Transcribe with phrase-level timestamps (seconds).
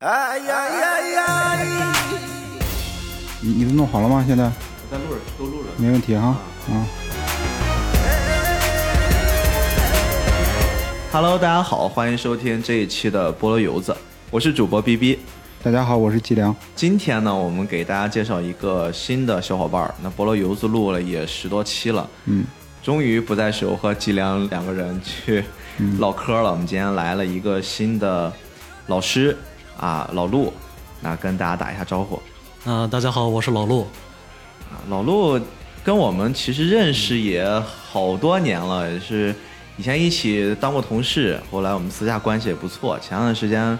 [0.00, 1.92] 哎呀呀呀！
[3.40, 4.22] 你你都弄好了吗？
[4.28, 4.50] 现在我
[4.90, 5.70] 在录着，都录着。
[5.78, 6.36] 没问题哈。
[6.68, 6.84] 啊
[11.10, 13.96] ，Hello，大家好，欢迎收听这一期的菠萝油子，
[14.30, 15.18] 我是主播 B B。
[15.62, 16.54] 大家好，我是季良。
[16.74, 19.94] 今天呢，我们给大家介绍一个新的小伙伴儿。
[20.02, 22.44] 那菠萝油子录了也十多期了，嗯，
[22.82, 25.42] 终于不再是我和季良两个人去
[25.98, 26.50] 唠嗑了。
[26.50, 28.30] 我们今天来了一个新的
[28.88, 29.34] 老师
[29.78, 30.52] 啊，老陆，
[31.00, 32.20] 那跟大家打一下招呼。
[32.64, 33.82] 嗯、大家好，我是老陆。
[34.70, 35.38] 啊，老陆
[35.84, 39.34] 跟我们其实认识也好多年了，也是
[39.76, 42.98] 以前一起当过同事，后来我们私下关系也不错。
[42.98, 43.78] 前段时间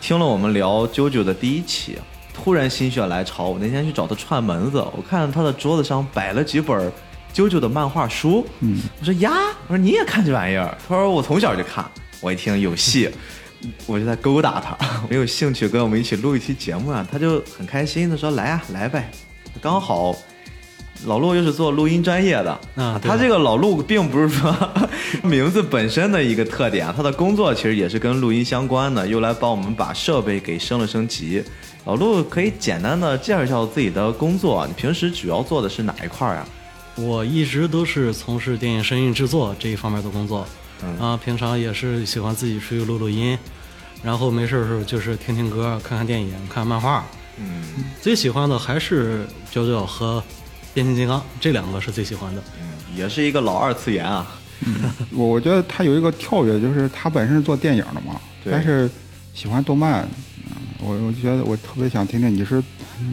[0.00, 1.98] 听了我们聊啾啾的第一期，
[2.32, 6.90] 突然心血来潮，我那天去找他串门子，我看他的桌子上摆了几本
[7.34, 9.30] 啾啾的漫画书，嗯，我说呀，
[9.66, 10.76] 我说你也看这玩意儿？
[10.88, 11.84] 他说我从小就看。
[12.20, 13.08] 我一听有戏，
[13.86, 14.76] 我就在勾搭他，
[15.10, 19.10] 没有兴趣跟我们一起录一期节目啊，他就很开心的说来啊，来呗。
[19.60, 20.16] 刚好
[21.06, 24.54] 老陆又是做录音专业的，啊他这个老陆并不是说
[25.22, 31.42] 名字本身的一个特点，他的工作其实也是跟录音相关的，又来帮我们把设备给升了升级。
[31.84, 36.48] 老陆可以简单的介绍一下自己的工作，你平时主要做的是哪一块儿啊？
[36.96, 40.46] 我一直都是从事电影声音制作这一方面的工作，
[40.82, 43.38] 嗯啊，平常也是喜欢自己出去录录音，
[44.02, 47.04] 然后没事的时候就是听听歌、看看电影、看看漫画。
[47.40, 47.62] 嗯
[48.00, 50.22] 最喜欢的还是九九和
[50.74, 52.42] 变形金刚这两个是最喜欢的。
[52.60, 54.26] 嗯，也是一个老二次元啊。
[55.12, 58.90] 我我觉得他有一个跳跃，就是他本身是做电影的嘛，对但是
[59.34, 60.08] 喜欢动漫。
[60.50, 62.62] 嗯，我我觉得我特别想听听你是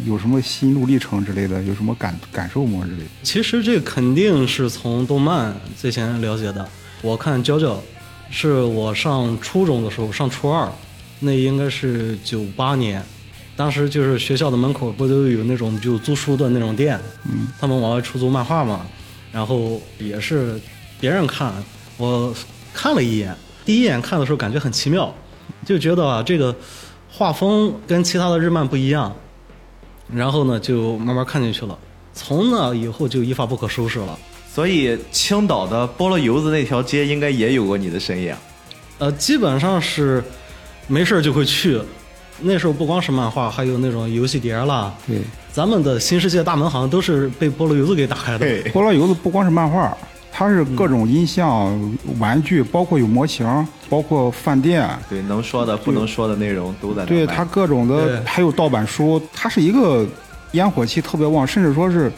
[0.06, 3.10] 有什么心路历程之类的，有什么感感受吗之类的？
[3.22, 6.68] 其实这肯定是从动漫最先了解的。
[7.04, 7.80] 我看娇娇，
[8.30, 10.70] 是我上初中的时候，上初二，
[11.20, 13.04] 那应该是九八年，
[13.56, 18.86] 当时就是学校的门口不都有那种就租书的那种店，嗯，他们往外出租漫画嘛，
[19.32, 20.60] 然后也是
[21.00, 21.54] 别人看，
[21.98, 22.34] 我
[22.74, 25.14] 看了一眼，第一眼看的时候感觉很奇妙，
[25.66, 26.54] 就觉得啊这个
[27.10, 29.16] 画风跟其他的日漫不一样，
[30.14, 31.78] 然后呢就慢慢看进去了。
[32.14, 34.18] 从那以后就一发不可收拾了。
[34.56, 38.34] 所以青岛的菠萝油子那条街应该也有过你的身影。
[39.00, 40.24] 呃，基本上是
[40.88, 41.78] 没事儿就会去。
[42.40, 44.94] 那时候不光是漫画，还有那种游戏碟啦。
[45.06, 45.20] 对，
[45.52, 48.40] 咱们的新世界大门好像都是被菠萝油子给打开的。
[48.40, 49.98] 对，菠萝油子不光是漫画，
[50.32, 53.46] 它是各种音像、玩具，包括有模型，
[53.90, 54.90] 包括饭店。
[55.10, 60.08] 对，能说的不能说的内容都在那对它各种的，还有盗版书，它是一个
[60.54, 62.10] 烟火气特别旺，甚至说是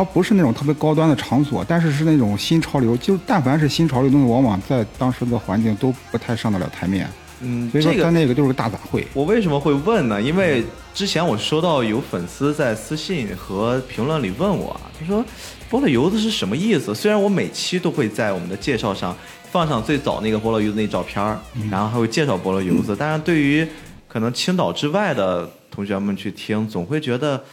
[0.00, 7.06] 它不是那种特别高端的场所，但是是那种新潮流，就但凡是新潮流的东西，往往在当时的环境都不太上得了台面，
[7.42, 9.04] 嗯，所以说这个它那个就是个大杂烩。
[9.12, 10.22] 我为什么会问呢？
[10.22, 15.22] 因为之前我收到有粉丝在私信和评论里问我啊，他说
[15.70, 16.94] “菠萝油子”是什么意思？
[16.94, 19.14] 虽然我每期都会在我们的介绍上
[19.52, 21.38] 放上最早那个菠萝油子那照片儿，
[21.70, 23.68] 然后还会介绍菠萝油子，但是对于
[24.08, 27.44] 可能青岛之外的同学们去听，总会觉得。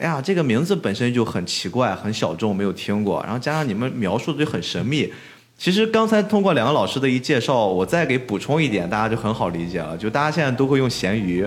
[0.00, 3.22] 哎呀，这个名字本身就很奇怪、很小众，没有听过。
[3.22, 5.12] 然后加上你们描述的就很神秘。
[5.58, 9.94] 其实刚才通过两个老师的一介绍，我再给补充一点，大家就很好理解了。
[9.98, 11.46] 就大家现在都会用咸鱼，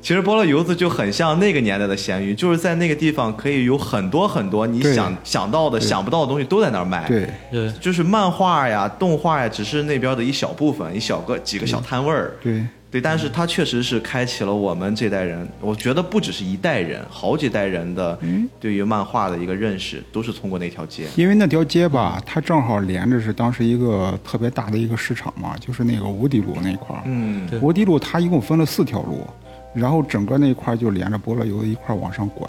[0.00, 7.06] 其实菠萝油子就很像那个年代的咸鱼，就是在那个地方可以有很多很多你想想到的、想不到的东西都在那儿卖。
[7.06, 12.34] 对，对，就是漫画呀、动画呀，只是那边的一小部分，一小个几个小摊位儿。
[12.42, 12.66] 对，对，
[13.00, 21.06] 但是它确实是开启了我们这代人，我觉得不只是一代人，好几代人的嗯对于漫画的一个认识，都是通过那条街。
[21.16, 27.02] 因为那条街吧，它正好连着是当时一个特别大的一个市场嘛，就是那个无敌路那块儿。
[27.06, 29.26] 嗯，对无敌路它一共分了四条路，
[29.74, 32.48] 然后整个那一块就连着菠萝油子一块儿往上拐，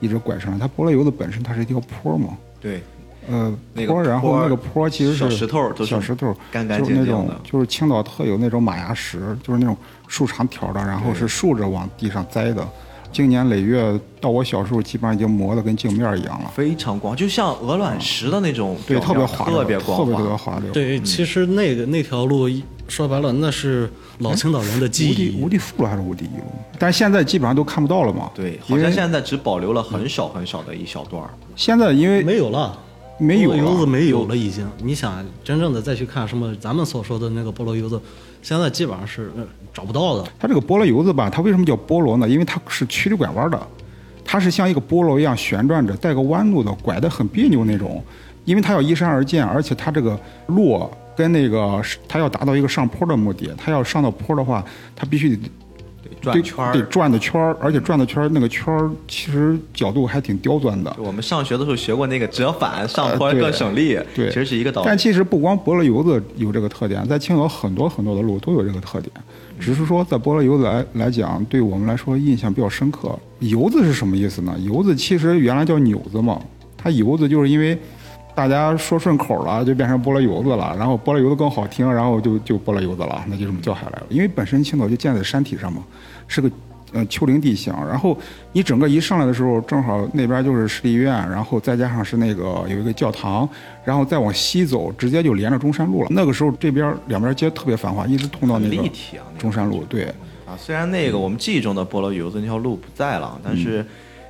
[0.00, 0.58] 一直拐上来。
[0.58, 2.82] 它菠萝油的本身它是一条坡嘛，对，
[3.30, 12.66] 呃，那个坡，然后那个坡其实是小石头都是小石头，干干就是那种就是青岛特有那种马牙石，就是那种竖长条的，然后是竖着往地上栽的。
[13.10, 16.50] 经年累月，到我小时候基本上已经磨得跟镜面一样了。
[16.54, 20.58] 非常光，就像鹅卵石的那种对，特别滑溜，特别光特别特别滑。
[20.58, 20.70] 溜。
[20.72, 22.46] 对，其实那个那条路
[22.86, 25.42] 说白了，那是老青岛人的记无敌忆。
[25.42, 26.44] 无敌速了还是无敌一路？
[26.78, 28.30] 但是现在基本上都看不到了嘛。
[28.34, 31.30] 对，好像现在只保留了很少很少的一小段儿。
[31.56, 32.78] 现在因为没有了，
[33.18, 34.66] 没有油子了，没有了，已经。
[34.82, 38.00] 你想真正的再去看什么咱们所说的那个菠萝油子，
[38.42, 39.44] 现在基本上是呃
[39.74, 40.24] 找不到的。
[40.38, 42.28] 它这个菠萝油子吧，它为什么叫菠萝呢？
[42.28, 43.60] 因为它是曲里拐弯的，
[44.24, 48.02] 它是像一个菠萝一样旋转着，带个弯路的，拐得很别扭那种。
[48.44, 54.64] 因为它要依山而建，而且它这个路跟那个它要达到一个上坡的目的，它要上到坡的话，
[54.96, 55.50] 它必须得
[56.20, 60.94] 转圈儿得转的圈儿，而且转的圈儿那个圈儿其实角度还挺刁钻的。
[60.98, 64.88] 我们上学的时候学过那个折返上坡更省力，对，其实是一个道理。
[64.88, 69.12] 但其实不光菠萝油子有这个特点，在青岛很多很多的路都有这个特点，
[69.58, 73.18] 只是说在菠萝油子来来讲，对我们来说印象比较深刻。
[73.40, 74.54] 油子是什么意思呢？
[74.60, 76.40] 油子其实原来叫扭子嘛，
[76.76, 77.78] 它油子就是因为
[78.34, 84.06] 大家说顺口了，就变成菠萝油子了，然后菠萝油子更好听，然后就就菠萝油子了，那就这么叫下来了。
[84.08, 85.82] 因为本身青岛就建在山体上嘛，
[86.28, 86.50] 是个
[86.92, 88.16] 呃丘陵地形，然后
[88.52, 93.48] 你整个一上来的时候，正好那边就是市立医院，然后再加上是那个有一个教堂，
[93.84, 96.08] 然后再往西走，直接就连着中山路了。
[96.10, 99.82] 那个时候这边两边街特别繁华，一直通到那很个立体啊，那个中山路。
[99.88, 100.04] 对，
[100.46, 103.84] 啊，虽然那个我们记忆中的菠萝油子那条路不在了，但是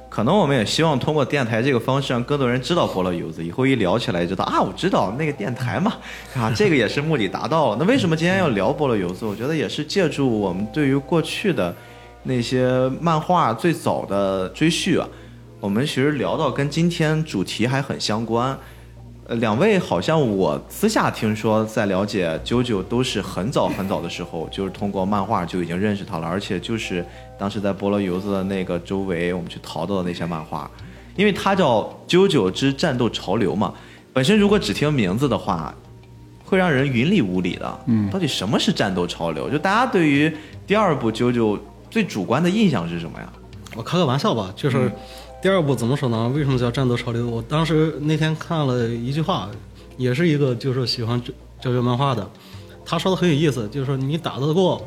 [0.08, 5.92] 可能我们也希望通过电台这个方式，让更多人知道菠萝油子，以后一聊起来就知道啊，我知道那个电台嘛，
[6.34, 7.76] 啊，这个也是目的达到了。
[7.78, 9.24] 那为什么今天要聊菠萝油子？
[9.26, 11.74] 我觉得也是借助我们对于过去的
[12.24, 15.08] 那些漫画最早的追续啊，
[15.60, 18.58] 我们其实聊到跟今天主题还很相关。
[19.26, 27.04] 呃，两位好像我私下听说，在了解九九都是很早很早的时候，就是通过漫画就已经认识他了，而且就是
[27.38, 30.70] 当时在菠萝油子的那个周围，我们去淘到的那些漫画，
[31.14, 33.74] 因为它叫《九九之战斗潮流》嘛。
[34.14, 35.74] 本身如果只听名字的话，
[36.42, 37.80] 会让人云里雾里的。
[37.84, 39.50] 嗯，到底什么是战斗潮流？
[39.50, 40.34] 就大家对于
[40.66, 41.58] 第二部九九
[41.90, 43.32] 最主观的印象是什么呀？
[43.76, 44.90] 我开个玩笑吧，就是
[45.43, 46.29] 第二部怎么说呢？
[46.35, 47.29] 为什么叫战斗潮流？
[47.29, 49.49] 我当时那天看了一句话，
[49.96, 52.29] 也是一个就是喜欢这这个漫画的，
[52.85, 54.87] 他说的很有意思，就是说你打得过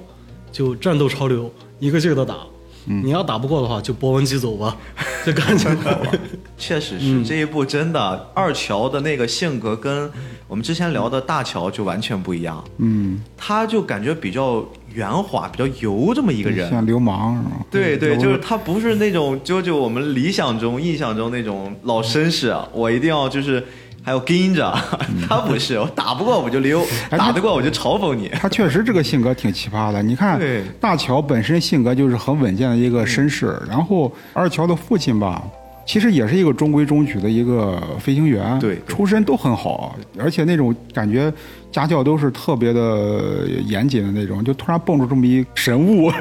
[0.52, 2.38] 就战斗潮流，一个劲儿的打。
[2.84, 4.76] 你要打不过的话，就波纹机走吧，
[5.24, 5.70] 就赶紧
[6.58, 10.12] 确实是、这一部真的二乔的那个性格跟
[10.48, 16.70] 我们之前聊的大乔就完全不一样，嗯，他就感觉比较圆滑、比较油这么一个人。
[16.70, 17.52] 像流氓是吗？
[17.70, 23.64] 对对，就是他不是那种啾啾我们理想中、印象中那种老绅士，啊我一定要就是
[24.04, 24.74] 还要跟着，
[25.28, 28.30] 他不是，我打不过我就溜，哎打得过我就嘲讽你。
[28.30, 30.02] 他确实这个性格挺奇葩的。
[30.02, 30.40] 你看，
[30.80, 35.44] 大乔本身性格就是很稳健的一个绅士，然后二乔的父亲吧，
[35.86, 41.32] 其实也是一个中规中矩的一个飞行员，对对出身都很好，而且那种感觉
[41.72, 46.12] 家教都是特别的严谨的那种，就突然蹦出这么一神物，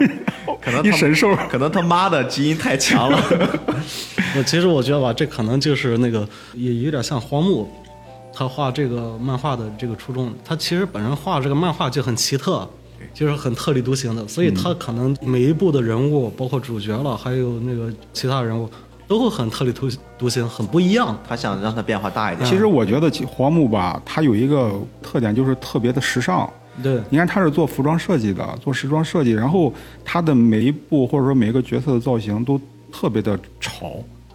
[0.60, 1.34] 可能 一神兽。
[1.50, 3.20] 可能他妈的基因太强了。
[4.36, 7.68] 我 其实我觉得吧，这可能就是那个也有点像荒木，
[8.32, 10.32] 他画这个漫画的这个初衷。
[10.44, 12.68] 他其实本人画这个漫画就很奇特，
[13.12, 18.70] 就是很特立独行的，所以他可能每一部的人物，包括主角了，还有那个其他人物，
[19.10, 21.18] 都会很特立独独行，很不一样。
[21.28, 22.48] 他想让它变化大一点。
[22.48, 24.72] 其实我觉得其黄木吧，它有一个
[25.02, 26.48] 特点就是特别的时尚。
[26.80, 29.74] 对，你看他是做服装设计的，做时装设计，然后
[30.04, 32.58] 他的每一步或者说每一个角色的造型都
[32.92, 33.94] 特别的潮。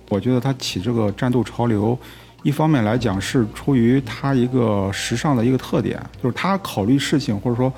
[0.10, 1.98] 我觉得他起这个战斗潮流，
[2.44, 7.72] 一方面来讲是出于他一个时尚的一个特点，就是他考虑事情或者说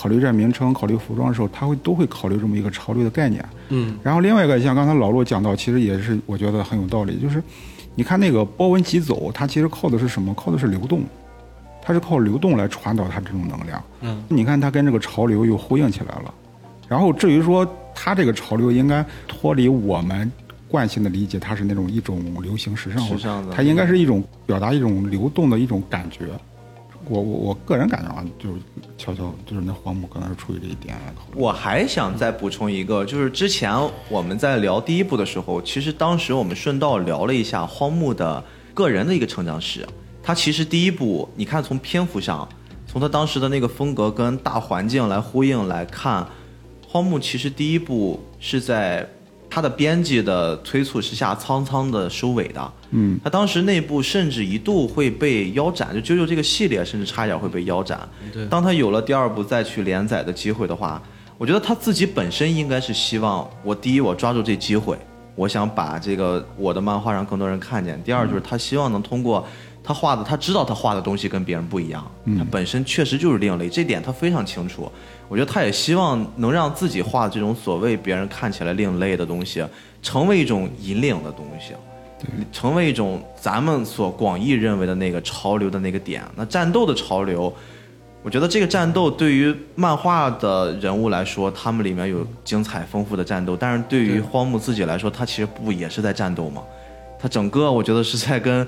[0.00, 3.44] 考虑这名称、考虑服装的时候，他会都会考虑这么一个潮流的概念。
[3.68, 7.42] 嗯，然后另外一个像刚才老陆讲到，其实也是我觉得很有道理，就是
[7.94, 10.32] 你看那个波纹疾走，它其实靠的是什么？
[10.32, 11.02] 靠的是流动，
[11.82, 13.84] 它是靠流动来传导它这种能量。
[14.00, 16.32] 嗯，你看它跟这个潮流又呼应起来了。
[16.88, 20.32] 然后至于说它这个潮流应该脱离我们
[20.66, 26.24] 惯性的理解，它是那种一种流行时尚，时尚的它应该是一种表达一种流动的一种感觉。
[27.08, 28.60] 我我我个人感觉啊，就是
[28.96, 30.96] 悄悄就是那黄木可能是出于这一点。
[31.34, 33.72] 我还想再补充一个，就是之前
[34.08, 38.42] 我们在聊第一部的时候，其实当时我们顺道聊了一下荒木的
[38.74, 39.86] 个人的一个成长史。
[40.22, 42.46] 他其实第一部，你看从篇幅上，
[42.86, 46.26] 从他当时的那个风格跟大环境来呼应来看，
[46.86, 49.08] 荒木其实第一部是在
[49.50, 52.72] 他的编辑的催促之下苍苍的收尾的。
[52.92, 58.08] 嗯，他当时内部甚至一度会被腰斩，就啾啾这个系列甚至差一点会被腰斩。
[58.32, 61.02] 对当他有了第二部再去连载的机会的话，
[61.36, 64.98] 我觉得他自己本身应该是希望我第一我抓住这机会，
[65.34, 68.00] 我想把这个我的漫画让更多人看见。
[68.02, 69.46] 第二就是他希望能通过
[69.90, 74.88] 他画的，他知道他画的东西跟别人不一样，他本身确实就是另类，这点他非常清楚。
[75.28, 79.64] 我觉得他也希望能让自己画这种所谓别人看起来另类的东西，
[80.00, 81.74] 成为一种引领的东西。
[82.52, 86.22] 成为一种咱们所广义认为的那个潮流的那个点。
[86.36, 87.52] 那战斗的潮流，
[88.22, 96.62] 我觉得这个战斗对于漫画的人物来说，他们里面有精彩丰富的战斗，但是对于荒木自己来说，他其实不也是在战斗吗？
[97.18, 98.66] 他整个我觉得是在跟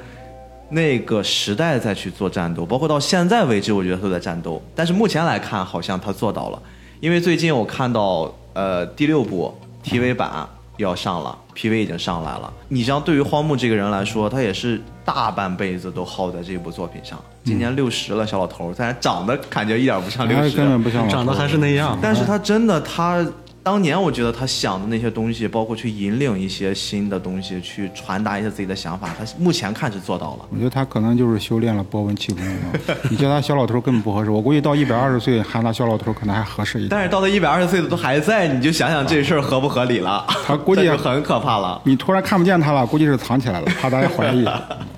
[0.72, 4.60] 那个时代再去做战斗，包括到现在为止，我觉得都在战斗。
[4.74, 6.62] 但是目前来看，好像他做到了，
[6.98, 10.48] 因为最近我看到呃第六部 TV 版
[10.78, 12.50] 要上了，PV 已经上来了。
[12.68, 17.22] 你像对于荒木这个人来说，他也是大半辈子都耗在这部作品上。
[17.44, 21.98] 今年六十了，小老头儿，但是长得感觉一点不像六十，他根本不像长得还是那样。
[22.00, 23.24] 但是他真的，他
[23.64, 30.46] 当年我觉得他想的那些东西，包括去引领一些新的东西，去传达一些自己的想法，他目前看是做到了。
[30.50, 32.96] 我觉得他可能就是修炼了波纹气功了。
[33.08, 36.88] 你叫他小老头根本不合适，我估计到一百二十岁喊他小老头可能还合适一点。
[36.90, 40.26] 但是到他一百二十岁的都还在，你就想想这事儿合不合理了？
[40.44, 41.80] 他估计 很可怕了。
[41.84, 44.44] 你突然看不见他了，估计是藏起来了，怕大家怀疑。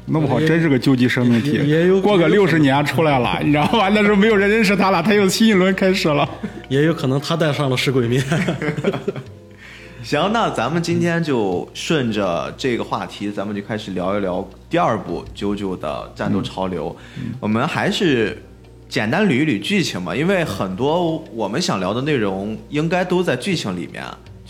[0.07, 3.89] 弄不好真是个究极生命体也也有，过个六十年出来了， 你知道吧？
[3.89, 6.29] 那时候没有人认识他了，他又新一轮开始了。
[6.69, 8.23] 也有可能他带上了食鬼面。
[10.03, 16.95] 行，那咱们今天就顺着这个话题，咱们就开始聊一聊第二部《啾啾的战斗潮流》。
[17.41, 18.43] 我们还是
[18.87, 24.05] 简单捋一捋剧情吧，因为很多我们想聊的内容应该都在剧情里面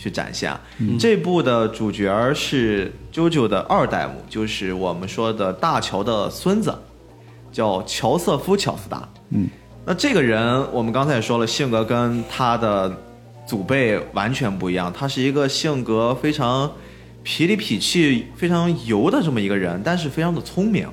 [0.05, 0.55] 去展现。
[0.99, 6.71] 这部的主角是啾啾的二代目，就是我们说的大乔的孙子，
[7.51, 9.09] 叫乔瑟夫·乔斯达。
[9.29, 9.47] 嗯，
[9.83, 12.95] 那这个人我们刚才也说了，性格跟他的
[13.47, 14.93] 祖辈完全不一样。
[14.93, 16.71] 他是一个性格非常
[17.25, 20.87] 痞里痞气、非常油的这么一个人，但是非常的聪明，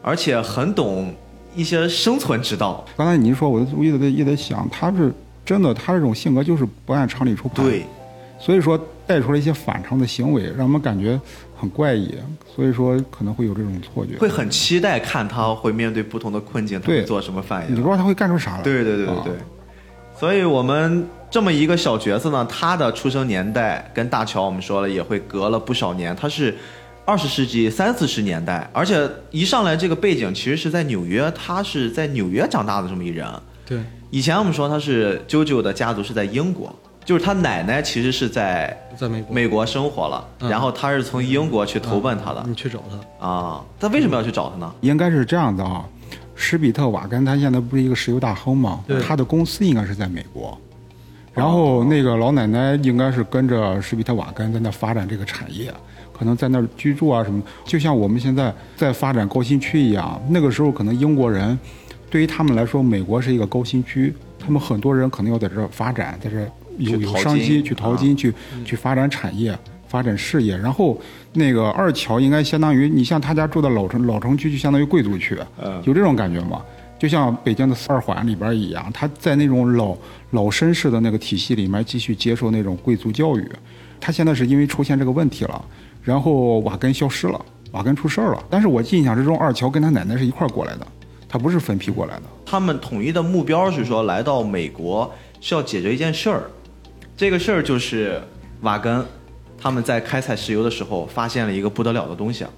[0.00, 1.14] 而且很懂
[1.54, 2.82] 一些生存之道。
[2.96, 5.12] 刚才您说，我就一直也在想，他是
[5.44, 7.62] 真的，他这种性格就是不按常理出牌。
[7.62, 7.84] 对，
[8.44, 11.18] 所以说带出了一些反常的行为，让我们感觉
[11.56, 12.14] 很怪异，
[12.54, 14.18] 所以说可能会有这种错觉。
[14.18, 17.74] 会很期待看他会面对不同的困境，他会对做什么反应。
[17.74, 18.62] 你不知道他会干出啥来。
[18.62, 19.32] 对对对对啊对。
[20.14, 26.54] 所以我们这么一个小角色呢，他的出生年代跟大乔我们说了也会隔了不少年，他是
[27.06, 33.26] 二十世纪三四十年代，而且一上来这个背景其实是在纽约，他是在纽约长大的这么一人。
[33.64, 33.78] 对，
[34.10, 36.70] 以前我们说他是啾啾的家族是在英国，
[37.04, 43.26] 就是他奶奶其实是在在美国，美国生活了，嗯然后他是从英国去投奔他的、你去找他。
[43.26, 43.64] 啊。
[43.78, 44.74] 他为什么要去找他呢？
[44.80, 45.84] 应该是这样的啊。
[46.36, 49.00] 施比特瓦根他现在不是一个石油大亨吗对？
[49.00, 50.58] 他的公司应该是在美国，
[51.32, 55.72] 然后那个老奶奶应该是跟着施比特瓦根在那发展这个产业，
[56.12, 60.20] 可能在那儿居住啊什么，就像我们现在在发展高新区一样。
[60.28, 61.56] 那个时候可能英国人
[62.10, 68.32] 对于他们来说，美国是一个高新区，他们很多人可能要在这儿发展，在这儿有有商机去淘金，去
[68.64, 69.56] 去发展产业。
[69.86, 71.00] 发展事业，然后
[71.34, 76.60] 那个二乔应该相当于你像他家住的老城老城区，就相当于贵族区，嗯有这种感觉吗？
[76.98, 79.96] 就像北京的二环里边一样，他在那种老
[80.32, 83.48] 老绅士的那个体系里面继续接受那种贵族教育。
[84.00, 85.64] 他现在是因为出现这个问题了，
[86.02, 87.40] 然后瓦根消失了，
[87.70, 88.44] 瓦根出事儿了。
[88.50, 90.86] 但是我印象之中，二乔跟他奶奶是一块儿过来的，
[91.28, 92.22] 他不是分批过来的。
[92.44, 95.08] 他们统一的目标是说，来到美国
[95.40, 96.50] 是要解决一件事儿，
[97.16, 98.20] 这个事儿就是
[98.62, 99.04] 瓦根
[99.56, 102.50] 他们在开采石油的时候发现了一个不得了的东西，啊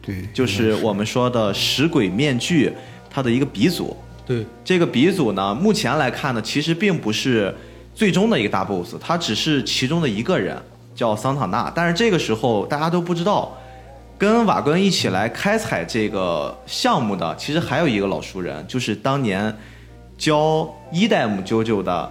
[0.00, 2.72] 对，就是我们说的石鬼面具
[3.10, 3.96] 它的一个鼻祖。
[4.24, 7.54] 对，这个鼻祖呢，目前来看呢，其实并不是
[7.94, 10.56] 最终的一个大 boss，他只是其中的一个人，
[10.94, 11.72] 叫桑塔纳。
[11.74, 13.56] 但是这个时候大家都不知道，
[14.16, 19.54] 跟瓦根一起来开采这个项目的，其实还有一个老熟人，就是当年
[20.16, 22.10] 教一代姆啾啾的呃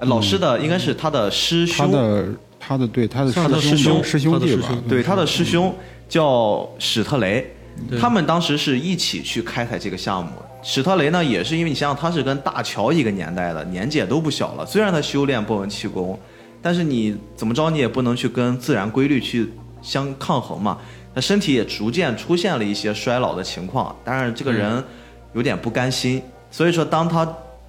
[0.00, 2.26] 老师的，应该是他的师兄，他的
[2.58, 5.74] 他的对他的他的师师兄师兄弟吧对他的师兄
[6.08, 7.54] 叫史特雷，
[8.00, 10.30] 他们当时是一起去开采这个项目。
[10.62, 14.66] 史特雷呢，也是因为你想想，他是跟大乔一个年代的，年纪也都不小了。
[14.66, 16.18] 虽然他修炼波纹气功，
[16.60, 19.48] 但是你怎么着，你也不能去跟自然规律去
[19.80, 20.76] 相抗衡嘛。
[21.14, 24.82] 他身体也逐渐出现了一些衰老的情况，当然这个人
[25.34, 27.26] 有点不甘心，所以说当他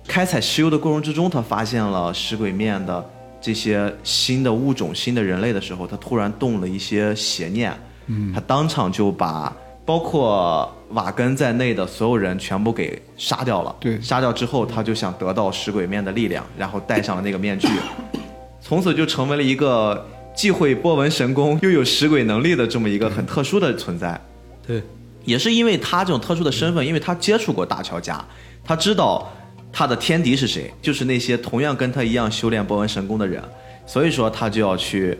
[0.07, 3.07] 开采石油的过程之中，他发现了石鬼面的
[3.41, 13.75] 这些新的物种、新的人类的时候，他突然动了一些邪念，嗯，他当场就把包括瓦根在内的所有人全部给杀掉了。
[13.79, 14.01] 对。
[14.01, 17.67] 杀掉之后，他就想得到石鬼面的力量，然后戴上了那个面具，
[18.59, 24.19] 从此就成为了一个既会波纹神功又有石鬼能力的这么一个很特殊的存在。
[24.65, 24.81] 对，
[25.23, 28.23] 也是因为他这种特殊的身份，因为他接触过大乔家，
[28.63, 29.31] 他知道
[29.71, 33.43] 他的天敌是谁，就是那些同样跟他一样修炼波纹神功的人，
[33.85, 35.17] 所以说他就要去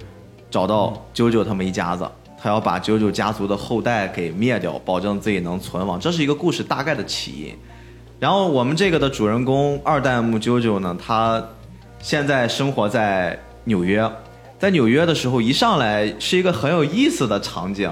[0.49, 2.09] 找到啾啾他们一家子，
[2.41, 5.99] 他要把啾啾家族的后代给灭掉，保证自己能存亡。
[5.99, 7.55] 这是一个故事大概的起因。
[8.19, 11.43] 然后我们这个的主人公二代目啾啾呢，他
[11.99, 14.09] 现在生活在纽约，
[14.57, 17.91] 在纽约的时候，一上来是一个很有意思的场景，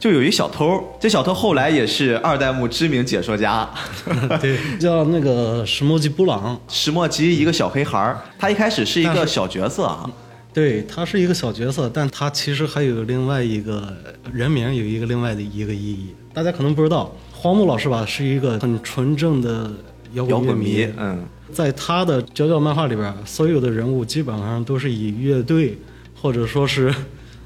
[0.00, 3.68] 就有一小偷，这小偷后来也是二代目知名解说家，
[4.40, 10.10] 对，叫那个石墨吉布朗，石墨吉一个小黑孩儿，他一开始是一个小角色啊，
[10.54, 13.94] 对他是一个小角色，但他其实还有另外一个
[14.32, 16.14] 人名，有一个另外的一个意义。
[16.32, 19.70] 大家可能不知道，荒木老师吧是一个很纯正的
[20.14, 25.76] 摇摇滚迷迷，，嗯，在他的角角漫画里边，所有的人物基本上都是以乐队
[26.18, 26.90] 或者说是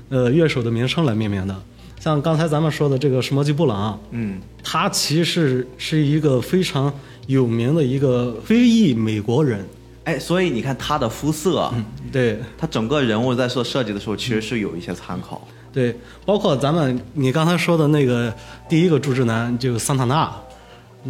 [0.08, 1.56] 呃乐手的名称来命名的。
[2.04, 6.92] 像刚才咱们说的这个什么吉布朗，嗯，他其实是一个非常
[7.28, 9.66] 有名的一个非裔美国人。
[10.04, 11.72] 哎，所以你看他的肤色，
[12.12, 15.48] 对他整个人物在做设计的时候，其实是有一些参考。
[15.72, 15.96] 对，
[16.26, 18.30] 包括咱们你刚才说的那个
[18.68, 20.30] 第一个柱之男，就是桑塔纳，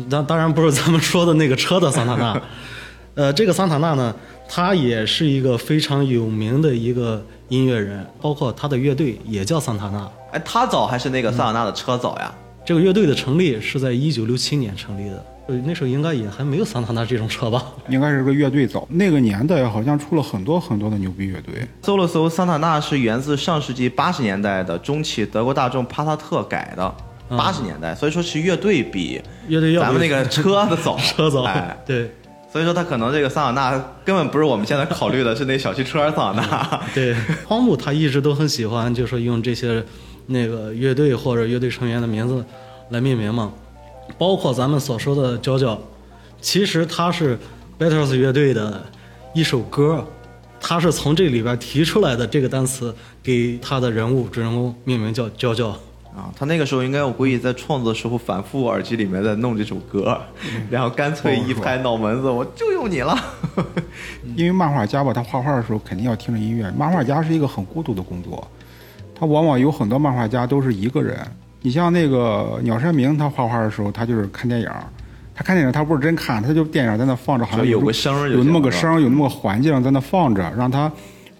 [0.08, 2.40] 当当然不是咱们说的那个车的桑塔纳，
[3.14, 4.14] 呃，这个桑塔纳呢，
[4.48, 10.10] 他也是一个非常有名的一个音乐人，包括他的乐队也叫桑塔纳。
[10.32, 12.34] 哎，他早还是那个桑塔纳的车早呀？
[12.64, 17.62] 这个乐队的成立是在一九六七年成立的，呃那时候应该也还没有桑塔纳这种车吧？
[17.88, 21.54] 应该是个乐队早，那个年代好像出了很多很多的牛逼乐队。
[21.82, 26.94] 搜了搜，桑塔纳是源自上世纪八十年代的中期德国大众帕萨特改的，
[27.28, 32.10] 嗯八十年代，所以说是乐队比乐队要比咱们那个车的早， 车早，哎，对
[32.54, 36.82] 所以说他可能这个桑塔纳根本不是我们现在考虑的是那小汽车桑塔纳。
[36.94, 37.12] 对，
[37.44, 39.84] 荒木他一直都很喜欢，就是用这些
[40.26, 42.44] 那个乐队或者乐队成员的名字
[42.90, 43.52] 来命名嘛，
[44.16, 45.76] 包括咱们所说的娇娇，
[46.40, 47.36] 其实他是
[47.76, 48.86] Beatles 乐队的
[49.34, 50.06] 一首歌，
[50.60, 55.76] 他是从这里边提出来的这个单词，给他的人物主人公命名叫娇娇。
[56.14, 60.16] 啊，他那个时候应该我估计在创作的时候反复耳机里面在弄这首歌，
[60.70, 63.18] 然后干脆一拍脑门子，我就用你了。
[64.36, 66.70] 因为漫画家吧，他画画的时候肯定要听着音乐。
[66.78, 68.46] 漫画家是一个很孤独的工作，
[69.12, 71.18] 他往往有很多漫画家都是一个人。
[71.62, 74.70] 你像那个鸟山明，他画画的时候，他就是看电影。
[75.34, 80.88] 他看电影，他不是真看，他就电影在那放着，好像有个声有那么个声，有那么个环境在那放着，让他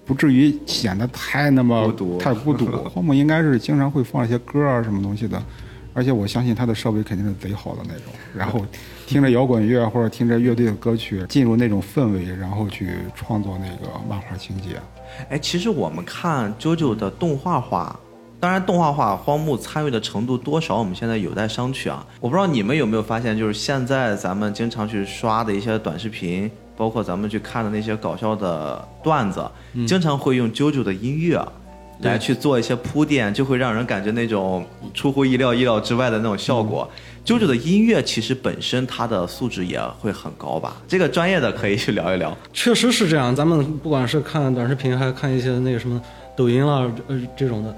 [0.05, 2.67] 不至于显得太那么太孤独。
[2.89, 5.43] 荒木应该是经常会放一些歌啊什么东西的，
[5.93, 8.13] 而且我相信他的设备肯定是贼好的那种。
[8.37, 8.65] 然后
[9.07, 14.81] 听着摇滚乐或者听着乐队的歌曲，进入那种氛围，然后去创作那个漫画情节。
[15.29, 17.99] 哎，其实我们看 JoJo 的动画化，
[18.41, 22.05] 当然动画化荒木参与的程度多少，我们现在有待商榷啊。
[22.21, 29.45] 我不知道你们有没有发现，就是现在咱们经常去刷的一些短视频，包括咱们去看的那些搞笑的段子，
[29.87, 31.41] 经常会用 JoJo 的音乐。
[32.01, 36.91] 来去做一些铺垫，就会让人感觉那种出乎意料、意料之外的那种效果。
[37.25, 40.77] JoJo 的音乐其实本身它的素质也会很高吧？
[40.89, 42.37] 这个专业的可以去聊一聊。
[42.53, 45.99] 确实是这样，咱们不管是看短视频，还是看一些那个什么
[46.37, 47.75] 抖音啦，呃这种的，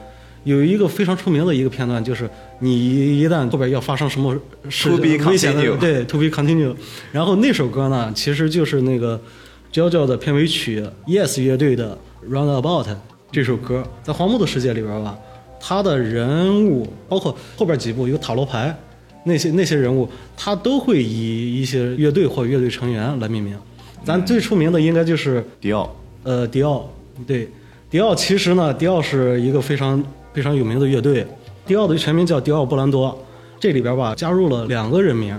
[0.47, 2.31] 有一个非常出名的一个片段，就是
[2.61, 4.33] 你一旦后边要发生什么
[4.69, 6.73] 事危险的对，to be continue，
[7.11, 9.21] 然后那首歌呢，其实就是那个
[9.73, 11.99] 娇娇的片尾曲，Yes 乐队的
[12.31, 12.87] Roundabout
[13.33, 15.19] 这首歌，在荒木的世界里边吧，
[15.61, 18.75] 他的人物包括后边几部有塔罗牌。
[19.29, 23.59] 那些那些人物，他都会以一些乐队或乐队成员来命名。
[24.05, 26.89] 咱最出名的应该就是迪奥，呃，迪奥，
[27.27, 27.49] 对，
[27.91, 30.01] 迪奥其实呢，迪奥是一个非常
[30.37, 31.27] 非常有名的乐队，
[31.65, 33.19] 迪奥的全名叫迪奥布兰多，
[33.59, 35.35] 这里边吧加入了两个人名，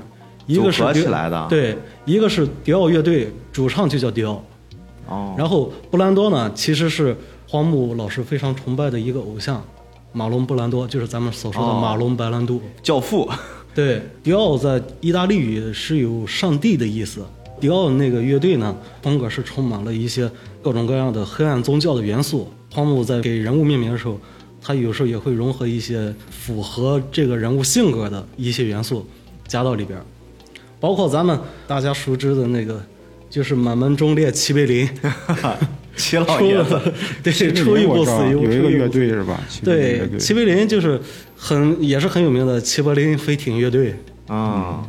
[0.47, 4.43] 一个是组合迪起来的对，一个是迪奥乐队主唱就叫迪奥，
[5.07, 7.15] 哦，然后布兰多呢其实是
[7.47, 9.63] 荒木老师非常崇拜的一个偶像，
[10.13, 12.60] 马龙布兰多就是咱们所说的哦马龙白兰度。
[12.81, 13.29] 教父，
[13.75, 17.23] 对，迪奥在意大利语是有上帝的意思。
[17.60, 20.27] 迪奥那个乐队呢，风格是充满了一些
[20.63, 22.51] 各种各样的黑暗宗教的元素。
[22.69, 24.19] 荒木在给人物命名的时候，
[24.67, 29.08] 他有时候也会融合一些符合这个人物性格的一些元素
[29.47, 30.03] 加到里边儿，
[30.77, 32.84] 包括咱们大家熟知的那个，
[33.30, 34.86] 就是满门忠烈齐贝林，
[35.95, 36.62] 齐老出爷
[37.23, 39.39] 对，出一部死贝林我知道有一个乐队是吧？
[39.63, 40.99] 对，队齐贝林就是
[41.38, 43.95] 很也是很有名的齐柏林飞艇乐队。
[44.27, 44.84] 嗯，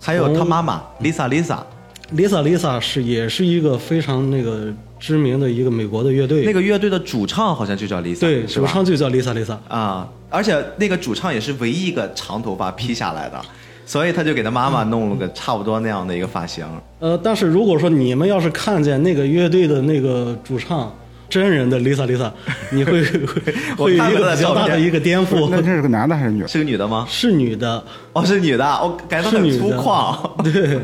[0.00, 8.66] 还有他妈妈 Lisa Lisa，Lisa Lisa 是也是一个非常那个知名的一个美国的乐队，那个乐队的主唱好像就叫 Lisa，对是吧？
[8.68, 9.56] 主唱就叫 Lisa Lisa。
[9.66, 13.40] 啊，而且那个主唱也是唯一一个长头发披下来的，
[13.86, 16.64] 所以他就给他妈妈弄了个差不多那样的一个发型。
[16.98, 20.94] 呃，但是如果说你们要是看见那个乐队的那个主唱
[21.30, 22.30] 真人的 Lisa Lisa，
[22.70, 25.62] 你会会我会有一个比较大的一个颠不是那覆。
[25.62, 26.48] 这是个男的还是女的？
[26.48, 27.06] 是个女的吗？
[27.08, 27.82] 是女的，
[28.12, 30.42] 哦，是女的，我感觉她很粗犷。
[30.42, 30.78] 对，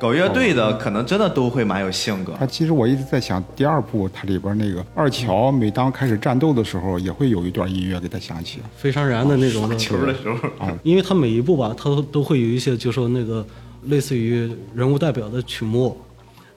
[0.00, 2.32] 搞乐队的可能真的都会蛮有性格。
[2.38, 8.60] 他其实我一直在想，第二部它里边那个二乔，每当开始战斗的时候，也会有一段音乐给他响起。
[8.74, 9.76] 非常燃的那种的。
[9.76, 13.44] 球的时候啊，因为他每一部吧，他都都会有一些，就说那个
[13.84, 15.94] 类似于人物代表的曲目。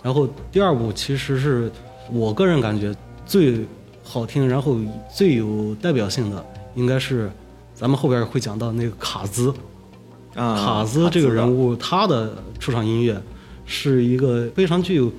[0.02, 1.70] 然后第二部其实是
[2.10, 3.66] 我个人感觉最
[4.04, 4.78] 好听，然后
[5.14, 7.30] 最有代表性的，应该是
[7.76, 9.54] 咱们后边会讲到那个卡兹。
[10.36, 13.22] 啊，卡兹这个人物，物，他的出场音乐
[13.66, 15.12] 是一个非常具有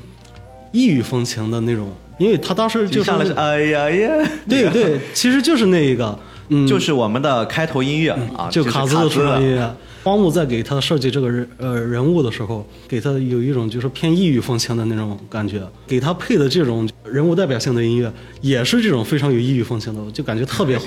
[0.73, 9.75] 异域风情的那种，因为他当时就上来是哎呀呀，对对，其实就是那一个，嗯，就是我们的开头音乐啊，就是卡兹兹的出场音乐。
[10.03, 20.85] 荒木在给他设计这个人呃人物的时候，给他有一种就是偏异域风情的那种感觉，给他配的这种人物代表性的音乐，也是这种非常有异域风情的，就感觉特别好。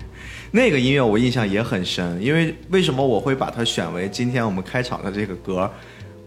[0.52, 5.70] 那个音乐我印象也很深，因为为什么我会把它选为今天我们开场的这个歌？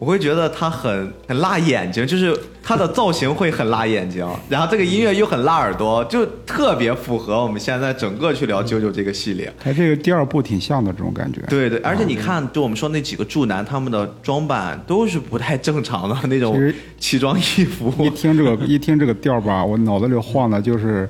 [0.02, 9.54] 我会觉得它很很辣眼睛，就是它的造型会很辣眼睛，然后这个音乐又很辣耳朵，就特别符合我们现在整个去聊九九这个系列。
[9.64, 11.40] 它这个第二部挺像的这种感觉。
[11.48, 17.94] 对对，而且你看，就我们说那几个柱男，他们的装扮都是不太正常的那种其实奇装异服。
[18.04, 21.08] 一听这个一听这个调儿吧，我脑子里晃的就是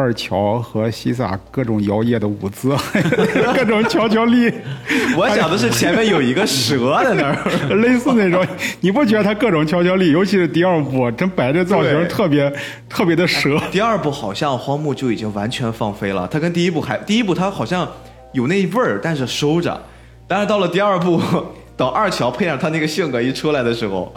[0.00, 2.74] 二乔和西萨各种摇曳的舞姿，
[3.54, 4.50] 各种悄悄力，
[5.14, 7.36] 我想的是前面有一个蛇在那儿。
[7.76, 8.44] 类似那种。
[8.80, 12.50] 你不觉得他各种悄悄力，尤其是第二部，真摆这造型特别
[12.88, 13.60] 特别的蛇。
[13.70, 17.86] 第二部好像荒木就已经完全放飞了，他跟第一部还，第一部他好像
[18.32, 19.78] 有那味儿，但是收着，
[20.26, 21.20] 但是到了第二部，
[21.76, 24.12] 等二乔配上他那个性格一出来的时候，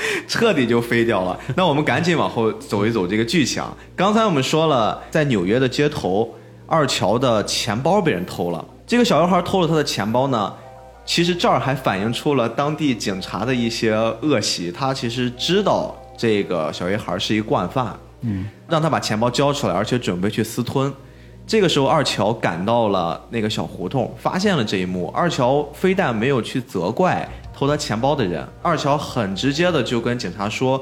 [0.28, 1.38] 彻底就飞掉了。
[1.56, 3.62] 那我们赶紧往后走一走这个剧情。
[3.96, 6.34] 刚才我们说了，在纽约的街头，
[6.66, 10.54] 二乔的钱包被人偷了，这个小男孩偷了他的钱包呢。
[11.04, 20.92] 其实这儿还反映出了当地警察的一些恶习，他其实知道这个小男孩是一惯犯，嗯，让他把钱包交出来，而且准备去私吞。
[21.46, 25.08] 这个时候，二乔赶到了那个小胡同，发现了这一幕。
[25.16, 27.26] 二乔非但没有去责怪
[27.58, 30.80] 偷他钱包的人，二乔很直接的就跟警察说：“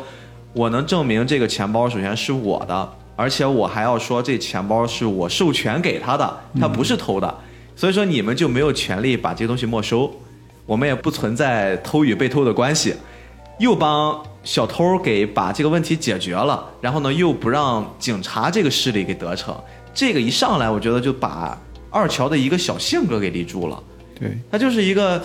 [0.52, 7.34] 我能证明这个钱包首先是我的，而且我还要说这钱包是我授权给他的，他不是偷的。
[7.74, 10.14] 所以说你们就没有权利把这个东西没收，
[10.66, 12.94] 我们也不存在偷与被偷的关系。”
[13.58, 19.58] 又帮小偷给把这个问题解决了，然后呢，又不让警察这个势力给得逞。
[19.94, 21.58] 这个一上来，我觉得就把
[21.88, 23.82] 二乔的一个小性格给立住了。
[24.20, 25.22] 对，他就是一个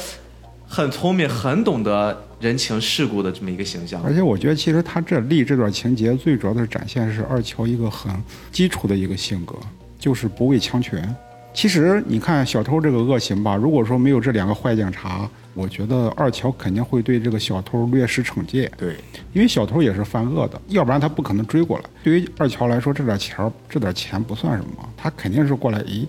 [0.73, 4.01] 很聪明、很懂得人情世故的这么一个形象。
[4.05, 8.09] 而且我觉得其实他这立这段情节最主要的是展现是二乔一个很
[8.53, 9.57] 基础的一个性格，
[9.99, 11.13] 就是不畏强权。
[11.53, 18.71] 其实你看小偷这个恶行吧，如果说没有这两个坏警察，我觉得二乔肯定会对这个小偷略施惩戒。
[18.77, 18.95] 对，
[19.33, 21.85] 因为小偷也是犯恶的，要不然他不可能追过来。
[22.01, 26.07] 对于二乔来说，这点钱儿这点钱不算什么，他肯定是过来，咦，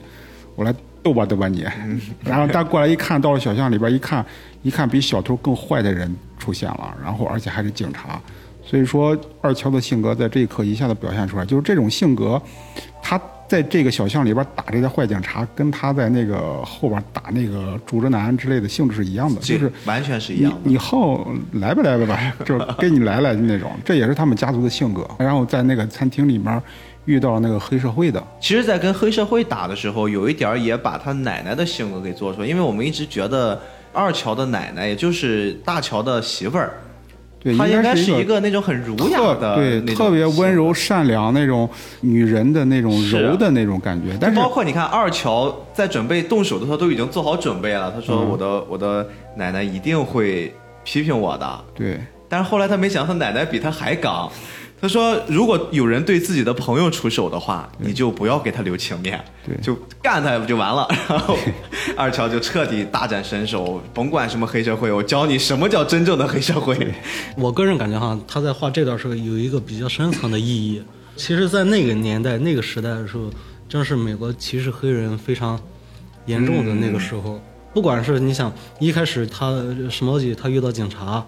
[0.55, 1.67] 我来逗吧逗吧你。
[2.25, 4.25] 然后他过来一看，到了小巷里边一看，
[4.63, 8.21] 一看比小偷更坏的人出现了，然后而且还是警察。
[8.65, 12.41] 所以说，二乔的性格在这一刻一下子表现出来，就是这种性格，
[13.03, 20.59] 他在这个小巷里边打这些坏警察，跟他在那个后边打那个主直男之类的性质是一样的，就是完全是一样的。
[20.63, 25.07] 你好来吧来吧吧， 就是跟你来来那种，这也是他们家族的性格。
[25.19, 26.63] 然后在那个餐厅里面
[27.05, 33.61] 遇到了那个黑社会的，其实，在跟黑社会打的时候，有一点儿也把他奶奶的性格给做出来，因为我们一直觉得
[33.93, 36.75] 二乔的奶奶，也就是大乔的媳妇儿，
[37.43, 41.69] 对，她应该是是一个那种很儒雅的对特别温柔善良那种
[42.01, 48.31] 女人的那种柔的那种感觉，但是包括你看二乔在准备动手的时候都已经做好准备了，他说嗯。
[48.31, 52.01] 我的、我的奶奶一定会批评我的，对。
[52.29, 54.31] 但是后来他没想到他奶奶比他还刚，
[54.83, 60.89] 他说如果有人对自己的朋友出手的话，你就不要给他留情面，对就干他不就完了。
[61.09, 61.39] 然后
[61.97, 66.77] 二乔就彻底大展身手，甭管什么黑社会，我教你什么叫真正的黑社会。
[67.37, 70.83] 我个人感觉哈，他在画这段时候有一个比较深层的意义。
[71.15, 73.31] 其实，在那个年代、那个时代的时候，
[73.69, 75.61] 正是美国歧视黑人非常
[76.27, 77.41] 严重的那个时候。
[77.73, 79.51] 不管是你想一开始他
[79.89, 81.25] 什么东西他遇到警察，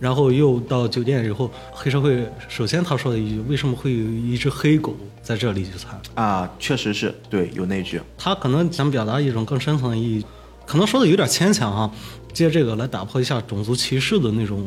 [0.00, 8.00] 然后又到酒店以后，黑社会首先他说的一句：“为什么会有一只黑狗在这里聚餐？”啊，确实是对，有那句。
[8.16, 10.24] 他可能想表达一种更深层的意义，
[10.66, 11.90] 可能说的有点牵强啊。
[12.32, 14.64] 借这个来打破一下种族歧视的那种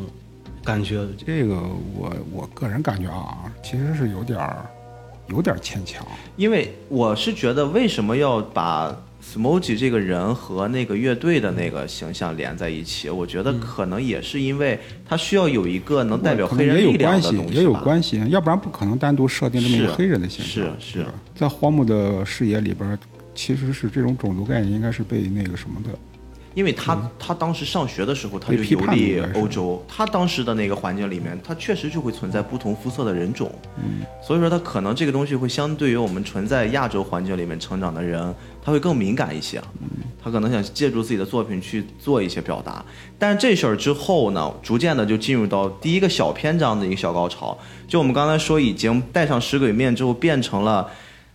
[0.62, 1.04] 感觉。
[1.26, 1.54] 这个
[1.96, 4.66] 我我个人感觉啊，其实是有点儿
[5.28, 6.06] 有点儿牵强。
[6.36, 8.94] 因为我是觉得，为什么要把
[9.24, 13.08] Smoky 这个人和那个乐队的那个形象连在一起？
[13.08, 20.72] 我觉得可能也是因为他需要有一个能代表黑人力量的东，西也有吧关系，要不然不可能单独设定这么一个是黑人的形象。
[20.78, 22.96] 是是在荒木的视野里边，
[23.34, 25.90] 其实是这种种族概念应该是被那个什么的，
[26.54, 38.32] 因为他他当时上学的时候，他就游历欧洲，他当时的那个环境里面，他确实就会存在不同肤色的人种，嗯，所以说他可能这个东西会相对于我们存在亚洲环境里面成长的人，
[38.64, 39.60] 他会更敏感一些，
[40.22, 42.84] 他可能想借助自己的作品去做一些表达，
[43.18, 50.88] 但是这事儿之后呢，逐渐的就进入到第一个小篇章的一个小高潮，就我们刚才说已经戴上食鬼面之后变成了。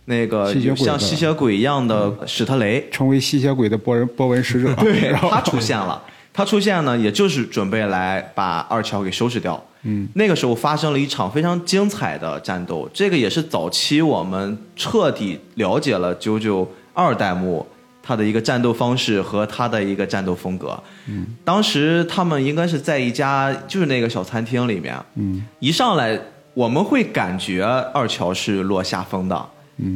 [0.06, 9.62] 那个像吸血鬼一样的史特雷，成为吸血鬼的波人波纹使者， 对然后他出现了，他出现呢，也就是准备来把二乔给收拾掉。
[9.82, 17.66] 嗯，那个时候发生了一场非常精彩的战斗，这个也是早期我们彻底了解了九九二代目
[18.02, 20.78] 他的一个战斗方式和他的一个战斗风格。
[21.06, 26.18] 嗯，当时他们应该是在一家就是那个小餐厅里面，嗯，一上来
[26.54, 29.46] 我们会感觉二乔是落下风的。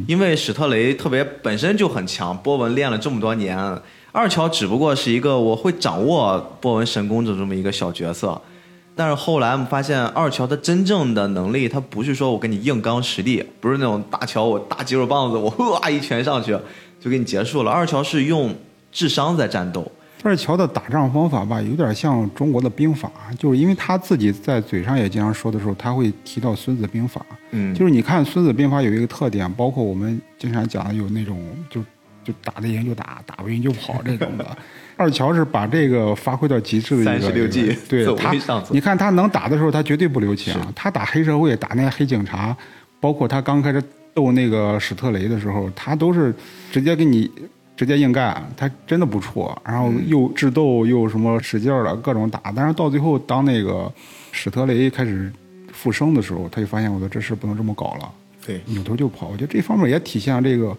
[0.07, 3.55] 因为史特雷特别本身就很强，波纹练了这么多年，
[4.11, 8.41] 二乔只不过是一个我会掌握波纹神功的这么一个小角色。
[8.95, 16.57] 但是后来我们发现，二乔的真正的能力，他不是说我跟你硬刚实力，不是那种大乔我大肌肉棒子我哇一拳上去
[17.05, 17.69] 就给你结束了。
[17.69, 18.51] 二乔是用
[18.91, 19.89] 智商在战斗，
[20.23, 27.21] 二乔的打仗方法吧，有点像中国的兵法，就是因为他自己在嘴上也经常说的时候，他会提到《孙子兵法》。
[27.51, 31.39] 嗯，就是你看《孙子兵法》有一个特点，包括我们经常讲的有那种
[31.69, 31.79] 就
[32.23, 34.57] 就打得赢就打，打不赢就跑这种的。
[34.97, 38.33] 二乔是把这个发挥到极致的一个36计对走他
[38.71, 40.55] 你看他能打的时候，他绝对不留情。
[40.73, 42.55] 他打黑社会，打那些黑警察，
[42.99, 43.83] 包括他刚开始
[44.15, 46.33] 斗那个史特雷的时候，他都是
[46.71, 47.29] 直接给你
[47.75, 49.61] 直接硬干，他真的不错。
[49.63, 53.91] 然后又智斗又什么使劲儿的各种打，但是到最后当那个
[54.31, 55.31] 史特雷开始
[55.73, 58.09] 复生的时候，他就发现我的这事不能这么搞了。
[58.45, 59.27] 对，扭头就跑。
[59.27, 60.75] 我觉得这方面也体现了这个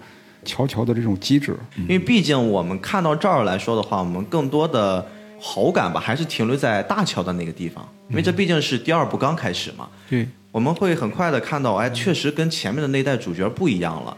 [0.46, 1.54] 乔乔的这种机制。
[1.76, 5.06] 因为毕竟我们看到这儿来说的话，我们更多的
[5.38, 9.86] 好感吧，还是停留在大乔的那个地方，因为这毕竟是第二部刚开始嘛。
[10.08, 14.16] 对，我们会很快的看到，哎，确实跟前面的那代主角不一样了。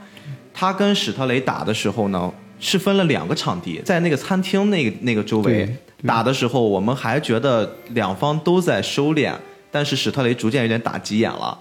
[0.54, 5.68] 他跟史特雷打的时候呢，是分了两个场地，在那个餐厅那个那个周围
[6.06, 9.34] 打的时候，我们还觉得两方都在收敛，
[9.72, 11.58] 但是史特雷逐渐有点打急眼了，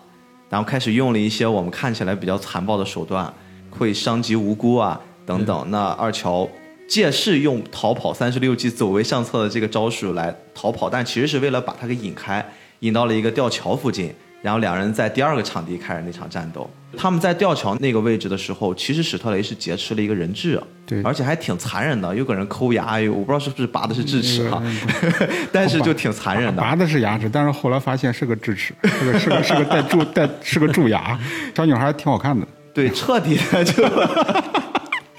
[0.48, 3.34] 然后开始用了一些我们看起来比较残暴的手段，
[3.72, 5.72] 会伤及无辜啊等等。
[5.72, 6.48] 那二乔
[6.88, 12.46] 借势用逃跑三十六计走为上策的这个招数来逃跑，但其实是为了把他给引开，
[12.82, 14.14] 引到了一个吊桥附近。
[14.42, 16.70] 然后两人在第二个场地开始那场战斗。
[16.98, 24.64] 他们在吊桥那个位置的时候，其实史特雷是劫持了一个人质，对而且还挺残忍的，又给人抠牙，有我不知道是不是拔的是智齿哈，
[25.52, 26.62] 但是就挺残忍的。
[26.62, 31.20] 拔的是牙齿，但是后来发现是个智齿，是个是个是个带蛀带是个蛀牙。
[31.56, 32.48] 小女孩挺好看的。
[32.74, 33.84] 对，彻底的就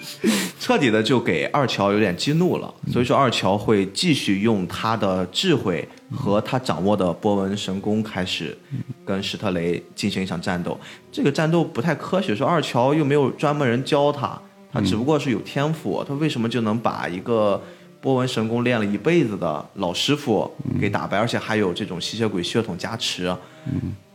[0.59, 8.57] 彻底的就给二乔有点激怒了，所以说二乔会继续用他的智慧和他掌握的波纹神功开始
[9.05, 10.79] 跟史特雷进行一场战斗。
[11.11, 14.41] 这个战斗不太科学，说二乔又没有专门人教他，
[14.73, 17.61] 他只不过是有天赋，他为什么就能把一个
[18.01, 23.35] 波纹神功练了一辈子的老师傅给打败，而且还有这种吸血鬼血统加持？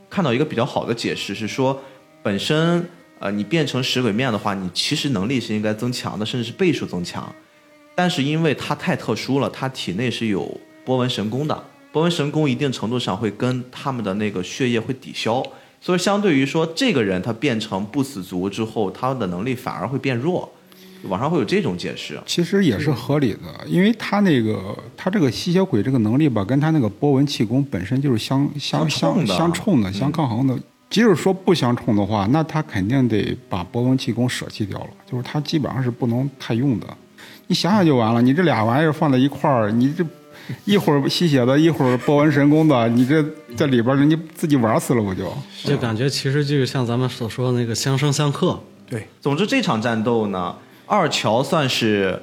[0.09, 1.81] 看到一个比较好的解释是说，
[2.21, 2.87] 本身
[3.23, 7.33] 呃你变成食鬼面的话，你其实能力是应该增强的，甚至是倍数增强。
[7.95, 15.41] 但是因为它太特殊了，它体内是有波纹神功的，波纹神功一定程度上会跟他们的那个血液会抵消，
[15.79, 20.51] 所以相对于说这个人他变成不死族之后，他的能力反而会变弱。
[21.03, 30.57] 网上会有这种解释，其实也是合理的，因为他那个他这个吸血鬼这个能力吧，跟他那个波纹气功本身就是相相相相冲的相冲的、相抗衡的。
[30.93, 36.85] 即使说不相冲的话，那他肯定得把波纹气功舍弃掉了，就是他基本上是不能太用的。
[37.47, 40.05] 你想想就完了，你这俩玩意儿放在一块儿，你这
[40.65, 43.25] 一会儿吸血的，一会儿波纹神功的，你这
[43.55, 45.35] 在里边儿，你自己玩死了不就？
[45.63, 48.59] 就感觉其实就是像咱们所说的那个相生相克。
[48.87, 52.21] 对，总之这场战斗呢，二乔算是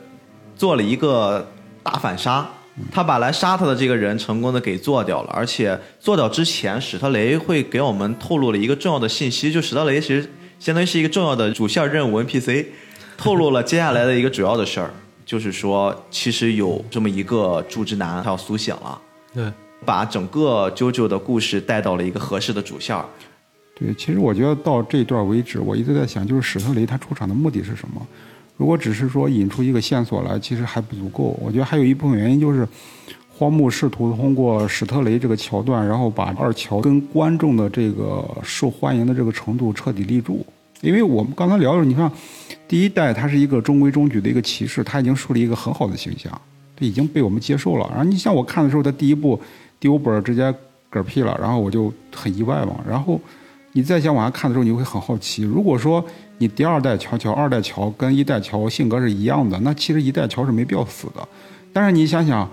[0.55, 1.51] 做了一个
[1.83, 2.49] 大反杀，
[2.91, 12.67] 他把来杀他的这个人成功的给做掉了，而且做掉之前，史特雷会给我们透露了一个重要的信息，就史特雷其实相当于是一个重要的主线任务 NPC，
[13.17, 14.91] 透露了接下来的一个主要的事儿，
[15.25, 19.01] 就是说其实有这么一个柱之男他要苏醒了，
[19.35, 19.53] 对，
[19.85, 23.05] 把整个 JoJo 的故事带到了一个合适的主线儿。
[23.75, 28.07] 对，其实我觉得到这段为止，我一直在想，就是史特雷他出场的目的是什么？
[28.61, 31.35] 如果只是说引出一个线索来，其实还不足够。
[31.41, 32.69] 我觉得还有一部分原因就是，
[33.31, 40.45] 荒木试图通过史特雷这个桥段，然后把二乔跟观众的这个受欢迎的这个程度彻底立住。
[40.83, 42.13] 因为我们刚才聊的时候，你看
[42.69, 46.31] 第一代他是一个中规中矩的一个骑士，他已经树立一个很好的形象，
[46.79, 47.89] 这已经被我们接受了。
[47.89, 49.41] 然后你像我看的时候，他第一部
[49.81, 50.55] 第五本直接
[50.93, 52.75] 嗝屁了，然后我就很意外嘛。
[52.87, 53.19] 然后
[53.73, 56.05] 你再想往下看的时候，你会很好奇，如果说
[56.41, 61.29] 你第二代乔乔、二代乔跟一代乔性格是一样的，那其实一代乔是没必要死的。
[61.71, 62.51] 但是你想想，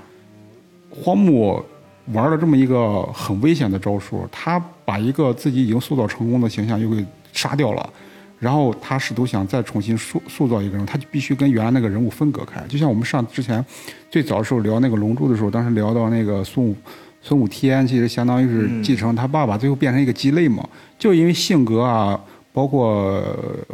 [0.89, 1.63] 荒木
[2.11, 7.89] 玩了这么一个很危险的招数，他把一个自己已经塑造成功的形象又给杀掉了，
[8.39, 12.61] 然后他试图想再重新塑塑造一个人，他就必须跟原来那个人物分隔开。
[12.67, 13.63] 就像我们上之前
[14.11, 16.75] 最早的时候聊那个《龙珠》的时候，当时聊到那个孙悟
[17.21, 20.67] 孙武天，其实相当于是继承他爸爸，最后变成一个鸡肋嘛，
[20.99, 22.19] 就因为性格啊。
[22.57, 23.23] 包括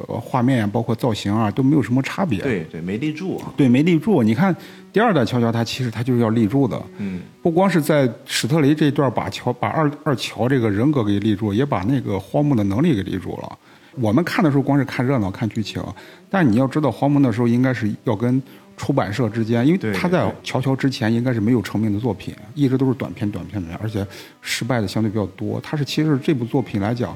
[0.10, 2.42] 呃画面啊，包括造型啊，都没有什么差别。
[2.42, 3.54] 对对，没立住啊。
[3.56, 4.22] 对，没立住。
[4.22, 4.54] 你看
[4.92, 6.84] 第二代乔乔，他其实他就是要立住的。
[6.98, 13.58] 嗯，不光是在史特雷这一段把乔把二二乔这个人格给立住，也把那个荒木的能力给立住了。
[13.96, 15.82] 我们看的时候光是看热闹、看剧情，
[16.30, 18.44] 但你要知道，荒木那时候应该是要跟
[18.76, 24.06] 出版社之间，因为他在对乔乔之前应该是没有成名的作品，一直都是短片、短片的，而且
[24.42, 25.62] 失败的相对比较多。
[25.62, 27.16] 他是其实这部作品来讲。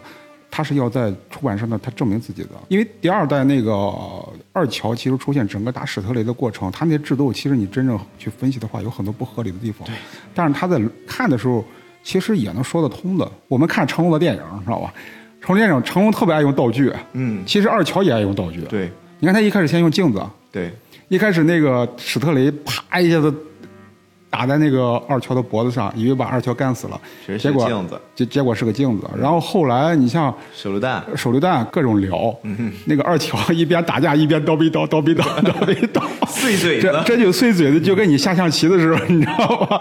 [0.49, 9.87] 他是要在出版社呢他证明自己的，因为第二代那个呃二乔其实出现整个打史特雷的过程，他那些智斗其实你真正去分析的话，有很多不合理的地方。
[10.33, 11.63] 但是他在看的时候，
[12.01, 13.31] 其实也能说得通的。
[13.47, 14.93] 我们看成龙的电影，知道吧？
[15.41, 18.61] 成龙电影，成龙特别爱用道具，嗯，其实二乔也爱用道具。
[18.61, 20.71] 对你看他一开始先用镜子，对，
[21.09, 23.33] 一开始那个史特雷啪一下子
[24.29, 26.99] 打在那个二乔的脖子上，以为把二乔干死了，
[27.39, 29.07] 结果镜子、结结果是个镜子。
[29.17, 32.35] 然后后来你像手榴弹，手榴弹各种聊，
[32.85, 39.79] 那个二乔一边打架一边叨逼叨叨逼叨 叨逼叨，碎嘴子，这这就碎嘴子，就跟你下象棋的时候，你知道吧？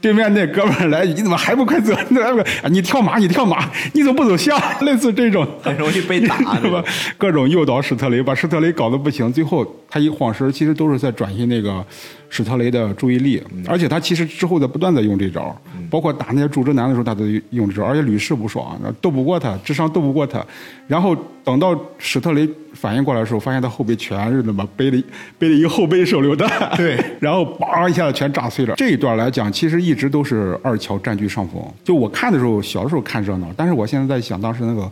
[0.00, 1.92] 对面那哥们儿来，你怎么还不快走？
[2.10, 4.58] 那个你跳马，你跳马，你怎么不走象？
[4.82, 6.82] 类似这种， 很容易被打是吧？
[7.18, 11.84] 各种诱导史特雷，把史特雷搞得不行，最后他一晃神，其实都是在转移那个
[12.30, 15.56] 史特雷的注意力，而且他其实之后在不断的用这招，
[15.88, 20.44] 包括打那些柱之男的时候，他都用这招，而且屡试不爽，斗不过他，智商斗不过他，
[20.86, 25.02] 然后等到史特雷反应过来的时候，发现他后背全是他妈背了
[25.38, 28.74] 背了一个后背手榴弹，对， 然后梆一下子全炸碎了。
[28.76, 31.62] 这一段来讲，其实一直都是二乔占据上风。
[31.82, 34.90] 就我看的时候，小的时候看热闹，但是我现在在想当时那个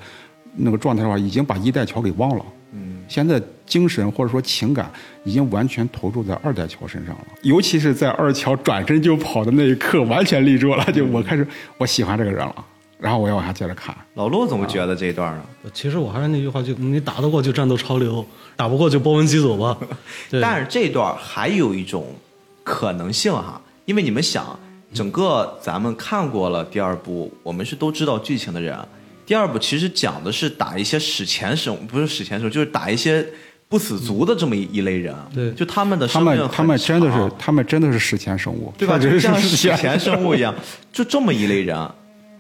[0.57, 2.44] 那个状态的话，已经把一代乔给忘了。
[2.72, 4.90] 嗯，现在精神或者说情感
[5.24, 10.85] 已经完全投注在二代乔身上了，尤其是在二乔转身就跑的那一刻，完全立住了。
[10.92, 12.64] 就我开始我喜欢这个人了，
[12.98, 13.94] 然后我要往下接着看。
[14.14, 15.42] 老陆怎么觉得这一段呢？
[15.74, 18.24] 其实我还是那句话，就你打得过就战斗潮流，
[18.55, 19.76] 打不过就波纹机走吧。
[20.40, 22.14] 但是这段还有一种
[22.62, 24.59] 可能性哈，因为你们想，
[24.94, 28.79] 整个咱们看过了第二部，我们是都知道剧情的人。
[29.26, 33.26] 第二部其实讲的是打一些史前生，不是史前生，就是打一些
[33.68, 35.14] 不死族的这么一一类人。
[35.35, 38.98] 对就他们的他生命们他们真的是他们真的是史前生物，对吧？
[38.98, 40.55] 就像史前生物一样，
[40.92, 41.90] 就这么一类人，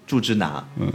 [0.06, 0.64] 祝之南。
[0.78, 0.92] 嗯，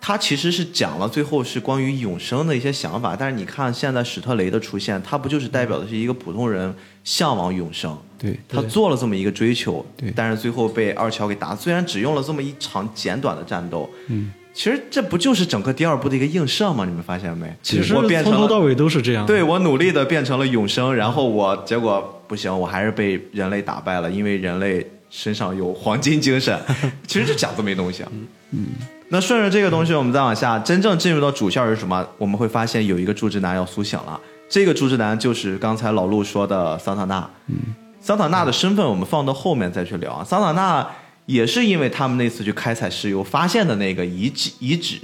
[0.00, 7.96] 他其实是讲了最后是关于永生的一些想法，但是你看现在史特雷的出现，他不就是代表的是一个普通人向往永生？
[8.18, 16.84] 对他做了这么一个追求，对但是最后被二乔给打，虽然只用了这么一场简短的战斗，嗯，其实这不就是整个第二部的一个映射吗？
[16.84, 17.50] 你们发现没？
[17.62, 19.24] 其实我变成，从头到尾都是这样。
[19.24, 26.58] 对我努力的变成了永生，然后我结果不行，我还是被人类打败了，因为人类身上有黄金精神。
[27.08, 28.08] 其实就讲这么一东西啊。
[28.50, 28.66] 嗯，
[29.08, 32.06] 那顺着这个东西，我们再往下，真正进入到主线是什么？
[32.18, 34.20] 我们会发现有一个柱之男要苏醒了。
[34.50, 37.26] 这个柱之男就是刚才老陆说的桑塔纳。
[37.46, 37.56] 嗯，
[38.02, 40.22] 桑塔纳的身份我们放到后面再去聊啊。
[40.22, 40.86] 桑塔纳
[41.26, 44.98] 也是因为他们那次去开采石油发现的那个遗迹遗址，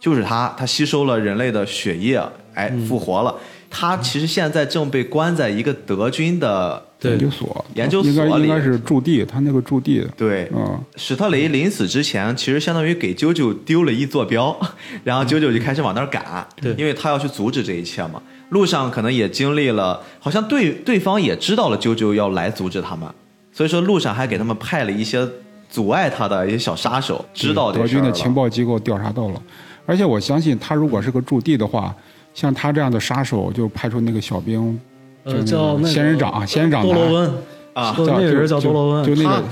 [0.00, 2.20] 就是他，他吸收了人类的血液，
[2.54, 3.34] 哎，复活了。
[3.74, 14.54] 他其实现在正被关在一个德军的研究所，研究所应该里应该是驻地，他那个驻地，对，嗯，史特雷临死之前，其实相当于给啾啾丢了一坐标，
[15.04, 16.74] 然后啾啾就开始往那儿赶，对。
[16.74, 18.20] 因为他要去阻止这一切嘛。
[18.50, 23.08] 路上可能也经历了，好像对对方也知道了啾啾要来阻止他们，
[23.52, 25.28] 所以说路上还给他们派了一些
[25.70, 29.42] 阻碍他的一些小杀手，知道德军的情报机构调查到了，
[29.86, 31.94] 而且我相信他如果是个驻地的话，
[32.34, 34.80] 像他这样的杀手，就派出那个小兵，
[35.24, 37.30] 呃，就叫那个仙人掌，仙人掌多罗温。
[37.74, 39.04] 啊那个人叫多罗温。
[39.04, 39.44] 就就那个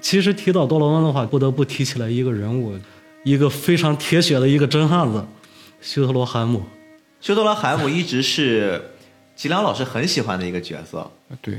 [0.00, 2.76] 其实提到多罗温的话，不得不提起来一个人物，
[3.22, 5.24] 一个非常铁血的一个真汉子，
[5.80, 6.62] 修特罗海姆。
[7.20, 8.80] 修特罗海姆一直是
[9.36, 11.08] 吉良老师很喜欢的一个角色，
[11.40, 11.54] 对，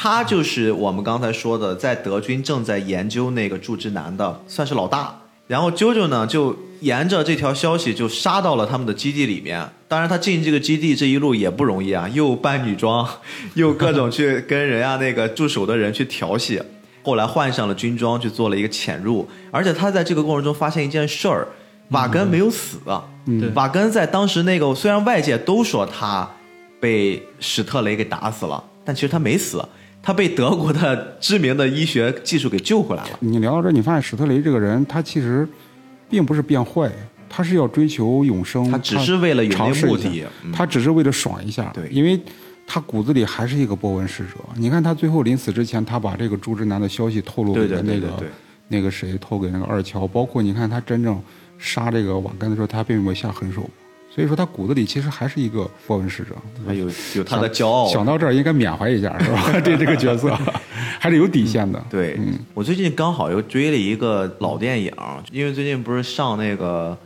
[0.00, 5.12] 他就是我们刚才说的，在德军正在研究那个柱之男的，算是老大，
[5.48, 9.68] 然后啾啾呢就沿着这条消息就杀到了他们的基地里面。
[9.88, 13.04] 当然，他进这个基地这一路也不容易啊，又扮女装，
[13.54, 16.62] 又各种去跟人家那个驻守的人去调戏。
[17.02, 19.28] 后来换上了军装，去做了一个潜入。
[19.50, 21.48] 而且他在这个过程中发现一件事儿：
[21.88, 22.78] 瓦根没有死。
[23.26, 26.30] 对瓦根在当时那个虽然外界都说他
[26.78, 29.60] 被史特雷给打死了，但其实他没死，
[30.08, 33.18] 他被德国的知名的医学技术给救回来了。
[33.20, 35.46] 你聊到这儿，你发现史特雷这个人，他其实
[36.08, 36.90] 并不是变坏，
[37.28, 39.50] 他是要追求永生，他只是为了有
[39.86, 41.70] 目的嗯他只是为了爽一下。
[41.74, 42.18] 对因为
[42.66, 44.36] 他骨子里还是一个波纹使者。
[44.56, 48.28] 你看他最后临死之前，他把这个朱之南的消息透露给了那个对对对对
[48.68, 50.06] 那个谁，透给那个二乔。
[50.06, 51.20] 包括你看他真正
[51.58, 53.68] 杀这个瓦根的时候，他并没有下狠手。
[54.18, 56.30] 所以说他骨子里其实还是一个波纹使者。
[56.66, 57.86] 他有有他的骄傲。
[57.86, 59.52] 想到这儿应该缅怀一下，是吧？
[59.62, 60.36] 对这个角色
[60.98, 61.80] 还是有底线的。
[61.88, 64.92] 对，嗯我最近刚好又追了一个老电影，
[65.30, 66.98] 因为最近不是上那个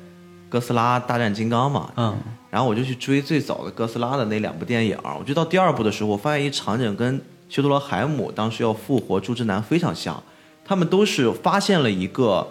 [0.49, 2.17] 哥斯拉大战金刚嘛，嗯，
[2.49, 4.97] 然后我就去追最早的哥斯拉的那两部电影。
[5.19, 10.23] 我追到第二部的时候，我发现一场景跟修特罗海姆当时要复活朱之南非常像，
[10.65, 12.49] 他们都是发现了一个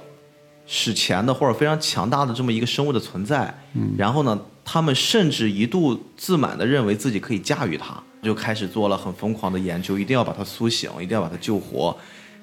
[0.74, 11.94] 史前的或者非常强大的这么一个生物的存在，嗯，然后呢，他们甚至一度自满的认为自己可以驾驭它，就开始做了很疯狂的研究，一定要把它苏醒，一定要把它救活。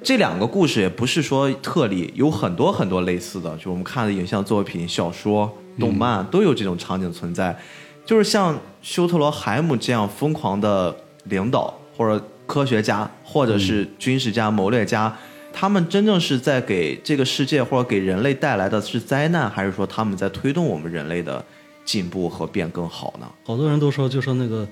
[0.02, 5.50] 这两个故事也不是说特例，有很多很多类似的，就我们看的影像作品、小说、
[5.80, 7.58] 动漫、都有这种场景存在。
[8.04, 15.16] 就是像修特罗海姆这样疯狂的领导，或者科学家，或者是军事家、谋略家，
[15.60, 21.44] 他们真正是在给这个世界或者给人类带来的是灾难，还是说他们在推动我们人类的
[21.84, 23.28] 进步和变更好呢？
[23.44, 24.68] 好多人都说，就说那个，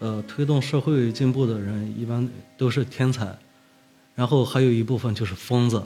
[0.00, 2.28] 呃，推动社会进步的人一般
[2.58, 3.28] 都是天才，
[4.16, 5.80] 然后还有一部分就是疯子。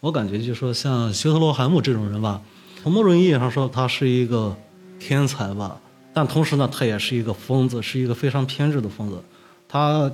[0.00, 2.40] 我感觉就说像休特罗海姆这种人吧，
[2.82, 4.56] 从某种意义上说他是一个
[4.98, 5.78] 天才吧，
[6.14, 9.22] 但同时呢，他也是一个疯子，是一个非常偏执的疯子。
[9.68, 10.10] 他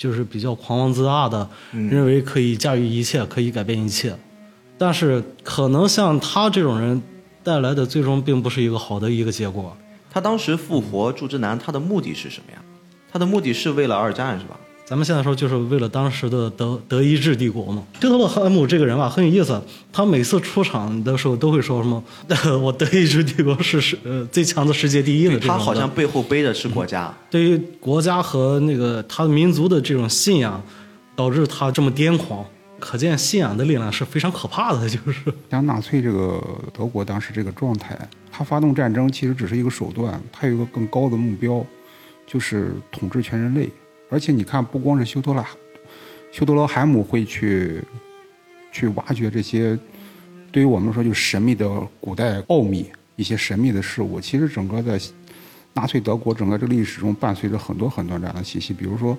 [0.00, 4.16] 就是比较狂妄自大的，认为可以驾驭一切，可以改变一切。
[4.78, 7.02] 但是可能像他这种人
[7.44, 9.76] 带来的最终并不是一个好的一个结果。
[10.10, 12.62] 他当时复活祝之南，他的目的是什么呀？
[13.12, 14.58] 他的目的是为了二战是吧？
[14.90, 17.80] 咱们现在说，就是为了当时的德德意志帝国嘛。
[17.94, 19.62] 希特勒汉姆这个人吧，很有意思。
[19.92, 22.02] 他每次出场的时候都会说什么
[22.60, 27.14] ：“我德意志帝国是世呃最强的世界第一的。”他好像背后背的是国家。
[27.30, 30.60] 对于国家和那个他的民族的这种信仰，
[31.14, 32.44] 导致他这么癫狂。
[32.80, 35.32] 可见信仰的力量是非常可怕的，就是。
[35.52, 36.42] 像纳粹这个
[36.76, 37.96] 德国当时这个状态，
[38.32, 41.64] 他发动战争其实只是一个手段，他有一个更高的目标，
[42.26, 43.70] 就是统治全人类。
[44.10, 45.48] 而且你看，不光是修特拉、
[46.30, 47.80] 修特罗海姆会去
[48.72, 49.78] 去挖掘这些
[50.52, 52.86] 对于我们说就神秘的古代奥秘、
[53.16, 54.20] 一些神秘的事物。
[54.20, 55.00] 其实整个在
[55.72, 58.74] 纳粹德国整个这个历史中，伴随着很多很多这样的信息。
[58.74, 59.16] 比如说，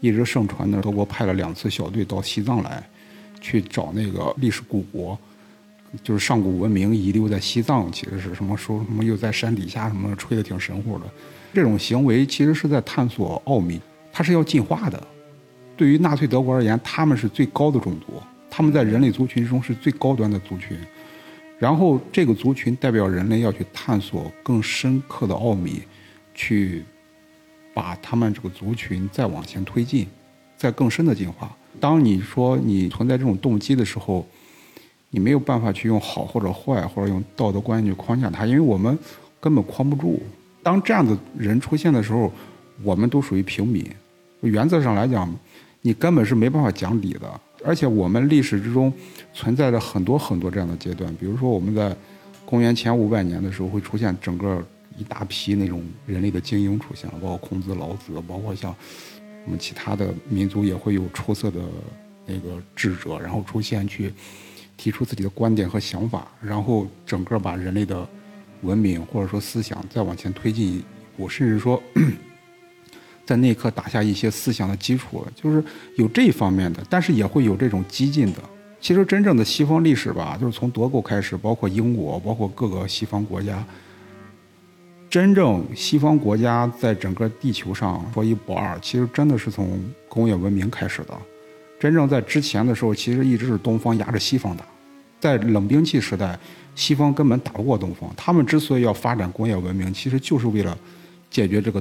[0.00, 2.86] 一直盛传的德国派了两次小队到西藏来，
[3.40, 5.18] 去找那个历史古国。
[6.02, 11.04] 就是上古文明遗留在西藏，其实是什么说什么又在山底下什么吹的挺神乎的，
[11.52, 13.78] 这种行为其实是在探索奥秘，
[14.12, 15.02] 它是要进化的。
[15.76, 20.76] 对于纳粹德国而言，他们是最高的种族，他们在人类族群中是最高端的族群。
[21.58, 25.82] 然后这个族群代表人类要去探索更深刻的奥秘，
[26.34, 26.84] 去
[27.72, 30.06] 把他们这个族群再往前推进，
[30.56, 31.50] 再更深的进化。
[31.80, 34.26] 当你说你存在这种动机的时候，
[35.10, 38.98] 你没有办法去用好或者坏，或者用道德观念去框架它，因为我们
[39.40, 40.20] 根本框不住。
[40.62, 42.32] 当这样的人出现的时候，
[42.82, 43.88] 我们都属于平民。
[44.48, 45.32] 原则上来讲，
[45.80, 47.40] 你根本是没办法讲理的。
[47.64, 48.92] 而且我们历史之中
[49.32, 51.96] 存在着很多很多这样的阶段，比如说我们在
[52.44, 54.60] 公元前五百年的时候会出现整个
[54.98, 58.74] 一大批那种人类的精英出现了，包括孔子、老子，包括像
[59.44, 61.60] 我们其他的民族也会有出色的
[62.26, 64.12] 那个智者，然后出现去
[64.76, 68.04] 提出自己的观点和想法，然后整个把人类的
[68.62, 70.82] 文明或者说思想再往前推进一
[71.16, 71.80] 步，甚至说
[73.24, 75.62] 在那一刻打下一些思想的基础，就是
[75.96, 78.38] 有这方面的，但是也会有这种激进的。
[78.80, 83.64] 其实真正的西方历史吧，就是从德国开始，包括英国，包括各个西方国家，
[85.08, 91.16] 真正西方国家在整个地球上说一不二，其实真的是从工业文明开始的。
[91.78, 94.64] 真正在之前的时候，其实一直是东方压着西方打。
[95.20, 96.36] 在冷兵器时代，
[96.74, 98.12] 西方根本打不过东方。
[98.16, 100.76] 他们之所以要发展工业文明，其实就是为了
[101.30, 101.80] 解决这个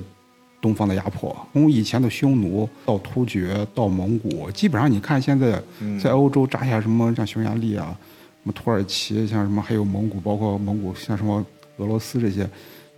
[0.62, 1.36] 东方的压迫。
[1.52, 5.62] 从以前的匈奴到突厥到蒙古，基本上你看现在
[6.02, 7.96] 在欧洲扎下什么像匈牙利啊，
[8.44, 11.44] 什么土耳其，像什么还有蒙古，包括蒙古像什么
[11.78, 12.48] 俄罗斯这些，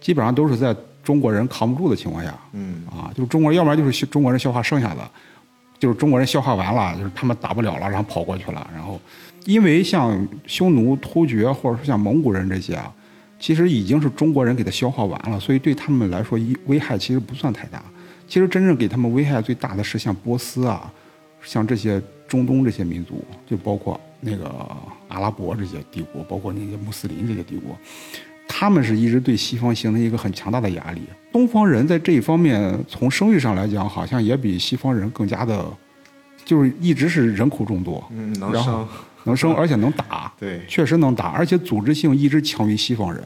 [0.01, 5.09] 基本上都是在中国人扛不住的情况下，嗯啊，就是中国人要不然就是中国人消化剩下的，
[5.79, 8.99] 就是中国人消化完了，就是他们打不了了，然后跑过去了，然后
[9.45, 12.93] 因为像匈奴、突厥或者说像蒙古人这些啊，
[13.43, 17.83] 其实已经是中国人给他消化完了，所以对他们来说一危害其实不算太大。
[18.25, 20.89] 其实真正给他们危害最大的是像波斯啊，
[21.43, 24.47] 像这些中东这些民族，就包括那个
[25.09, 27.77] 阿拉伯这些帝国，包括那些穆斯林这些帝国，
[28.47, 31.01] 他们是一直对西方形成一个很强大的压力。
[31.33, 35.65] 东方人在这一方面，从生育上来讲，好像也比西方人更加的，
[36.45, 38.87] 就是一直是人口众多，嗯，能然后生，
[39.25, 43.23] 能生，而且能打，对，确实能打，而且组织性一直强于西方人，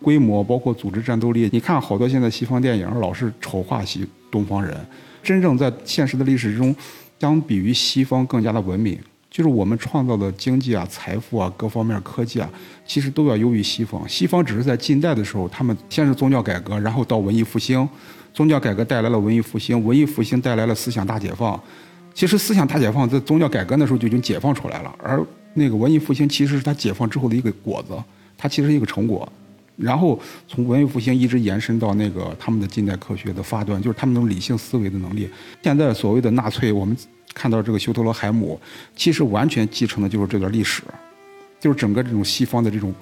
[0.00, 1.48] 规模包括组织战斗力。
[1.52, 4.76] 你看好多现在西方电影老是丑化西东方人，
[5.22, 6.74] 真正在现实的历史中，
[7.18, 8.98] 相比于西方更加的文明。
[9.30, 12.50] 就是我们创造的经济啊、财富啊、各方面科技啊，
[12.84, 14.06] 其实都要优于西方。
[14.06, 17.88] 西方只是在近代的时候，他们先是宗教改革，然后到文艺复兴，
[18.34, 21.58] 宗教改革带来了文艺复兴，文艺复兴带来了思想大解放。
[22.14, 27.94] 其实思想大解放在宗教改革那时候就已经解放出来了，而那个文艺复兴其实是它解放之后的一个果子，
[28.36, 29.30] 它其实是一个成果。
[29.76, 35.28] 然后从文艺复兴一直延伸到那个他们的近代科学的发端，就是他们那种理性思维的能力。
[35.62, 36.96] 现在所谓的纳粹，我们
[37.32, 38.60] 看到这个休特罗海姆，
[38.94, 40.82] 其实完全继承的就是这段历史，
[41.58, 42.94] 就是整个这种西方的这种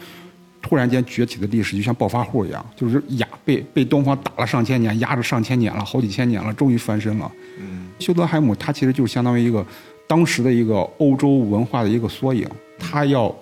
[0.63, 7.31] 突然间崛起的历史，就像暴发户一样，就是压被被东方打了上千年，压着上千年了，好几千年了，终于翻身了。
[7.59, 9.65] 嗯，休德海姆他其实就是相当于一个
[10.07, 12.47] 当时的一个欧洲文化的一个缩影，
[12.79, 13.35] 他要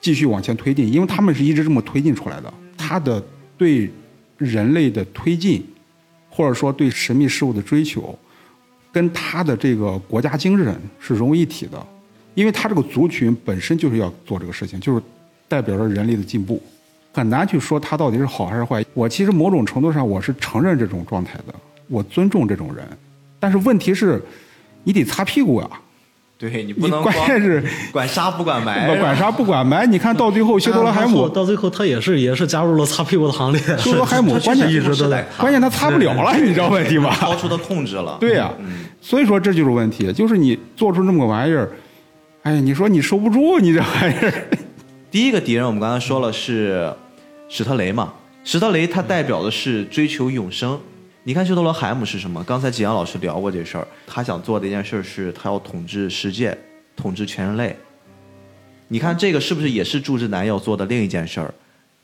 [0.00, 2.52] 继续往前推进，因为他们是一直这么推进出来的。
[2.76, 3.22] 他的
[3.56, 3.90] 对
[4.36, 5.64] 人类的推进，
[6.28, 8.16] 或者说对神秘事物的追求，
[8.92, 11.84] 跟他的这个国家精神是融为一体的，
[12.34, 15.02] 因为他这个族群本身就是要做这个事情，就是
[15.48, 16.62] 代表着人类的进步，
[17.12, 18.84] 很难去说它到底是好还是坏。
[18.94, 21.54] 我其实某种程度上我是承认这种状态的，
[21.88, 22.84] 我尊重这种人，
[23.38, 24.22] 但是问题是，
[24.82, 25.68] 你得擦屁股呀、
[26.36, 29.86] 对你你不能光关键是管杀不管埋，管杀不管埋。
[29.86, 33.60] 你看到最后，希特勒海姆，到最后他也是也是加入了擦屁股的行列。
[33.78, 37.14] 希特勒海姆， 关键一直都在关键他擦不了了，你知道问题吗？
[37.14, 38.16] 超出他控制了。
[38.18, 38.52] 对呀、
[39.00, 41.70] 所以说这就是问题，就是你做出这么个玩意儿，
[42.42, 44.32] 哎，你说你收不住，你这玩意儿。
[45.14, 46.92] 第一个敌人我们刚才说了是
[47.48, 48.12] 史特雷嘛，
[48.42, 50.76] 史特雷他代表的是追求永生。
[51.22, 52.42] 你看修特罗海姆是什么？
[52.42, 56.58] 刚才吉阳老师聊过这事儿，他想做的一件事是他要统治世界，
[56.96, 57.76] 统治全人类。
[58.88, 61.54] 你看这个是不是也是柱之男要做的另一件事儿？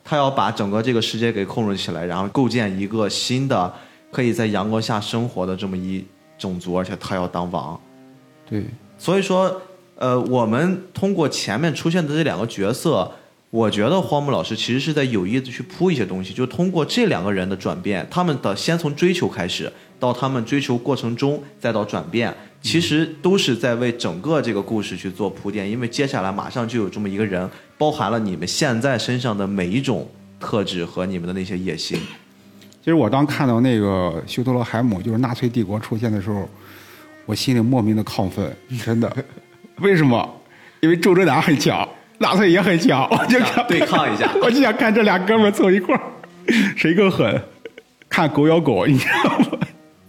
[0.05, 3.75] 他要把整个这个世界给控制起来，然后构建一个新的
[4.13, 6.05] 可以在阳光下生活的这么一
[6.39, 7.81] 种族，而且他要当王。
[8.49, 9.61] 对，所以说，
[10.01, 13.13] 呃，我们通过前面出现的这两个角色，
[13.51, 27.47] 我觉得荒木老师其实是在有意的去铺一些东西，就通过这两个人的转变，他们的先从追求开始，到他们追求过程中，再到转变，其实都是在为整个这个故事去做铺垫，因为接下来马上就有这么一个人，
[27.77, 30.09] 包含了你们现在身上的每一种
[30.41, 32.01] 特质和你们的那些野心。
[32.83, 36.49] 其实我当看到那个休特罗海姆就是纳粹帝国出现的时候，
[37.27, 38.51] 我心里莫名的亢奋，
[38.83, 39.15] 真的。
[39.81, 40.41] 为什么？
[40.81, 41.87] 因为周哲南很强，
[42.19, 46.01] 纳粹也很强，我就想对抗一下 我就想看这俩哥们儿凑一块儿，
[46.77, 47.43] 谁更狠？
[48.09, 49.59] 看狗咬狗，你知道吗？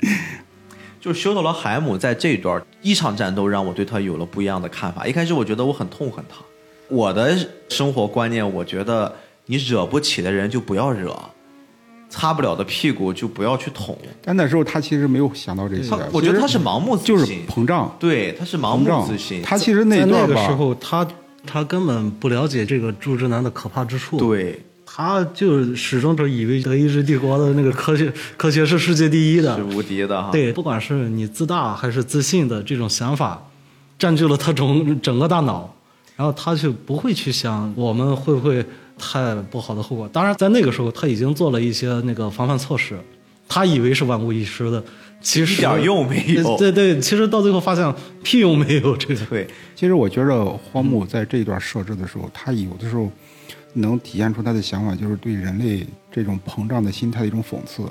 [1.01, 5.05] 就是休特罗海姆在这一段一场战斗让我对他有了不一样的看法。
[5.05, 6.38] 一开始我觉得我很痛恨他，
[6.88, 7.36] 我的
[7.69, 9.13] 生活观念，我觉得
[9.47, 11.17] 你惹不起的人就不要惹，
[12.12, 13.97] 擦不了的屁股就不要去捅。
[14.22, 19.41] 但那时候他其实没有想到这些他，我觉得他是盲目自就是信，膨胀，对，他是盲目自信。
[19.41, 21.07] 他其实那在那段吧，个时候，他
[21.47, 29.64] 他根本不了解这个柱之男的可怕之处。，对他就始终都以为德意志帝国的那个科学 科学是世界第一的是。
[29.64, 30.30] 无敌的哈。
[30.34, 33.41] 对，不管是你自大还是自信的这种想法，
[33.97, 35.74] 占据了他整整个大脑，
[36.18, 38.66] 然后他就不会去想我们会不会
[39.02, 40.08] 太不好的后果。
[40.14, 42.97] 当然，在那个时候他已经做了一些那个防范措施，
[43.49, 44.82] 他以为是万无一失的，
[45.20, 47.93] 其实一点用没有对对，其实到最后发现
[48.24, 48.95] 屁用没有。
[48.95, 53.12] 这个对，其实我觉得荒木在这一段设置的时候，他有的时候
[53.74, 57.84] 能体现出他的想法，就是对人类这种膨胀的心态的一种讽刺。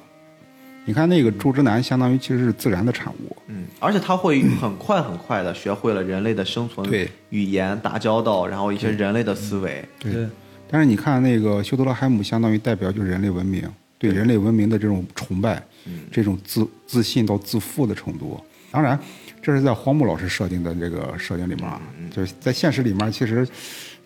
[0.87, 9.85] 你看那个猪之男，相当于其实是自然的产物，嗯，而且他会很快很快的学会了人类的生存对语言、打交道，然后一些人类的思维。
[9.99, 10.27] 对。
[10.71, 13.69] 但是你看那个休特罗海姆，相当于代表就是人类文明，
[13.99, 15.61] 对人类文明的这种崇拜，
[16.13, 18.41] 这种自自信到自负的程度。
[18.71, 18.97] 当然，
[19.43, 21.81] 这是在荒木老师设定的这个设定里面啊，
[22.15, 23.45] 就是在现实里面其实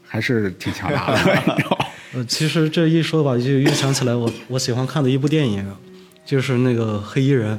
[0.02, 1.78] 还是挺强大的？
[2.14, 5.70] 呃，其实这一说吧，就又想起来我我喜欢看的一部电影，
[6.24, 7.54] 就是那个《黑衣人》，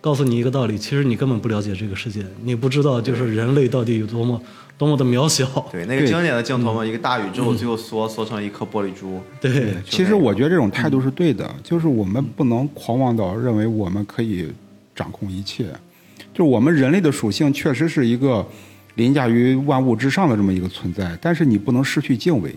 [0.00, 4.42] 告诉你一个道理，其实你根本不了解这个世界，你不知道就是人类到底有多么
[4.80, 5.44] 多么的渺小。
[5.70, 9.20] 对，那个经典的镜头嘛，一个大宇宙最后缩缩成一颗玻璃珠。
[9.38, 14.48] 对，其实我觉得这种态度是对的，就是我们不能狂妄到认为我们可以
[14.96, 15.66] 掌控一切。
[16.32, 18.46] 就是我们人类的属性确实是一个
[18.94, 22.50] 凌驾于万物之上的这么一个存在，但是你不能失去敬畏。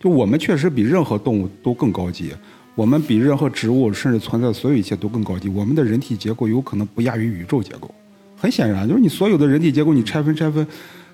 [0.00, 2.32] 就我们确实比任何动物都更高级，
[2.74, 5.50] 我们比任何植物甚至存在的所有一切都更高级。
[5.50, 7.94] 我们的人体结构有可能不亚于宇宙结构。
[8.38, 10.66] 很显然，就是你所有的人体结构，你拆分拆分，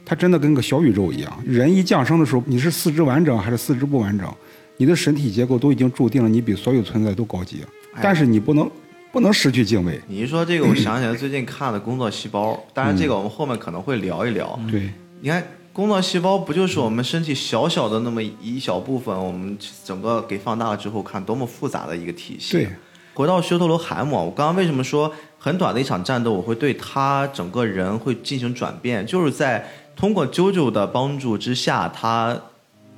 [0.05, 1.42] 它真的跟个小宇宙一样。
[1.44, 4.28] 人一降生的时候，你是四肢完整还是四肢不完整，
[4.76, 7.64] 你的身体结构都已经注定了你比所有存在都高级。
[8.00, 8.70] 但是你不能
[9.12, 10.00] 不能失去敬畏。
[10.09, 14.59] 你一说这个，我想起来最近看的《工作细胞》，当然这个我们后面可能会聊一聊。
[14.70, 14.90] 对，
[15.20, 22.53] 你看，工作细胞不就是我们身体小小的那么一小部分，我们整个给放大了之后，看多么复杂的一个体系。
[22.53, 22.68] 对，
[23.12, 29.66] 回到修特罗海姆，我刚刚为什么说很短的一场战斗，我会对他整个人会进行转变，就是在
[29.97, 32.36] 通过啾啾的帮助之下，他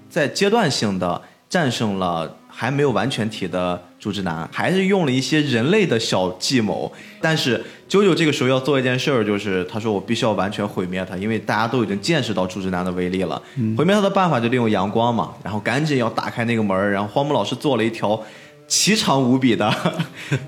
[0.08, 6.90] 在阶段性的战胜了还没有完全体的朱之南，还是用了一些人类的小计谋。
[7.20, 13.40] 但是啾啾这个时候要做一件事儿，就是他说我必须要完全毁灭他，因为大家都已经见识到朱之南的威力了。
[13.76, 18.20] 毁灭他的办法就利用阳光嘛，然后赶紧要打开那个门儿，然后荒木老师做了一条
[18.66, 19.72] 奇长无比的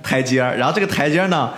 [0.02, 1.52] 台阶儿，然后这个台阶儿呢，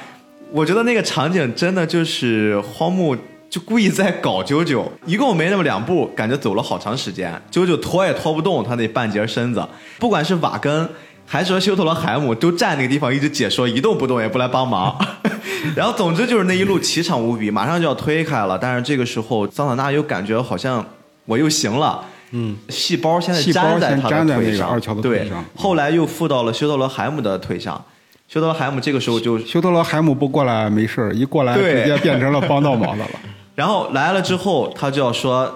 [0.51, 3.16] 我觉得那个场景真的就是荒木
[3.51, 9.66] 就故意在搞啾啾，一共没那么两步，感觉走了好长时间，啾啾拖也拖不动他那半截身子，
[9.99, 10.88] 不管是瓦根
[11.24, 14.94] 还是说修特罗海姆，都站那个地方一直解说，一动不动也不来帮忙。
[15.74, 20.84] 然后总之就是那一路奇长无比，马上就要推开了，但是这个时候桑塔纳又感觉好像
[21.24, 22.05] 我又行了。
[22.32, 27.82] 嗯，细胞现在粘在他的腿上，对，后来又附到了修特罗海姆的腿上。
[28.29, 33.11] 修特罗海姆这个时候就修特罗海姆不过来没事儿，一过来直接变成了帮倒忙的了。
[33.57, 35.51] 然后来了之后，他就要说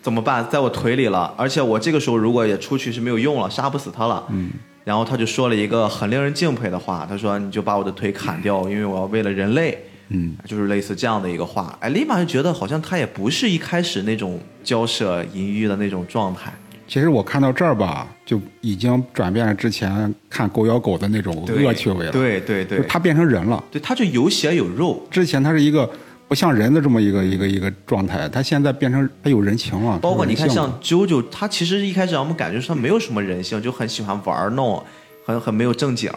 [0.00, 4.24] 怎么办，在我腿里了，而且我这个时候如果也出去是没有用了，杀不死他了。
[4.30, 4.50] 嗯。
[4.84, 9.76] 然后他就说了一个很令人敬佩的话，他说：“你就把我的腿砍掉，因为我要为了人类。”
[10.14, 11.76] 嗯，就是类似这样的一个话。
[11.80, 16.52] 哎，立马就觉得好像他也不是一开始那种交涉淫欲的那种状态。
[16.86, 23.62] 其实我看到这儿吧，就已经转变了之前看狗咬狗的那种恶趣味了。，对对对就是，他变成人了。
[23.70, 25.06] 对，他就有血有肉。
[25.10, 25.88] 之前他是一个
[26.28, 29.98] 不像人的这么一个一个一个状态，他现在变成他有人情了。
[29.98, 34.82] 包括你看，像啾啾，他其实一开始让我们感觉是他没有什么人性，就很喜欢玩弄，
[35.24, 36.10] 很很没有正经。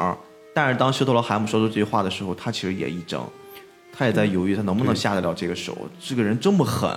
[0.54, 3.20] 但是当修特罗海姆说出这句话的时候，他其实也一怔，
[3.92, 5.78] 他也在犹豫，他能不能下得了这个手。
[6.00, 6.90] 这个人这么狠，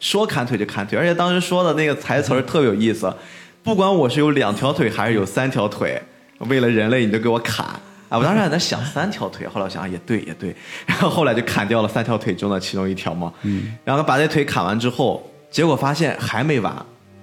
[0.00, 3.12] 说砍腿就砍腿，而且当时说的那个台词儿特别有意思，
[3.62, 6.00] 不管我是有两条腿还是有三条腿，
[6.38, 7.66] 为了人类你都给我砍。
[8.08, 10.54] 啊，我当时还在想三条腿，后来我想也对也对，
[10.86, 13.32] 然后后来就砍掉了三条腿中的其中一条嘛。
[13.42, 16.72] 嗯，然后把那腿砍完之后，结果发现还没完，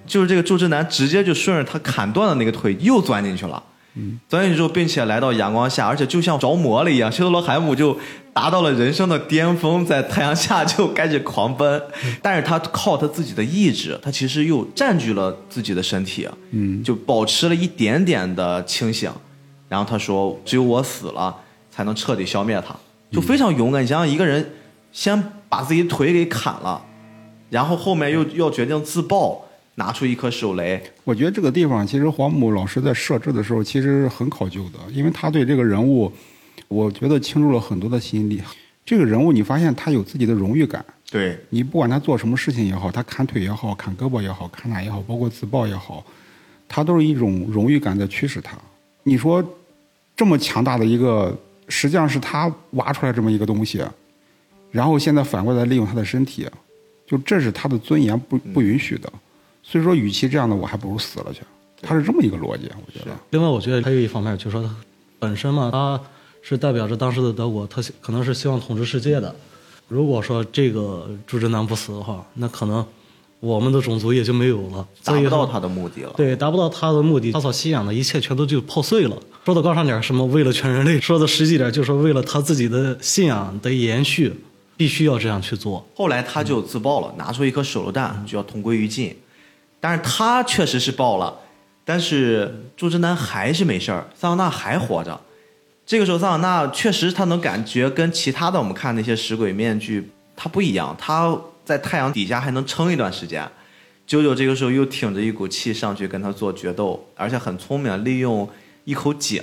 [0.06, 3.62] 就是这个祝之男直接就顺着他砍断的那个腿又钻进去了。
[3.94, 7.96] 嗯，钻进去之后，并且来到阳光下，而且就像着魔了一样，修特罗海姆就
[8.34, 11.82] 达到了人生的巅峰，在太阳下就开始狂奔。
[12.20, 19.10] 但是他靠他自己的意志，他其实又占据了自己的身体，嗯，就保持了一点点的清醒。
[19.68, 21.34] 然后他说：“只有我死了，
[21.70, 22.76] 才能彻底消灭他。”
[23.10, 23.82] 就非常勇敢。
[23.82, 24.52] 你想想，一个人
[24.92, 26.84] 先把自己腿给砍了，
[27.48, 29.44] 然后后面又要决定自爆，
[29.76, 36.12] 拿出一颗手雷，我觉得这个地方其实黄木老师在设置的时候其实很考究的，因为他对这个人物，
[36.68, 38.42] 我觉得倾注了很多的心力。
[38.84, 46.04] 这个人物你发现他有自己的荣誉感，对，你不管他做什么事情也好，他砍腿也好，砍胳膊也好，砍哪也好，包括自爆也好，
[46.68, 48.58] 他都是一种荣誉感在驱使他。
[49.02, 49.42] 你说
[50.14, 51.36] 这么强大的一个，
[51.68, 53.82] 实际上是他挖出来这么一个东西，
[54.70, 56.46] 然后现在反过来利用他的身体，
[57.06, 59.10] 就这是他的尊严不不允许的。
[59.62, 61.40] 所以说，与其这样的，我还不如死了去。
[61.80, 63.16] 他是这么一个逻辑，我觉得。
[63.30, 64.74] 另外，我觉得还有一方面，就是说他
[65.18, 65.98] 本身嘛，他
[66.46, 69.34] 是代表着当时的德国，他可能是希望统治世界的。
[69.88, 72.84] 如果说这个朱之南不死的话，那可能
[73.40, 76.12] 我们的种族也就没有了，达不到他的目的了。
[76.18, 79.16] 对，达不到他的目的，他所信仰的一切全都就破碎了。
[79.46, 84.34] 说的高尚点，什么为了全人类；说的实际点，就是为了他自己的信仰的延续，
[84.76, 85.86] 必须要这样去做。
[85.94, 89.16] 后来他就自爆了，拿出一颗手榴弹就要同归于尽。
[89.80, 91.34] 但是他确实是爆了，
[91.84, 95.18] 但是朱之南还是没事儿，桑塔纳还活着。
[95.86, 103.46] 这个时候，桑塔纳确实他能感觉跟其他的我们看那些食鬼面具他不一样，他在太阳底下还能撑一段时间。
[104.06, 108.48] 九九这个时候又挺着一股气上去跟他做决斗，而且很聪明，利用
[108.84, 109.42] 一口井，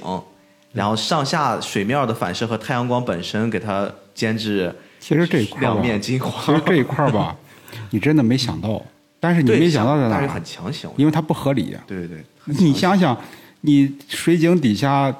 [0.74, 6.62] 然后上下水面的反射和太阳光本身给他监制其实这一块儿两面金其黄实。
[6.66, 7.36] 这一块儿吧，
[7.90, 8.80] 你真的没想到，
[9.20, 10.90] 但是你，没想到在哪但是很强行。
[10.96, 11.76] 因为它不合理。
[11.88, 13.20] 对对对，你想想，
[13.62, 15.12] 你水井底下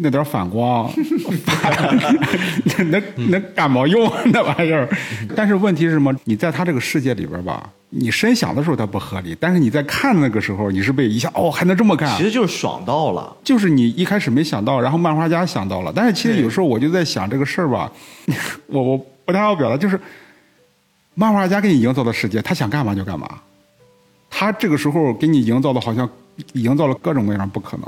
[0.00, 0.88] 那点反光，
[2.64, 4.88] 那那那干毛用啊那玩意儿？
[5.34, 6.14] 但是问题是什么？
[6.24, 13.36] 你在他这个世界里边吧，你深想的时候它不合理，但是你在看那个时候，你是被一下哦还能这么干其，实就是爽到了。
[13.42, 17.90] 就是你一开始没想到，然后漫画家想到了，但是其实有时候我就在想这个事儿吧，
[18.68, 20.00] 我我不太好表达，就是
[21.14, 23.28] 漫画家给你营造的世界，他想干嘛就干嘛，
[24.30, 26.08] 他这个时候给你营造的好像
[26.52, 27.86] 营造了各种各样不可能，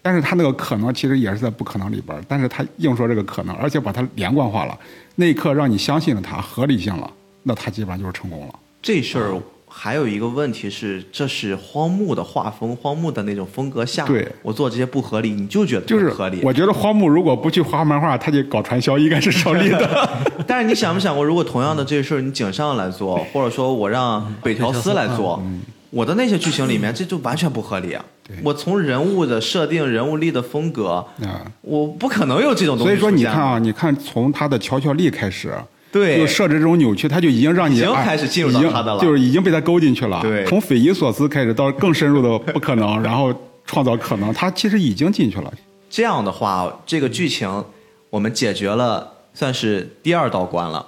[0.00, 4.78] 但是他那个可能其实也是在不可能里边儿，但是他硬说这个可能，而且把它连贯化了，
[5.16, 7.10] 那一刻让你相信了它合理性了，
[7.42, 8.54] 那他基本上就是成功了。
[8.80, 9.34] 这事儿
[9.70, 16.40] 还有一个问题是，这是荒木的画风，荒木的那种风格下，对我做这些不合理，你就觉得就是合理。
[16.42, 20.08] 我觉得荒木如果不去画漫画，他就搞传销，应该是成立的。
[20.46, 25.42] 但是你想没想过，如果同样的这事儿你井上来做，或者说我让北条司来做，
[25.90, 28.02] 我的那些剧情里面这就完全不合理啊！
[28.42, 35.54] 我从人物的设定、人物力的风格，啊我不可能有这种东西所以说，你看啊，你看从他的乔乔力开始，
[35.90, 40.20] 对就设置这种扭曲，他就已经让你已经哎开始进入到他的了就是已经被他勾进去了。
[40.20, 45.52] 对从匪夷所思开始到更深入的不可能， 然后创造可能，他其实已经进去了。
[45.88, 47.64] 这样的话，这个剧情
[48.10, 50.84] 我们解决了，算是第二道关了。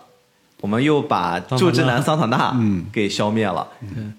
[0.60, 3.66] 我们又把柱之男桑塔纳嗯给消灭了。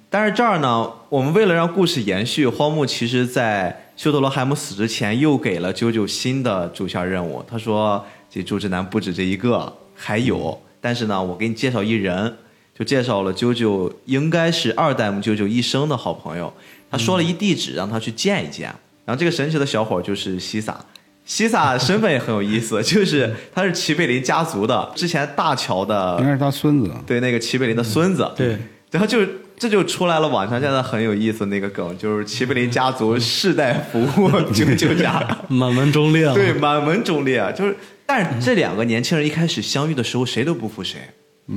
[0.09, 7.43] 但是这儿呢，我们为了让故事延续，荒木其实在修特罗海姆死之前又给了九九新的主线任务。
[7.47, 10.59] 他说：“这柱之男不止这一个，还有。
[10.81, 12.35] 但是呢，我给你介绍一人，
[12.77, 16.51] 就介绍了九九应该是二代目九九一生的好朋友。
[16.89, 18.73] 他说了一地址，让他去见一见。
[19.05, 20.83] 然后这个神奇的小伙就是西萨。
[21.31, 26.91] 西萨身份也很有意思， 就是他是齐贝林家族的，之前大乔的应该是他孙子。
[27.07, 28.57] 对那个齐贝林的孙子，对，
[28.91, 29.19] 然后就
[29.57, 36.33] 这就出来了，网上现在很有意思那个梗，就是齐贝林家族世代服务 九九家，满门忠烈了。
[36.33, 40.99] 对，满门忠烈，就是，但是这两个年轻人一开始相遇的时候，谁都不服谁，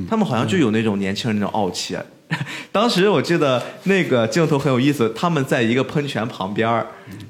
[0.09, 1.97] 他们好像就有那种年轻人那种傲气。
[2.73, 6.85] 当时我记得那个镜头很有意思，他们在一个喷泉旁边，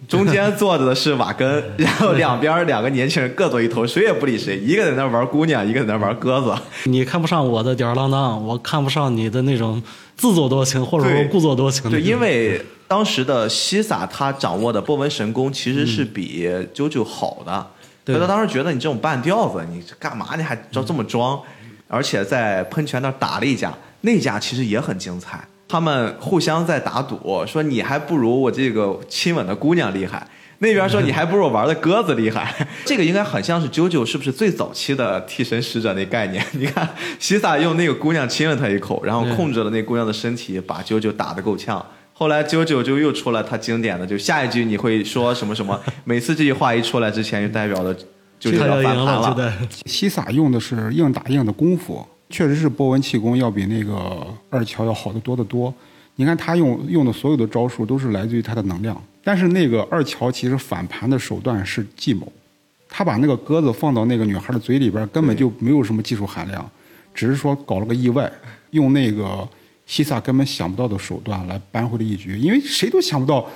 [0.08, 6.54] 中间坐着的是瓦根，然后两边两个年轻人各坐一头，谁也不理谁，一个在那玩姑娘，一个在那玩鸽子。
[6.90, 9.82] 你看不上我的吊儿郎当，我看不上你的那种
[10.16, 17.66] 自作多情，或者说故作多情的对，因为当时的西萨他掌握的波纹神功其实是比啾啾好的，
[18.04, 18.14] 对。
[18.14, 21.40] 所以他当时觉得你这种半吊子，你干嘛你还装这么装？
[21.86, 23.72] 而且在喷泉那打了一架，
[24.04, 25.42] 那家其实也很精彩。
[25.66, 30.24] 他们互相在打赌，说你还不如我这个亲吻的姑娘厉害。
[30.58, 32.54] 那边说你 还不如我玩的鸽子厉害，
[32.86, 36.44] 这个应该很像是啾啾是不是最早期的替身使者那概念？
[36.52, 36.88] 你看
[37.18, 41.84] 西萨用那个姑娘亲了他一口，然后控制了那姑娘的身体，把啾啾打得够呛。
[42.12, 47.92] 后来啾啾就又出了他经典的，就下一句你会说什么什么，每次这句话一出来之前，就代表了
[48.38, 49.52] 九九他要翻盘了，
[49.86, 55.72] 西萨用的是硬打硬的功夫，确实是波纹气功要比那个二乔要好得多得多。
[56.16, 62.26] 你看他用用的所有的招数都是来自于他的能量，但是那个二乔其实反盘的手段是计谋，
[62.88, 66.68] 他把那个鸽子放到那个女孩的嘴里边，根本就没有什么技术含量，
[67.14, 68.28] 只是说搞了个意外，
[68.70, 69.48] 用那个
[69.86, 73.48] 西萨根本想不到的手段来扳回了一局，因为谁都想不到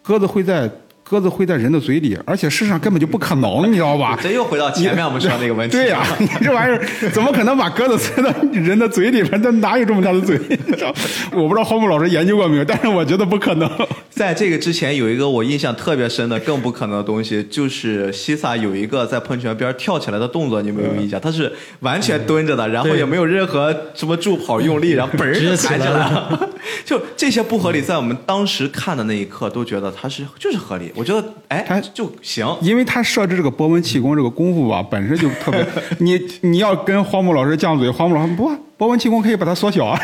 [0.00, 0.70] 鸽子会在
[1.02, 4.18] 鸽子会在人的嘴里，而且事实上根本就不可能，你知道吧？
[4.22, 5.76] 这又回到前面我们说那个问题。
[5.76, 9.40] 对呀、 你这玩意儿怎么可能把鸽子塞到人的嘴里边？
[9.42, 10.38] 那哪有这么大的嘴？
[10.48, 10.94] 你知道
[11.32, 13.70] 我不知道黄木老师研究过没有，但是我觉得不可能。
[14.08, 21.20] 在这个之前，有一个我印象特别深的更不可能的东西，就是西萨有一个在喷泉边跳起来的动作，你有没有印象？
[21.20, 26.50] 他是完全蹲着的，然后也没有任何什么助跑用力，然后嘣就抬起来了了。
[26.84, 30.91] 就这些不合理，在我们当时看的那一刻，都觉得它是就是合理。
[30.94, 32.46] 我觉得哎他就行。
[32.60, 35.66] 因为他设置这个波纹气功这个功夫吧， 本身就特别，
[35.98, 40.00] 你你要跟荒木老师犟嘴，荒木老师不啊，波纹气功可以把它缩小啊。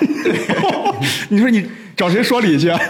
[1.30, 1.66] 你说你
[1.96, 2.80] 找谁说理去啊？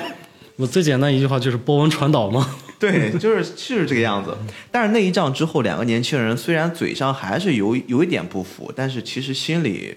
[0.57, 2.57] 我最简单一句话就是波纹传导嘛。
[2.81, 4.37] 对，就是就是这个样子。
[4.71, 9.97] 但是那一仗之后，两个年轻人虽然嘴上还是有有一点不服，但是其实心里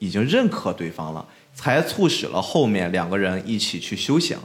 [0.00, 1.24] 已经认可对方了，
[1.54, 4.36] 才促使了后面两个人一起去修行。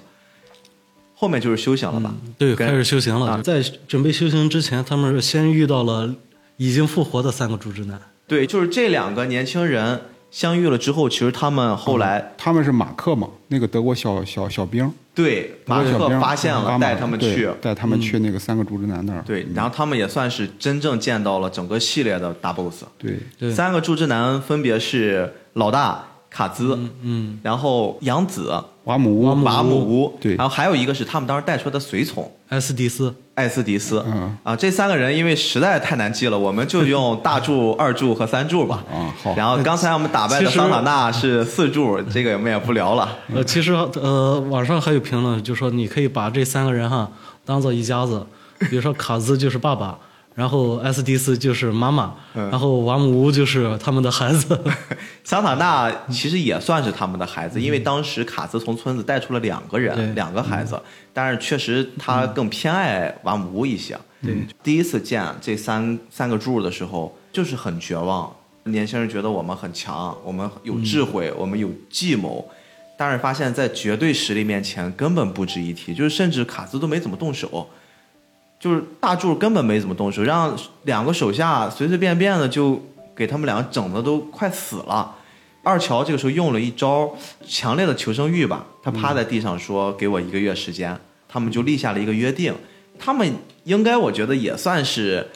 [1.22, 2.12] 后面就是修行了吧？
[2.36, 3.28] 对，开始修行了。
[3.28, 6.12] 啊在准备修行之前，他们是先遇到了
[6.58, 8.02] 已经复活的三个主之男。
[8.26, 10.02] 对，就是这两个年轻人
[10.32, 17.48] 相遇了之后，其实他们后来、他们是马克嘛，那个德国小小小兵，对马克发现了，带他们去。
[17.62, 19.22] 带他们去那个三个柱之男那儿。
[19.24, 22.84] 对，然后他们也算是真正见到了整个系列的大 boss。
[22.98, 28.52] 对，对三个柱之男分别是老大卡兹，嗯，然后杨子、
[28.86, 30.36] 瓦姆乌，瓦姆乌，对。
[30.36, 32.30] 然后还有一个是他们当时带出来的随从。
[32.50, 34.36] 艾斯迪斯，艾斯迪斯，嗯。
[34.44, 38.84] 啊，这三个人因为实在太难记了，我们就用大柱、二柱和三柱吧。
[38.92, 39.36] 啊好。
[39.36, 43.18] 然后刚才我们打败的桑塔纳是四柱， 这个我们也不聊了。
[43.34, 47.10] 呃，其实呃，网上还有评论就说你可以把这三个人哈
[47.46, 48.26] 当做一家子，
[48.70, 49.98] 比如说卡兹就是爸爸，
[50.34, 52.50] 然后埃斯蒂斯就是妈妈，嗯。
[52.50, 54.60] 然后瓦姆乌就是他们的孩子。
[55.24, 59.82] 桑塔纳其实也算是他们的孩子，因为当时卡兹从村子带出了两个对。
[59.86, 60.82] 人，两个孩子，
[61.14, 63.98] 但是确实他更偏爱瓦姆乌一些。
[64.24, 68.32] 对，第一次见这三三个柱的时候，就是很绝望。
[68.66, 72.48] 年轻人觉得我们很强，我们有智慧，我们有计谋，
[72.96, 77.68] 但是发现，在绝对实力面前根本不值一提，就是甚至卡兹都没怎么动手，
[78.62, 82.80] 就是大柱根本没怎么动手，让两个手下随随便便的就
[83.16, 85.16] 给他们两个整的都快死了。
[85.64, 87.12] 二乔这个时候用了一招
[87.48, 90.96] 强烈的求生欲吧，他趴在地上说：“给我一个月时间。”
[91.28, 92.54] 他们就立下了一个约定。
[93.00, 93.34] 他们
[93.64, 95.28] 应该我觉得也算是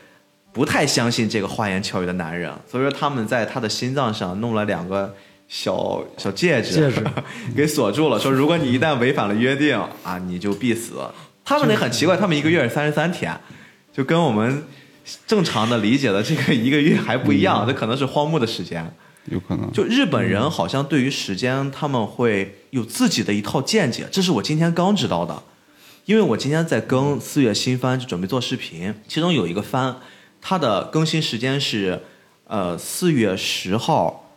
[0.54, 5.14] 不太相信这个花言巧语的男人，所以说他们在他的心脏上弄了两个
[5.48, 7.04] 小小戒指，戒指
[7.56, 10.96] 给锁住了，说如果你一旦违反了约定啊，你就必死。
[11.46, 13.39] 他们那很奇怪，他们一个月是三十三天，
[13.93, 14.66] 就跟我们
[15.28, 18.91] 正常的理解的这个一个月还不一样，这可能是荒木的时间。
[19.26, 19.72] 有可能。
[19.72, 25.43] 就日本人好像对于时间他们会有自己的一套见解，这是我今天刚知道的。
[26.06, 29.96] 因为我今天在更四月新番，就准备做视频，其中有一个番，
[30.41, 32.02] 它的更新时间是
[32.46, 34.32] 呃四月十号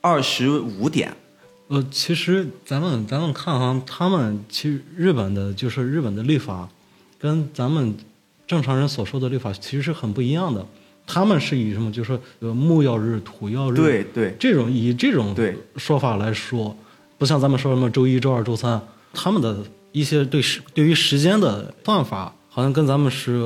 [0.00, 1.14] 二十五点。
[1.68, 6.68] 呃，其实咱们咱们看哈，他们其实日本的就是日本的律法，
[7.18, 7.96] 跟咱们
[8.46, 10.64] 正常人所说的律法其实是很不一样的。
[11.08, 15.34] 他们是以什么，就是说呃木曜日、土曜日，对对这种以这种
[15.76, 16.76] 说法来说，
[17.18, 18.80] 不像咱们说什么周一周二周三，
[19.12, 19.58] 他们的
[19.92, 23.40] 一些对时对于时间的算法，好像跟咱们是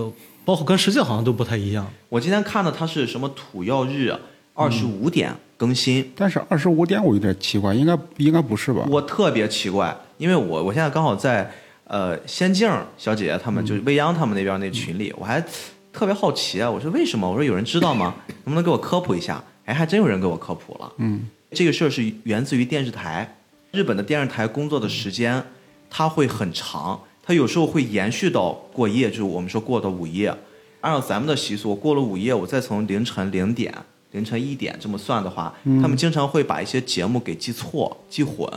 [0.45, 1.91] 包括跟世界好像都不太一样。
[2.09, 4.15] 我今天看的它是什么土曜日
[4.55, 8.87] 二十五点更新，但是二十五点我有点奇怪，应该应该不是吧？
[8.89, 11.53] 我特别奇怪，因为我我现在刚好在
[11.85, 15.39] 呃仙境小姐姐他们、就是未央他们那边那群里，我还
[15.93, 17.31] 特别好奇啊，我说为什么？
[17.31, 18.15] 我说有人知道吗？
[18.45, 19.45] 能不能给我科普一下？
[19.67, 20.91] 哎，还真有人给我科普了。
[20.97, 23.37] 嗯，这个事儿是源自于电视台，
[23.71, 25.45] 日本的电视台工作的时间
[25.91, 30.35] 它会很长，它有时候会延续到过夜，就是我们说过到午夜。
[30.81, 33.75] 按照咱们的习俗，过了午夜，我再从凌晨零点、
[34.13, 38.49] 凌晨一点这么算的话，他们经常会把一些节目给记错、记混，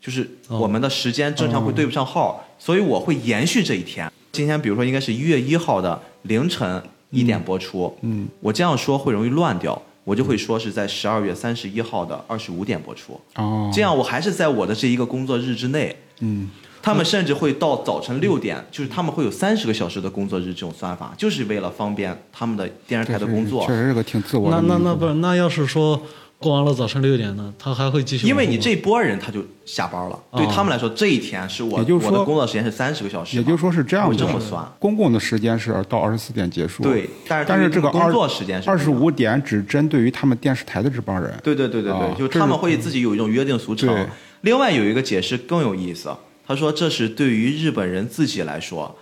[0.00, 4.10] 就是我们的时间正常会对不上号，所以我会延续这一天。
[4.32, 15.96] 今天比如说应该是一月一号的凌晨一点播出，嗯，我这样说会容易乱掉，我就会说是在十二月三十一号的二十五点播出，哦，这样我还是在我的这一个工作日之内。
[16.20, 16.50] 嗯，
[16.82, 23.72] 他们甚至会到早晨六点，就是他们会有三十个小时的工作日这种算法，就是为了方便他们的电视台的工作确。
[23.72, 24.74] 实是个挺自我那的那。
[24.78, 26.00] 那那不是那要是说
[26.38, 28.26] 过完了早晨六点呢，他还会继续？
[28.26, 34.66] 因为你这波人他就下班了，对他们来说这一天是我也就是我的工作时间是三十个小时，也就是说是这样我子的，这么算。
[34.78, 36.82] 公共的时间是到二十四点结束。
[36.82, 41.38] 对但是但是这个工作时间是二十五点只针对于他们电视台的这帮人。
[41.42, 44.06] 对对对对对，啊就他们会自己有一种约定俗成对。
[44.40, 46.10] 另外有一个解释更有意思，
[46.50, 48.92] 他说这是对于日本人自己来说，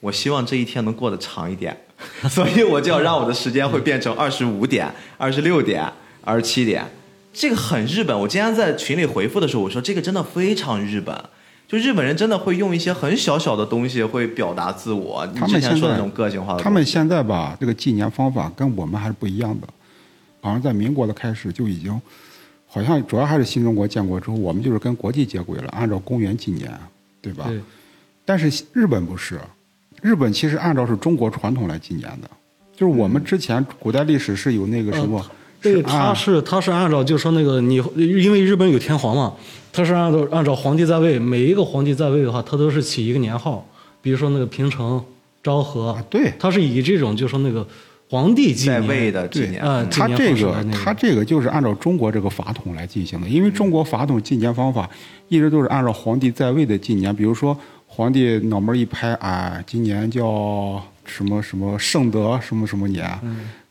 [0.00, 1.78] 我希望这一天能过得长一点，
[2.28, 5.88] 所以我就要让我的时间会变成二十五点、二十六点、
[6.22, 6.84] 二十七点，
[7.32, 8.18] 这个很日本。
[8.18, 11.16] 我今天在群里回复的时候，我说这个真的非常日本。
[11.68, 19.68] 就日本人真的会用一些很小小的东西会表达自我，他们现在说的那种个性化的，他们现在吧，这个纪年方法跟我们还是不一样的。
[20.40, 22.00] 好像在民国的开始就已经，
[22.78, 26.70] 好像主要还是新中国建国之后，我们就是跟国际接轨了，按照公元纪年，
[27.20, 27.44] 对吧？
[27.48, 27.60] 对。
[28.24, 29.40] 但是日本不是，
[30.02, 32.30] 日本其实按照是中国传统来纪年的，
[32.76, 35.24] 就是我们之前古代历史是有那个什么，
[35.60, 39.34] 对，是他是他是按照就是说那个你，因为日本有天皇嘛，
[39.72, 43.66] 他是按照按照皇帝在位，每一个皇帝在位的话，他都是起一个年号，
[44.02, 45.02] 比如说那个平成、
[45.42, 46.32] 昭和，啊对。
[46.38, 47.66] 他是以这种就是说那个
[48.10, 54.88] 皇帝纪在位的几年，他这个他这个就是按照中国这个法统来进行的，因为中国法统纪年方法
[55.28, 57.56] 一直都是按照皇帝在位的纪年，比如说
[57.86, 63.06] 皇帝脑门一拍，啊，今年叫什么什么圣德什么什么年，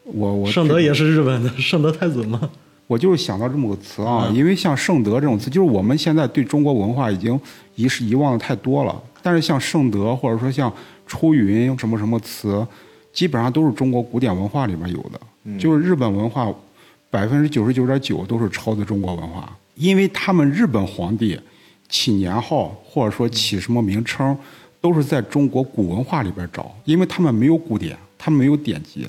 [0.04, 2.40] 我我圣德也是日本的圣德太子吗，
[2.86, 7.40] 我就是想到这么个词啊，因为像圣德这种词，就是我们现在对中国文化已经
[7.76, 8.96] 遗失遗忘的太多了。
[9.24, 10.72] 但是像圣德或者说像
[11.08, 12.66] 出云什么什么词，
[13.18, 15.20] 基本上都是中国古典文化里边有的。
[15.58, 16.54] 就是日本文化
[17.10, 21.40] 百分之九十九点九都是抄的中国文化，因为他们日本皇帝
[21.90, 24.38] 起年号或者说起什么名称，
[24.80, 29.08] 都是在中国古文化里边找，因为他们没有古典，他们没有典籍。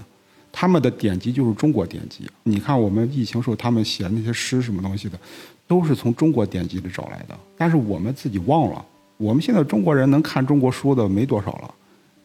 [0.50, 2.26] 他们的典籍就是中国典籍。
[2.44, 5.18] 你看，我们疫情时候他们写那些诗什么东西的，
[5.66, 7.38] 都是从中国典籍里找来的。
[7.58, 8.82] 但是我们自己忘了，
[9.18, 11.74] 我们现在中国人能看中国书的没多少了，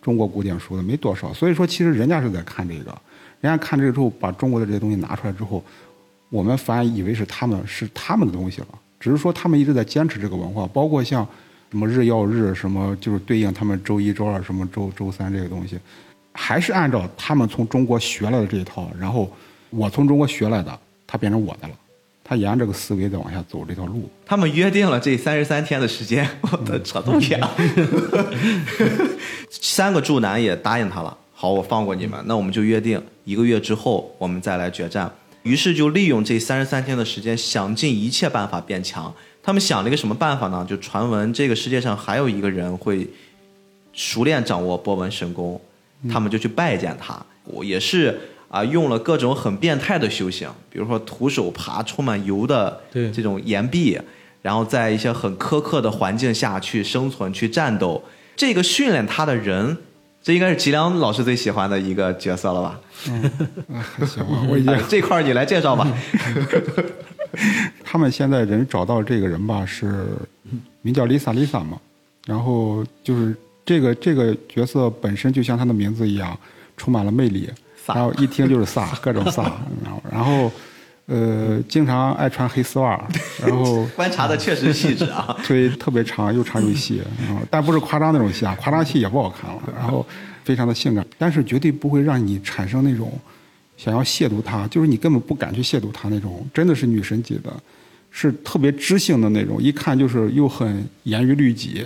[0.04, 1.34] 中国古典书的没多少。
[1.34, 2.96] 所以说，其实人家是在看这个，
[3.42, 5.64] 人家看这个之后，把中国的这些东西拿出来之后，
[6.30, 8.68] 我们反而以为是他们是他们的东西了。
[9.00, 11.28] 只是说他们一直在坚持这个文化，包括像
[11.72, 15.80] 什么日曜日，什么就是对应他们周一、周二、什么周周三这个东西。
[16.34, 19.32] 还是按照他们从中国学来的这一套，然后
[19.70, 21.74] 我从中国学来的，它变成我的了。
[22.26, 24.10] 他沿这个思维再往下走这条路。
[24.26, 27.52] 他们约定了这三十三天的时间，我的扯东西啊！
[29.62, 35.12] 三个柱男也答应他了，好，我放过你们，那我们就约定一个月之后我们再来决战。
[35.44, 39.14] 于是就利用这三十三天的时间，想尽一切办法变强。
[39.44, 40.66] 他们想了一个什么办法呢？
[40.68, 43.08] 就传闻这个世界上还有一个人会
[43.94, 45.60] 熟练掌握波纹神功。
[46.10, 54.00] 他们就去拜见他，我也是啊，用了各种很变态的修行，比如说徒手爬充满油的这种岩壁，
[54.42, 58.04] 然后在一些很苛刻的环境下去生存、去战斗。
[58.36, 59.78] 这个训练他的人，
[60.22, 62.80] 这应该是吉良老师最喜欢的一个角色了吧？
[63.08, 63.32] 嗯，
[64.06, 65.88] 行吧，我已经 这块你来介绍吧。
[67.84, 70.06] 他们现在人找到这个人吧，是
[70.82, 71.80] 名叫 Lisa Lisa 嘛，
[72.26, 73.36] 然后就是。
[73.66, 76.38] 这个这个角色本身就像他的名字一样，
[76.76, 77.50] 充满了魅力，
[77.88, 79.50] 然后一听就是飒，各种飒，
[79.82, 80.52] 然后然后，
[81.14, 83.00] 呃，经常爱穿黑丝袜，
[83.46, 90.04] 然后观察的确实细致啊， 腿特别长，又长又细，然后但不是夸张那种细啊，夸张细也不好看了，然后
[90.44, 93.14] 非常的性感，但是绝对不会让你产生那种
[93.78, 97.54] 想要亵渎她，就是你根本不敢去亵渎她那种，真的是女神级的，
[98.10, 101.86] 是特别知性的那种，一看就是又很严于律己。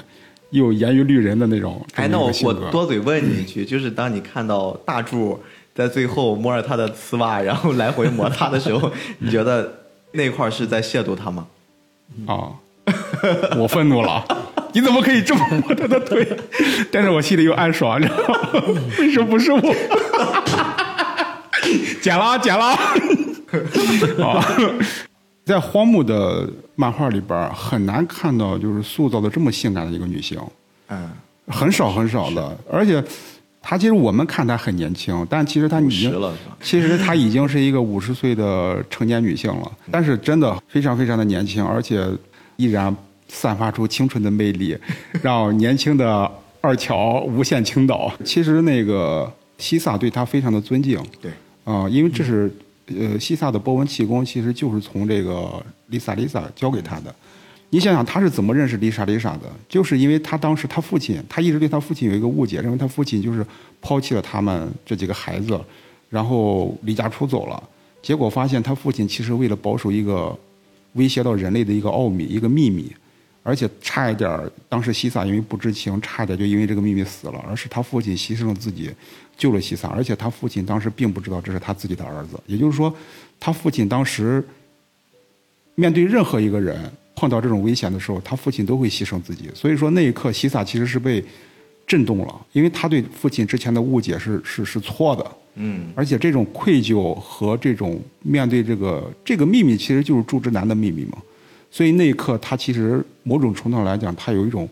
[0.51, 1.85] 又严于律人的那种。
[1.95, 5.37] 哎，那我我多嘴问你一句，就是当你看到大柱
[5.77, 9.71] 在最后摸着他的丝袜，然后来回摩擦的时候， 你觉得
[10.13, 11.45] 那块是在亵渎他吗？
[12.25, 12.49] 啊，
[13.55, 14.25] 我愤怒了！
[14.73, 16.27] 你怎么可以这么摸他的腿？
[16.91, 18.49] 但是我心里又暗爽，你知道吗？
[18.97, 19.61] 为什么不是我？
[22.01, 22.65] 剪了，剪了。
[24.25, 24.43] 啊。
[25.45, 30.37] 在荒木的漫画里边很难看到就是塑造的这么性感的一个女性，
[30.89, 31.09] 嗯，
[31.47, 33.01] 很少很少的，而且
[33.69, 42.07] 她其实我们看他很年轻，但其实他已经其实他已经是一个五十岁的成年女性了，但是真的非常非常的年轻，而且
[42.55, 42.95] 依然
[43.27, 44.77] 散发出青春的魅力，
[45.21, 48.09] 让年轻的二乔无限倾倒。
[48.23, 51.29] 其实那个西萨对他非常的尊敬，对，
[51.65, 52.49] 啊，因为这是。
[52.97, 57.13] 呃，西萨的波纹气功其实就是从这个丽萨丽萨教给他的。
[57.69, 59.41] 你想想，他是怎么认识丽莎丽莎的？
[59.67, 63.45] 就是因为他当时他父亲，他一直对他父亲有一个误解，认为他父亲就是
[63.81, 65.59] 抛弃了他们这几个孩子，
[66.09, 67.61] 然后离家出走了。
[68.01, 70.37] 结果发现他父亲其实为了保守一个
[70.93, 72.89] 威胁到人类的一个奥秘、一个秘密，
[73.43, 78.91] 而且差一点当时西萨因为不知情，差一点就因为这个秘密死了，而是他父亲牺牲了自己。
[79.37, 82.39] 救了西萨，而且他父亲当时并不知道这是他自己的儿子。
[82.47, 82.91] 也就是说，
[83.39, 84.43] 他父亲当时
[85.75, 89.49] 面对任何一个人碰到这种危险的时候，他父亲都会牺牲自己。
[89.53, 91.21] 所以说那一刻，西萨其实是被
[91.85, 95.31] 震动了，因为他对父亲之前的误解是是是错的。
[95.55, 95.87] 嗯。
[95.95, 101.17] 而且这种愧疚和这种面对这个这个秘密，其实就是祝之男的秘密嘛。
[101.71, 104.69] 所以那一刻，他其实某种程度上来讲，他有一种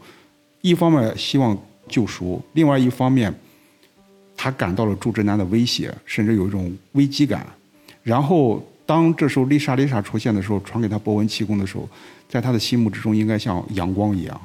[0.62, 3.34] 一方面希望救赎，另外一方面。
[4.38, 7.48] 他感到了祝之男的威胁，甚至有一种危机感。
[8.04, 11.88] 然后，当这时候丽莎丽莎出现的时候，传给他波纹气功的时候，
[12.28, 14.42] 在他的心目之中，应该像阳光一样，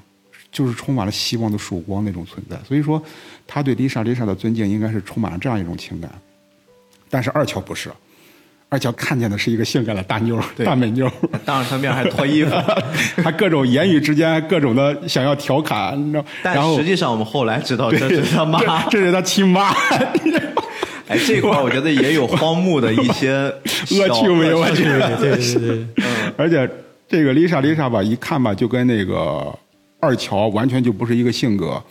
[0.52, 2.56] 就是充满了希望的曙光那种存在。
[2.66, 3.02] 所以说，
[3.46, 6.10] 他对丽莎丽莎的尊敬，应该是充满了这样一种情感。
[7.08, 7.90] 但是二乔不是。
[8.72, 11.10] 二乔看见的是一个性感的大妞大美妞
[11.44, 12.54] 当着他面还脱衣服，
[13.20, 16.24] 还各种言语之间各种的想要调侃，你知道？
[16.40, 19.72] 但实际上我们后来知道这是他妈，这是他亲妈。
[21.08, 23.32] 哎，这块我觉得也有荒木的一些
[23.90, 25.86] 恶趣味，我觉得对对对。
[25.96, 26.70] 嗯， 而且
[27.10, 29.52] 这个丽莎丽莎吧，一看吧就跟那个
[29.98, 31.82] 二乔完全就不是一个性格。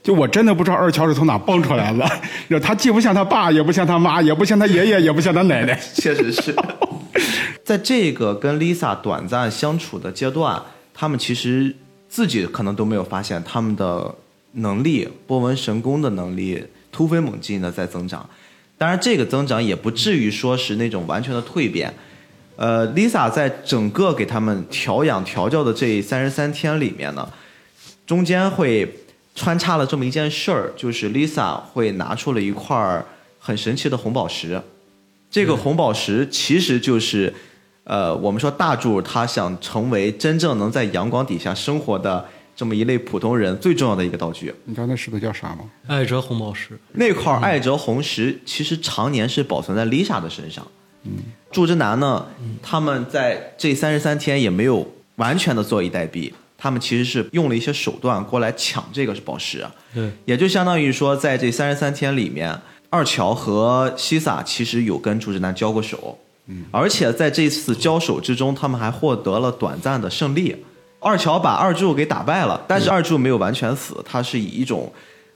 [0.00, 2.08] 就我真的不知道二乔是从哪蹦出来的，
[2.60, 5.78] 他既不像他爸，也不像他妈，也不像他爷爷，也不像他奶奶。
[5.94, 6.54] 确实是。
[7.64, 10.62] 在这个跟 Lisa 短暂相处的阶段，
[10.94, 11.74] 他们其实
[12.08, 14.14] 自己可能都没有发现他们的
[14.52, 18.24] 能力，波纹神功的能力突飞猛进的在增长。
[18.78, 21.92] 当然，这个增长也不至于说是那种完全的蜕变。
[22.60, 27.26] 呃，Lisa 在整个给他们调养调教的这三十三天里面呢，
[28.06, 29.00] 中间会
[29.34, 33.06] 穿插了这么一件事儿，就是 Lisa 会拿出了一块儿
[33.38, 34.60] 很神奇的红宝石。
[35.30, 37.32] 这个红宝石其实就是，
[37.84, 42.22] 呃，我们说大柱他想成为真正能在阳光底下生活的
[42.54, 44.54] 这么一类普通人最重要的一个道具。
[44.66, 45.60] 你知道那石头叫啥吗？
[45.86, 50.66] 艾哲红宝石，那块艾哲红石其实常年是保存在 Lisa 的身上。
[51.04, 51.12] 嗯，
[51.50, 52.26] 祝之南呢，
[52.62, 54.86] 他们在这三十三天也没有
[55.16, 62.56] 完全的坐以待毙，他们其实是用了一些手段过来抢这个宝石，对，也就相当于说，在这三十三天里面，
[62.88, 70.56] 二乔和西萨其实有跟祝之南交过手，嗯，而且在这次交手之中，他们还获得了短暂的胜利。
[71.02, 74.92] 二乔把二柱给打败了，但是二柱没有完全死，他是以一种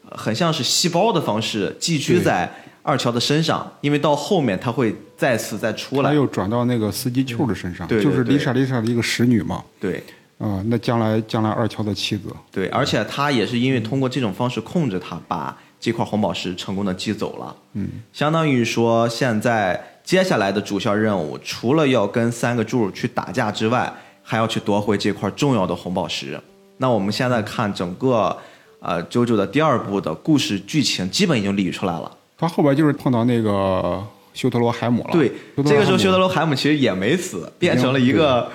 [0.08, 2.52] 呃很像是细胞的方式寄居在
[2.84, 6.10] 二乔的身上，因为到后面他会再次再出来。
[6.10, 9.64] 他又转到那个司机丘的身上，对对就是对 Lisa Lisa 的一个使女嘛。
[9.80, 10.00] 对
[10.36, 17.56] 啊、那将来将来二乔的妻子，对，而且他也是因为通过这种方式控制他，把这块红宝石成功的寄走了。
[17.72, 23.90] 嗯，相当于说现在接下来的主线任务，除了要跟三个柱去打架之外，
[24.22, 26.38] 还要去夺回这块重要的红宝石。
[26.76, 28.36] 那我们现在看整个
[28.80, 32.10] 呃《JoJo 的第二部的故事剧情，基本已经理出来了。
[32.36, 35.10] 他后边就是碰到那个修特罗海姆了。
[35.12, 38.50] 对，这个时候修特罗罗海姆其实也没死，变成了一个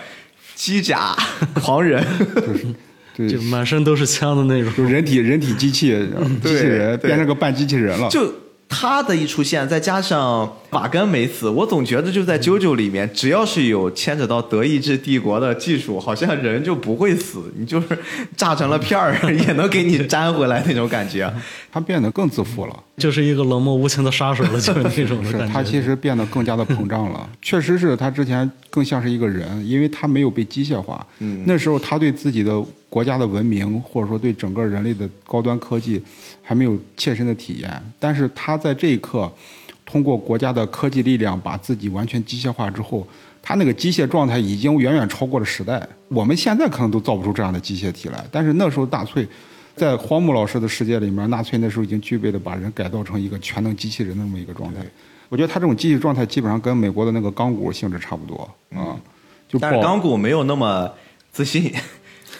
[0.55, 1.15] 机甲
[1.55, 2.05] 狂人。
[3.15, 4.73] 对就满身都是枪的那种。
[4.75, 5.88] 就人体人体机器
[6.41, 8.09] 机器人变成个半机器人了。
[8.09, 8.34] 就
[8.72, 17.88] 他的一出现，再加上瓦根没死，我总觉得就在《啾啾》里面，只要是有牵扯到德意志帝国的技术，好像人就不会死，你就是
[18.38, 21.34] 炸成了片儿也能给你粘回来那种感觉。
[21.72, 25.47] 他变得更自负了，就是一个冷漠无情的杀手了，就是那种的感觉。
[25.47, 27.28] 是他其实变得更加的膨胀了。
[27.41, 31.05] 确实是他之前更像是一个人，因为他没有被机械化。
[31.17, 36.01] 嗯，那时候他对自己的国家的文明，或者说对整个人类的高端科技，
[36.50, 37.70] 还没有切身的体验。
[38.00, 39.32] 但是他在这一刻，
[39.86, 43.08] 通过国家的科技力量，把自己完全机械化之后，
[43.39, 45.88] 他那个机械状态已经远远超过了时代。
[46.08, 49.28] 我们现在可能都造不出这样的机械体来，但是那时候纳粹。
[49.76, 54.82] 在荒木老师的世界里面，纳粹那时候已经具备了把人改造成一个全能机器人的那么一个状态。
[55.30, 58.97] 我觉得他这种机器状态基本上跟美国的那个钢骨性质差不多啊，
[59.47, 60.91] 就但是钢骨没有那么
[61.32, 61.72] 自信。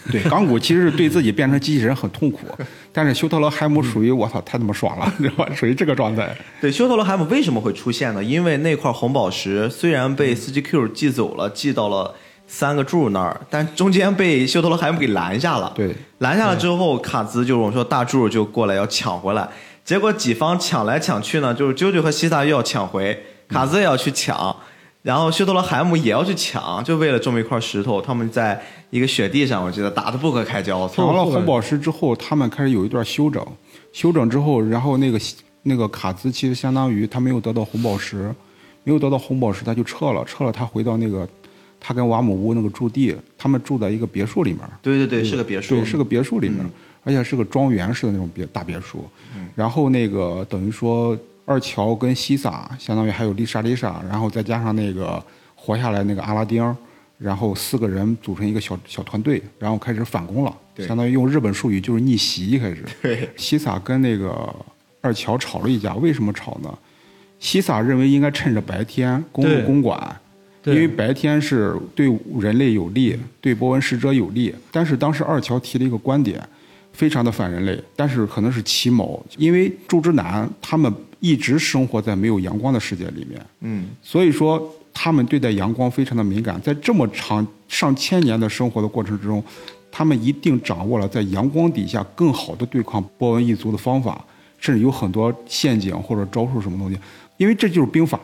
[0.12, 2.48] 对港股其实是对自己变成机器人很痛苦，
[2.92, 5.54] 但是修特罗海姆属于我操太他妈爽了，你知道吧？
[5.56, 6.36] 属于这个状态。
[6.60, 8.24] 对，修特罗海姆为什么会出现呢？
[8.24, 12.14] 因为那块红宝石虽然被司机 Q 寄走了，寄到了
[12.48, 15.72] 三个柱那儿，但中间被修特罗海姆给拦下了。
[15.76, 19.48] 对，拦下了之后，卡兹就是我们说大柱就过来要抢回来，
[19.86, 24.56] 结果几方抢来抢去呢，就是啾啾和西萨又要抢回，卡兹也要去抢，
[25.04, 30.88] 然后修特罗海姆也要去抢，就为了这么一块石头，他们在一个雪地上，我记得打得不可开交。
[30.90, 33.46] 抢完了红宝石之后，他们开始有一段休整，
[33.94, 35.20] 休整之后，然后那个
[35.64, 38.34] 那个卡兹其实相当于他没有得到红宝石，
[38.84, 41.28] 没有得到红宝石，他就撤了，撤了，他回到那个
[41.80, 44.62] 他跟瓦姆乌那个驻地，他们住在一个别墅里面。
[44.82, 46.66] 对对对，是个别墅，对，是个别墅里面，
[47.04, 49.06] 而且是个庄园式的那种别大别墅。
[49.56, 55.22] 然后那个等于说二乔跟西萨，相当于还有丽莎丽莎，然后再加上那个
[55.56, 56.64] 活下来那个阿拉丁，
[57.20, 60.58] 然后四个人组成一个小小团队，然后开始反攻了。
[60.74, 62.84] 对相当于用日本术语就是逆袭开始。
[63.04, 64.56] 对，西萨跟那个
[65.02, 66.80] 二乔吵了一架，为什么吵呢？
[67.38, 70.20] 西萨认为应该趁着白天攻入公馆，
[70.66, 72.08] 因为白天是对
[72.40, 74.56] 人类有利，对波纹使者有利。
[74.72, 76.42] 但是当时二乔提了一个观点，
[76.94, 89.44] 非常的反人类，但是可能是奇谋，因为柱之男他们一直生活在没有阳光的世界里面，嗯，所以说他们对待阳光非常的敏感，在这么长上千年的生活的过程之中，
[89.92, 94.24] 他们一定掌握了在阳光底下更好的对抗波纹一族的方法，
[94.60, 96.98] 甚至有很多陷阱或者招数什么东西，
[97.38, 98.18] 因为这就是兵法，《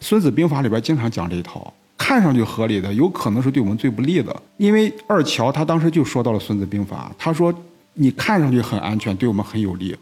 [0.00, 1.72] 孙子兵法》里边经常讲这一套。
[1.96, 4.34] 看上去合理的，有可能是对我们最不利的。
[4.56, 7.54] 因为二乔他当时就说到了《孙子兵法》，他说
[7.92, 9.94] 你看上去很安全，对我们很有利，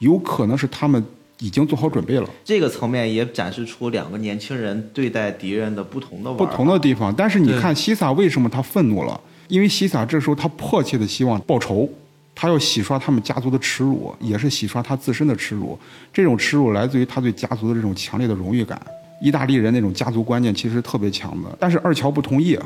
[0.00, 1.02] 有可能是他们
[1.38, 2.28] 已经做好准备了。
[2.44, 7.14] 这个层面也展示出两个年轻人对待敌人的不同的不同的地方。
[7.14, 9.20] 但是你看西萨为什么他愤怒了？
[9.48, 11.88] 因为西萨这时候他迫切的希望报仇，
[12.34, 15.78] 他要洗刷他们家族的耻辱，也是洗刷他自身的耻辱。
[16.12, 18.80] 这种耻辱来自于他对家族的这种强烈的荣誉感。
[19.20, 21.48] 意大利人那种家族观念其实特别强的。
[21.58, 22.58] 但是二乔不同意，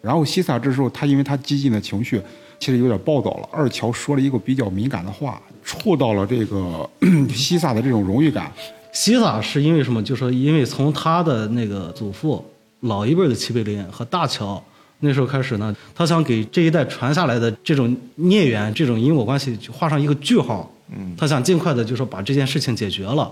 [0.00, 2.20] 然后西萨这时候他因为他激进的情绪，
[2.58, 3.48] 其实有点暴躁了。
[3.50, 6.88] 二乔说了一个比较敏感的话，触到了这个
[7.28, 8.50] 西萨的这种荣誉感。
[8.90, 10.02] 西萨是因为什么？
[10.02, 12.42] 就说因为从他的那个祖父
[12.80, 14.62] 老一辈的齐贝林和大乔
[15.00, 20.72] 那时候开始呢，他想给这一代传下来的这种孽缘、这种因果关系就画上一个句号。
[20.90, 23.30] 嗯，他想尽快的就说把这件事情解决了。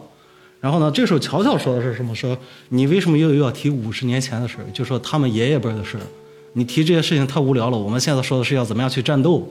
[0.60, 2.14] 然后呢，这时候乔乔说的是什么？
[2.14, 2.36] 说
[2.68, 4.64] 你为什么又又要提五十年前的事儿？
[4.74, 6.04] 就说他们爷爷辈的事儿，
[6.52, 7.78] 你提这些事情太无聊了。
[7.78, 9.50] 我们现在说的是要怎么样去战斗。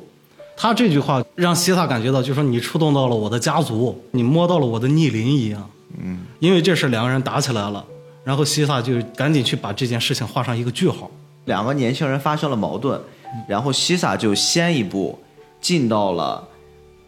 [0.57, 5.69] 他这句话让西萨感觉到，就说你触动到了我的家族，你摸到了我的逆鳞一样。
[6.01, 7.85] 嗯，因为这事两个人打起来了，
[8.23, 11.09] 然后西萨就赶紧去把这件事情画上一个句号。
[11.45, 12.99] 两个年轻人发生了矛盾，
[13.47, 15.17] 然后西萨就先一步
[15.61, 16.45] 进到了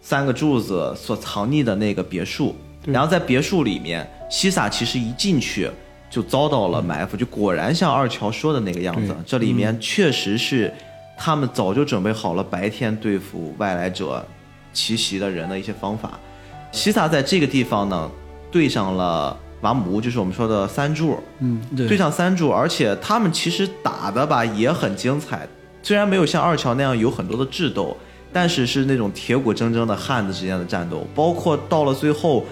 [0.02, 2.56] 三个柱子所藏匿的那个别墅，
[2.86, 5.70] 然后在别墅里面，西萨其实一进去
[6.10, 10.74] 就遭到了埋伏，就果然像二乔说的那个样子，这里面确实是
[11.18, 14.26] 他们早就准备好了白天对付外来者
[14.72, 16.12] 奇袭的人的一些方法。
[16.72, 18.10] 西萨在这个地方呢，
[18.52, 21.88] 对上了瓦姆乌，就是我们说的三柱，嗯，对。
[21.88, 25.48] 对上三柱，而且他们其实打的吧也很精彩，
[25.82, 27.98] 虽然没有像二乔那样有很多的智斗，
[28.32, 32.46] 但是是那种铁骨铮铮的汉子之间的战斗，包括到了最后，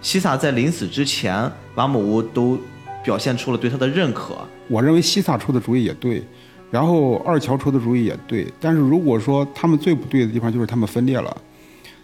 [0.00, 2.58] 西萨在临死之前，瓦姆乌都
[3.04, 4.38] 表现出了对他的认可。
[4.68, 6.24] 我认为西萨出的主意也对，
[6.70, 11.36] 然后二乔出的主意也对，但是如果说他们最不对的地方就是他们分裂了。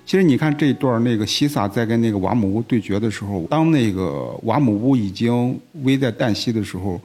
[0.05, 7.01] 其实你看这一段，那个西萨在跟那个瓦姆乌对决的时候，当那个瓦姆乌已经危在旦夕的时候，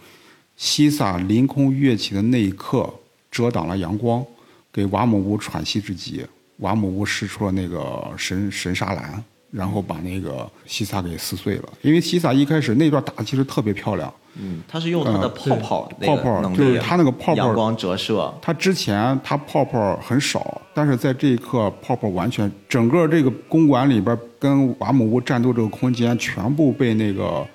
[0.56, 2.92] 西萨凌空跃起的那一刻，
[3.30, 4.26] 遮挡了阳光，
[4.74, 6.26] 给瓦姆乌喘息之机。
[6.58, 11.69] 瓦姆乌使出了那个神神沙兰，然后把那个西萨给撕碎了。
[11.82, 27.45] 因为西萨一开始那段打的其实特别漂亮，嗯，他是用他的泡泡那个泡泡就是他那个泡泡阳光折射，他之前他泡泡很少，但是在这一刻泡泡完全整个这个公馆里边跟瓦姆屋战斗这个空间全部被那个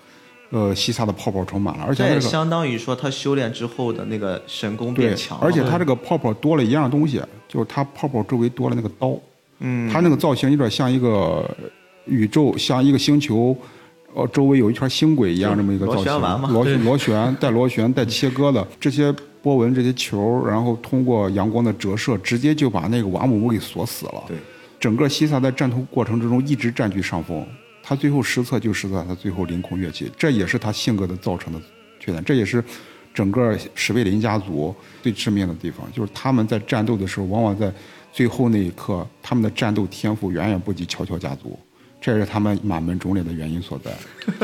[0.50, 5.44] 呃西萨的泡泡充满了，而且相当于说他修炼之后的那个神功变强，了。
[5.44, 9.16] 而且他这个泡泡多了一样东西，就是他泡泡周围多了那个刀，
[9.60, 11.48] 嗯，他那个造型有点像一个
[12.06, 13.56] 宇宙，像一个星球。
[14.14, 19.10] 呃，周围有一圈星轨一样这么一个造型，螺旋嘛螺对螺旋带螺旋带切割的这些
[19.40, 24.22] 波纹、这些球，然后通过阳光的折射，直接就把那个瓦姆乌给锁死了。
[24.28, 24.36] 对，
[24.78, 27.42] 整个西萨在战斗过程之中一直占据上风，
[27.82, 31.58] 他最后失策就失策在他最后凌空跃起，这也是他性格的造成的
[31.98, 32.62] 缺点，这也是
[33.14, 37.72] 整个史贝林家族最致命的地方，就是他们在战斗的时候，往往在
[38.12, 41.58] 最后那一刻，他们的战斗天赋远远不及乔乔家族。
[42.02, 43.92] 这也是他们满门忠烈的原因所在。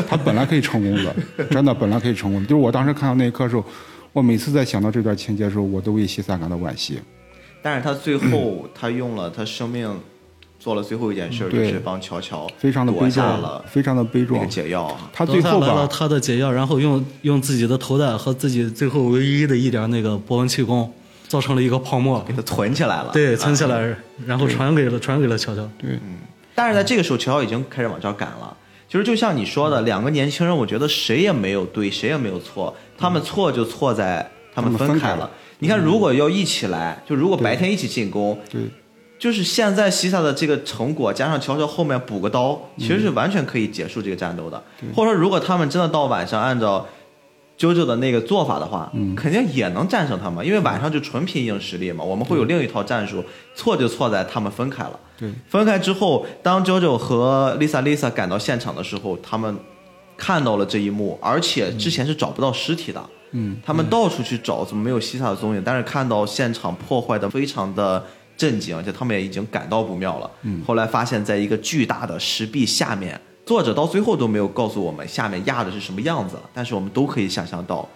[0.08, 1.14] 他本来可以成功的，
[1.50, 2.46] 真的本来可以成功的。
[2.46, 3.64] 就是我当时看到那一刻的时候，
[4.12, 7.00] 我每次在想到这段情节的时候，我都为西萨感到惋惜。
[7.60, 9.92] 但是他最后他用了他生命
[10.60, 14.48] 做了最后一件事，就是帮乔乔非常的悲夺下壮了，非常的悲壮。
[14.48, 15.10] 解药啊。
[15.12, 20.92] 他最后把他的解药，然后用用自己的头带和自己最后唯一的一点那个波纹气功，
[21.26, 25.68] 造成了一个泡沫，给他存起来了，对，存起啊来，然后传给了传给了乔乔。
[25.78, 25.98] 对，
[26.58, 28.56] 但是在这个时候，乔乔已经开始往这儿赶了。
[28.88, 35.30] 其实就像你说的，两个年轻人，我觉得谁也没有对，谁也没有错，他们错就错在他们分开了分开了。
[35.60, 38.62] 你看，如果要一起来，就如果白天一起进攻，对，
[39.20, 44.60] 就是现在西萨的这个成果，加上乔乔后面补个刀，其实是完全可以结束这个战斗的。
[44.96, 46.84] 或者说，如果他们真的到晚上按照
[47.58, 52.04] 啾啾的那个做法的话，肯定也能战胜他们，因为晚上就纯拼硬实力嘛。
[52.04, 53.24] 我们会有另一套战术，
[53.54, 55.00] 错就错在他们分开了。
[55.18, 59.56] 对，分开之后，当 JoJo 和 Lisa Lisa 赶到现场的时候，他们
[60.16, 63.04] 看到了这一幕，而且之前是找不到尸体的。
[63.32, 65.62] 嗯，他们到处去找，怎么没有西萨的踪影？
[65.64, 68.02] 但是看到现场破坏的非常的
[68.36, 70.30] 震惊，而且他们也已经感到不妙了。
[70.42, 77.88] 嗯，后来发现，在一个巨大的石壁下面，作者到最后都没有告诉我们下面压的是什么样子，但是我们都可以想象到，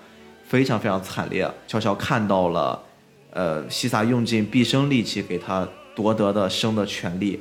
[0.47, 1.47] 非常非常惨烈。
[1.69, 2.83] 悄悄看到了，
[3.33, 7.39] 呃，西萨用尽毕生力气给他夺得的生的权利，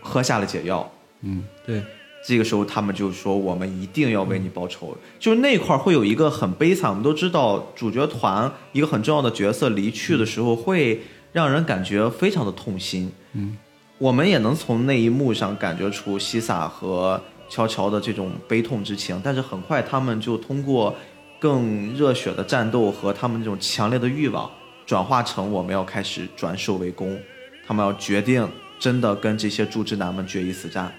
[0.00, 0.88] 喝下了解药。
[1.22, 1.82] 嗯对，
[2.24, 6.88] 这个时候他们就说我们一定要为你报仇，就是那块儿会有一个很悲惨。
[6.88, 11.00] 我们都知道主角团一个很重要的角色离去的时候，会
[11.32, 13.10] 让人感觉非常的痛心。
[13.32, 13.58] 嗯，
[13.98, 20.94] 我们也能从那一幕上感觉出西萨和乔乔的这种悲痛之情，但是很快他们就通过
[21.38, 24.50] 更热血的战斗和他们这种强烈的欲望，
[24.86, 27.18] 转化成我们要开始转守为攻，
[27.66, 28.48] 他们要决定
[28.78, 30.92] 真的跟这些柱之男们决一死战。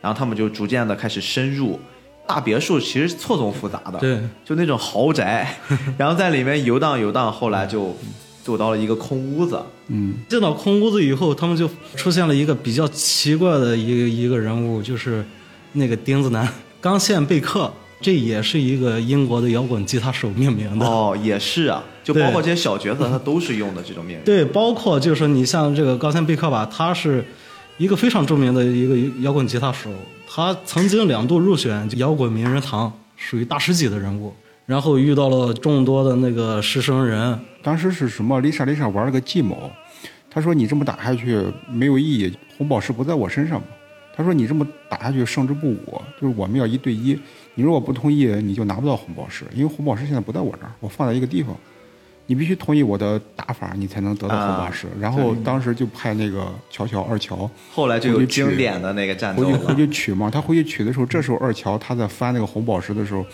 [0.00, 1.78] 然后他们就逐渐的开始深入，
[2.26, 5.56] 大别墅其实错综复杂的，对，就那种豪宅，
[5.96, 7.96] 然后在里面游荡游荡，后来就
[8.42, 15.24] 走到了一个空屋子，嗯，进到空屋子以后，他们就出现了一个比较奇怪的一个一个人物，就是
[15.72, 16.48] 那个钉子男
[16.80, 20.86] 冈线贝克，这也是一个英国的摇滚吉他手命名的。
[20.86, 24.24] 哦，也是啊，就包括这些小角色，他都是用的这种命名。
[24.24, 27.24] 对，包括就是说你像这个钢线贝克吧，他是
[27.78, 29.90] 一个非常著名的一个摇滚吉他手，
[30.28, 34.34] 他曾经两度入选摇滚名人堂，属于大师级的人物。
[34.64, 39.70] 然后遇到了众多的那个师生人，当时是什么？Lisa Lisa 玩了个计谋，
[40.30, 41.38] 他说你这么打下去
[41.68, 43.66] 没有意义，红宝石不在我身上嘛。
[44.14, 47.18] 他说你这么打下去胜之不武，就是我们要一对一，
[47.54, 51.56] 你如果不同意，你就拿不到红宝石，因为红宝石现在不在我这儿，我放在一个地方，
[52.26, 54.86] 你必须同意我的打法，你才能得到红宝石。
[55.00, 59.74] 然后当时就派那个乔乔二乔后来就有经典的那个战斗回去回。
[59.74, 63.24] 去取嘛，他回去取的时候，这时候二乔他在翻那个红宝石的时候，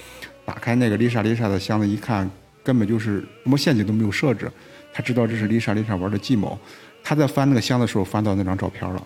[0.44, 2.30] 打开那个丽莎丽莎的箱子一看，
[2.62, 4.50] 根本就是什么陷阱都没有设置，
[4.92, 6.58] 他知道这是丽莎丽莎玩的计谋。
[7.02, 9.02] 他在翻那个箱子的时候，翻到那张照片了，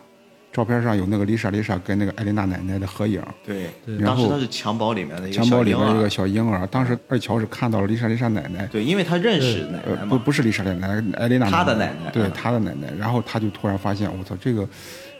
[0.52, 3.68] 照片上有那个丽莎丽莎跟那个艾琳娜奶奶的合影，对，
[3.98, 6.66] 然后当时他是襁褓里面的一个襁褓里面一个小婴儿。
[6.66, 10.18] 当时二乔是看到了丽莎丽莎奶奶，对，因为他认识奶奶呃，不。
[10.18, 12.88] 不是丽莎奶奶，艾琳娜他的奶奶对嗯她的奶奶。
[12.98, 14.68] 然后他就突然发现，我操，这个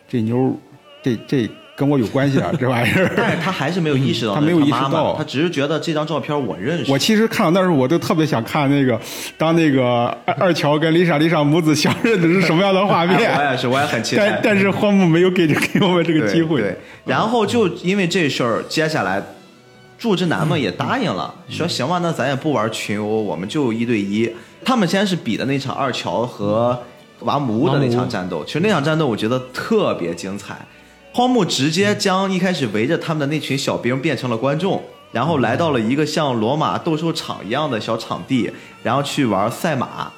[0.09, 0.57] 这妞，
[1.03, 3.11] 这这跟我有关系啊，这玩意儿。
[3.17, 6.93] 但是他还是没有意识到那他没有意识到他只是觉得这张照片我认识。
[6.93, 9.01] 我其实看到那时候，我都特别想看那个，
[9.39, 13.51] 当那个二二乔跟丽莎丽莎母子相认的是什么样的画哎我。
[13.53, 14.41] 也是，我也很期待但。
[14.43, 16.61] 但是荒木没有给给我们这个机会。
[16.61, 19.23] 对，然后就因为这事儿，接下来
[19.99, 24.31] 祝之男们也答应了，嗯说行吧，那咱也不玩群殴，我们就一对一。
[24.65, 26.79] 他们先是比的那场二乔和
[27.21, 30.55] 瓦姆乌的那场战斗，其实那场战斗我觉得特别精彩。
[31.13, 34.83] 荒木直接将一开始围着他们的那群小兵变成了观众，
[35.13, 38.51] 然后来到了一个像罗马斗兽场一样的小场地，
[38.83, 40.11] 然后去玩赛马。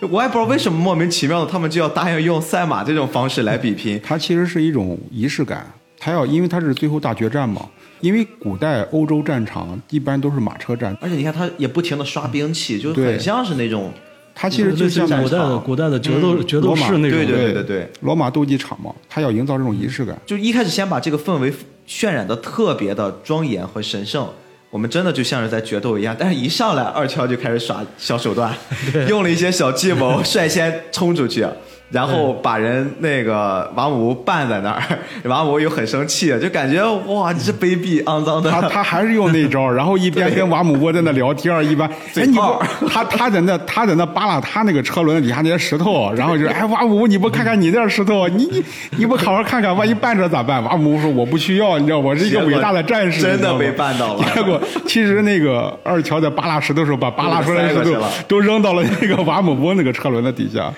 [0.00, 3.98] 就我也不知道为什么莫名其妙的，他们就要答应用赛马这种方式来比拼。
[4.04, 7.66] 它其实是一种仪式感，它要因为它是最后大决战嘛。
[8.00, 13.90] 因为古代欧洲战场一般都是马车战，而且你看，他也不停的刷兵器，就很像是那种
[14.34, 17.18] 它其实就像古代的古代的决斗、决斗士那种。
[17.18, 20.20] 对对对对对，罗马斗技场嘛，它要营造这种仪式感。
[20.26, 21.52] 就一开始先把这个氛围
[21.86, 24.28] 渲染的特别的庄严和神圣，
[24.70, 26.16] 我们真的就像是在决斗一样。
[26.18, 28.52] 但是一上来，二乔就开始耍小手段，
[29.08, 31.46] 用了一些小计谋，率先冲出去。
[31.94, 34.82] 然后把人那个瓦姆乌绊在那儿，
[35.26, 38.50] 瓦姆乌又很生气，就感觉哇，你这卑鄙肮脏的。
[38.50, 48.64] 他他还是用那招，然后一边跟瓦姆沃在那聊天，一边哎你嘴炮不他他在那他在那扒拉他那个车轮底下那些石头，然后就是哎瓦姆你不看看你那石头，你你
[48.98, 50.60] 你不好好看看，万一绊着咋办？
[50.64, 60.72] 瓦姆说我不需要，你知道我是一个伟大的战士，真的被绊到了结果其实那个二乔在扒拉石头的时候，把扒拉出来的石头都扔到了那个瓦姆波那个车轮的底下。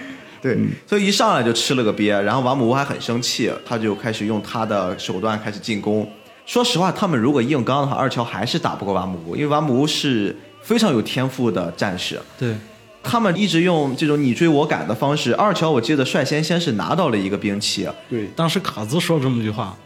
[0.46, 0.56] 对，
[0.86, 6.08] 所以一上来就吃了个鳖，然后瓦姆乌还很生气，他就开始用他的手段开始进攻。
[6.44, 12.20] 说实话，他们如果硬刚的话，二乔还是打不过瓦姆乌，因为瓦姆乌是非常有天赋的战士。
[12.38, 12.54] 对
[13.02, 19.76] 他们一直用这种你追我赶的方式，二乔我记得率先先是拿到了一个兵器，对，当时卡兹说这么句话，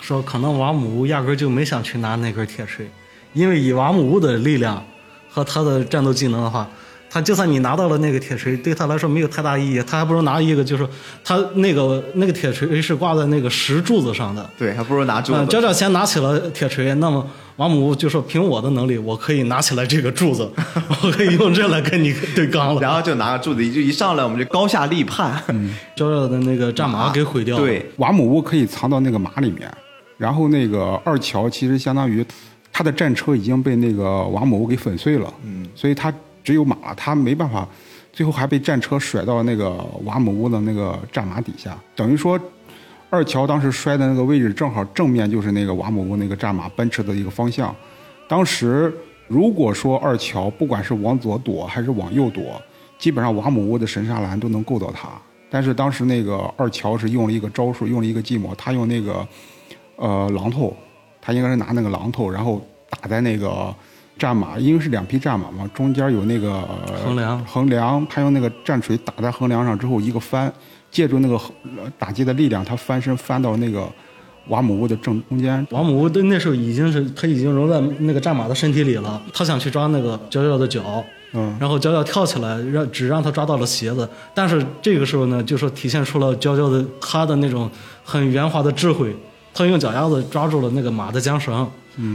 [0.00, 2.88] 说可能瓦姆乌压根儿就没想去拿那根铁锤，
[3.32, 4.82] 因为以瓦姆乌的力量
[5.30, 6.68] 和他的战斗技能的话，
[7.10, 10.86] 他就算你拿到了那个铁锤，对他来说没有太大意义，他还不如拿一个，就是
[11.24, 14.48] 他那个那个铁锤是挂在那个石柱子上的。
[14.58, 15.52] 对，还不如拿柱嗯，子。
[15.52, 17.26] 娇娇先拿起了铁锤，那么
[17.56, 20.50] 瓦姆乌就说凭我的能力，我可以拿起来这个柱子，
[21.02, 22.80] 我可以用这来跟你对刚了。
[22.80, 25.42] 然后就拿个柱子，就一上来我们就高下立判。
[25.96, 27.64] 娇娇的那个战马给毁掉了。
[27.64, 29.68] 对，瓦姆屋可以藏到那个马里面，
[30.18, 32.24] 然后那个二乔其实相当于
[32.72, 36.12] 他的战车已经被那个瓦姆屋给粉碎了，嗯，所以他
[36.42, 37.66] 只有马了，他没办法，
[38.12, 39.70] 最后还被战车甩到那个
[40.04, 42.38] 瓦姆乌的那个战马底下，等于说
[43.10, 47.74] 二乔当时摔的那个位置正好正面就是那个瓦姆乌那个战马奔驰的一个方向，
[48.28, 48.92] 当时
[49.26, 52.60] 如果说二乔不管是往左躲还是往右躲，
[52.98, 55.08] 基本上瓦姆乌的神杀兰都能够到他。
[55.50, 59.26] 但是当时那个二乔是用了一个招数，用了一个计谋，他用那个
[59.96, 60.76] 呃榔头，
[61.22, 62.60] 他应该是拿那个榔头，然后
[62.90, 63.74] 打在那个
[64.18, 67.44] 战马，因为是两匹战马嘛，中间有那个呃横梁。
[67.46, 70.52] 横梁，他用那个战锤打在横梁上之后，一个翻，
[70.90, 73.88] 借助那个呃打击的力量，他翻身翻到那个
[74.48, 81.04] 瓦姆乌的正中间，瓦姆乌的那时候已经是他已经融在那个战马的身体里了，他想去抓那个娇娇的脚，
[81.34, 87.70] 嗯，然后娇娇跳起来，让只让他抓到了鞋子，但是这个时候呢，就说体现出了娇娇的她的那种
[88.02, 89.14] 很圆滑的智慧，
[89.52, 91.70] 她用脚丫子抓住了那个马的缰绳，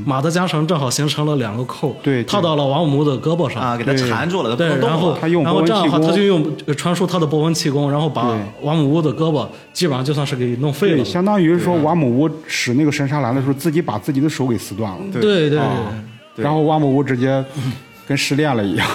[0.05, 2.23] 马的缰绳正好形成了两个扣，对对。
[2.23, 3.61] 套到了王母的胳膊上。
[3.61, 5.17] 啊，给他缠住了，对，然后。
[5.19, 11.05] 他用然后这样的话，他就用呃传输他的波纹气功，然后把王母屋的胳膊基本上就算是给弄废了，。
[11.05, 15.59] 相当于说王母乌使那个神沙兰的时候，自己把自己的手给撕断了，对对
[16.35, 17.43] 然后王母乌直接
[18.07, 18.87] 跟失恋了一样，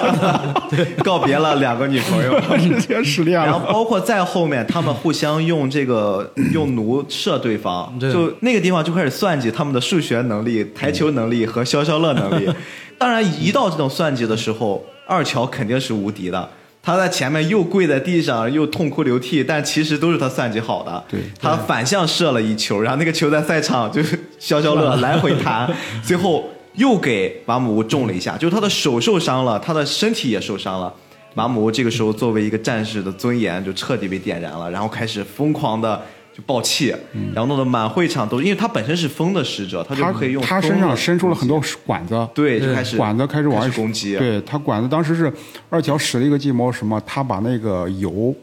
[1.04, 2.40] 告别了两个女朋友。
[2.58, 3.72] 直接失恋然后。
[3.72, 12.48] 包括在后面，他们互相用这个用弩射对方，就那个地方就开始算计他们的数学能力、台球能力和消消乐能力。
[12.98, 16.48] 当然，一到这种算计的时候，二乔肯定是无敌的。
[16.82, 21.04] 他在前面又跪在地上，又痛哭流涕，但其实都是他算计好的。
[21.10, 25.68] 对他反向射了一球，然后那个球在赛场就是消消乐来回弹，
[26.02, 26.44] 最后
[26.76, 30.92] 又给马姆乌中了一下，就是他的手受伤了，他的身体也受伤了。
[31.34, 36.00] 马姆乌这个时候作为一个战士的尊严就彻底被点燃了，然后开始疯狂的
[36.34, 36.94] 就爆气，
[37.34, 45.30] 然后弄得满会场都是，因为他本身是风的使者，他就可以用他身上伸出了很多，管子，对，就开始管子开始往外攻击，对他管子当时是
[45.68, 46.98] 二乔使了一个计谋，什么？
[47.04, 48.34] 他把那个油，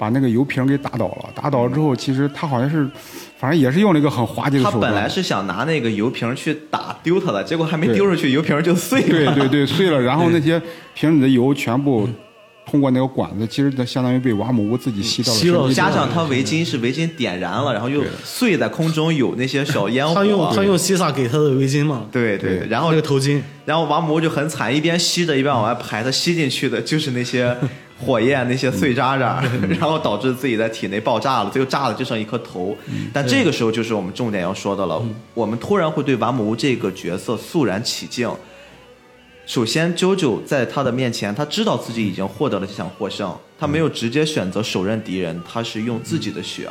[0.00, 1.28] 把那个油瓶给打倒了。
[1.34, 2.88] 打倒了之后，其实他好像是，
[3.38, 4.90] 反正也是用了一个很滑稽的他手段。
[4.90, 9.08] 本来是想拿那个油瓶去打丢他的，结果还没丢出去，油瓶就碎了。
[9.08, 10.60] 对对对碎了，然后那些
[10.94, 12.08] 瓶里的油全部
[12.64, 15.74] 通过那个管子，其实它相当于被瓦姆乌自己吸到了吸到身体里。
[15.74, 20.14] 加上他围巾是围巾点燃了，然后又碎在空中，有那些小烟火。
[20.14, 27.54] 他用他用西萨给他的围巾嘛，对对，然后那个头巾，然后瓦姆乌就很惨，一边吸着一边往外排，他吸进去的就是那些
[28.00, 32.76] 火焰、那些碎渣渣， 然后导致自己在体内爆炸了，最后炸了就剩一颗头。
[33.12, 35.02] 但这个时候就是我们重点要说的了，
[35.34, 38.30] 我们突然会对瓦姆乌这个角色肃然起敬。
[39.46, 46.68] 首先，JoJo 在他的面前，他知道自己已经获得了这场获胜，他没有直接选择手刃敌人，他是用自己的血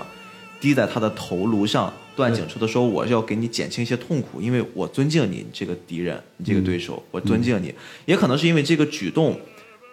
[0.62, 1.92] 滴在他的头颅上。
[2.16, 7.74] 段景说的说：“我要给你减轻一些痛苦，因为我尊敬，你这个敌人，你这个对手，我尊敬你。
[8.06, 9.40] 也可能是因为这个举动，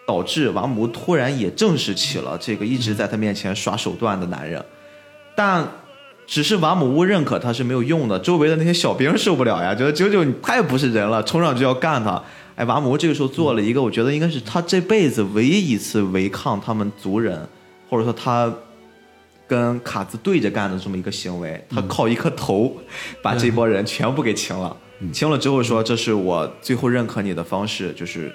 [0.07, 4.65] 导致瓦姆突然也正视起了这个一直在他面前耍手段的男人。
[5.35, 5.67] 但
[6.27, 12.23] 只是瓦姆乌认可他是没有用的，周围的那些小兵受不了呀，觉得九九你太不是人了，冲上去要干他。
[12.55, 17.47] 哎，瓦姆乌这个时候做了一个，我觉得应该是他这辈子唯一一次违抗他们族人，
[17.91, 18.53] 或者说他
[19.47, 21.63] 跟卡兹对着干的这么一个行为。
[21.69, 22.75] 他靠一颗头
[23.23, 24.75] 把这波人全部给清了，
[25.13, 28.35] 清了之后说这是我最后认可你的方式，就是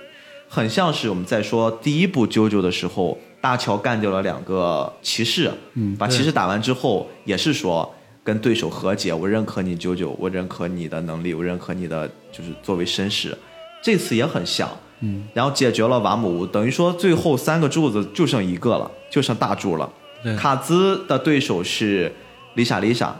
[0.53, 7.89] 很像是我们在说第一部啾啾的时候，大乔干掉了两个骑士，嗯，把骑士打完之后，也是说
[8.21, 13.35] 跟对手和解，我认可你啾啾，我认可你的能力，我认可你的就是作为绅士，
[13.81, 14.69] 这次也很像，
[14.99, 19.89] 嗯，然后解决了瓦姆乌，等于说最后三个柱子就剩一个了，就剩大柱了。
[20.21, 20.35] 对。
[20.35, 22.13] 卡兹的对手是
[22.55, 23.15] 丽莎丽莎，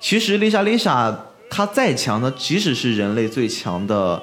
[0.00, 4.20] 其实丽莎丽莎她再强的，即使是人类最强的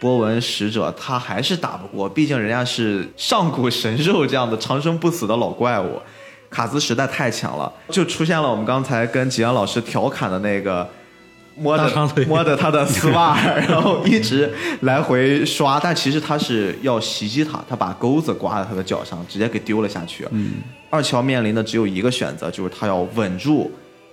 [0.00, 6.00] 波纹使者，他还是打不过，毕竟人家是上古神兽这样的长生不死的老怪物。
[6.48, 10.88] 卡兹实在太强了，就出现了我们刚才跟吉安老师调侃的那个
[11.54, 20.26] 摸着摸着他的丝袜，然后一直来回刷， 但其实他是要袭击他，他把钩子挂在他的脚上，直接给丢了下去。
[20.32, 20.54] 嗯，
[20.90, 23.70] 二乔面临的只有一个选择，就是他要稳住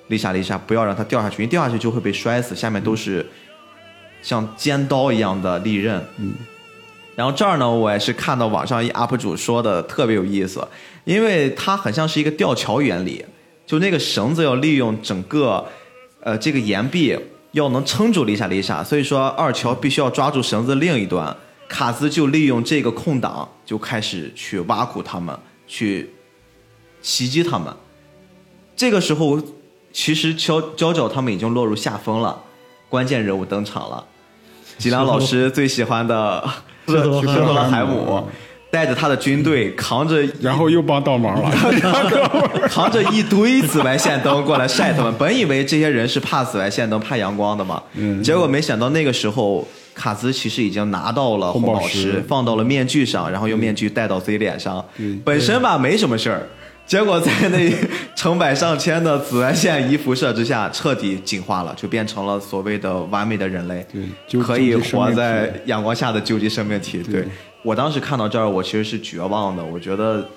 [0.09, 3.25] 丽莎丽莎，不要让他掉下去，因为掉下去就会被摔死，下面都是
[4.27, 6.05] 像尖刀一样的利刃。
[6.17, 6.33] 嗯。
[7.15, 10.67] 然后这儿呢，我也是看到网上一 UP 主说的特别有意思，
[11.05, 13.25] 因为它很像是一个吊桥原理，
[13.65, 15.65] 就那个绳子要利用整个，
[16.19, 17.17] 呃，这个岩壁
[17.53, 21.33] 要能撑住丽莎丽莎，所以说二乔必须要抓住绳子另一端，
[21.69, 25.35] 卡兹就利用这个空档就开始去挖苦他们，
[25.67, 26.13] 去
[27.01, 27.73] 袭击他们。
[28.75, 29.41] 这个时候，
[29.91, 32.43] 其实娇娇娇他们已经落入下风了，
[32.89, 34.05] 关键人物登场了，
[34.77, 36.43] 吉良老师最喜欢的
[36.87, 38.27] 施托施托勒海姆，
[38.69, 41.51] 带着他的军队扛着然后又帮倒忙了，
[42.69, 45.13] 扛着一堆紫外线灯过来晒他们。
[45.17, 48.21] 本以为这些人是怕紫外线灯、怕阳光的嘛，嗯。
[48.21, 54.83] 结果没想到那个时候，卡兹其实已经拿到了红宝石放到了面具上，然后用面具戴到自己脸上。
[54.97, 55.19] 嗯。
[55.25, 56.47] 本身吧没什么事儿，
[56.87, 57.71] 结果在那
[58.15, 67.03] 成百上千的紫外线一辐射之下，彻底进化了，就变成了所谓的完美的人类，对究可以活在阳光下的究极生命体。
[67.03, 67.27] 对
[67.61, 70.27] 我当时看到这儿，我其实是绝望的，我觉得。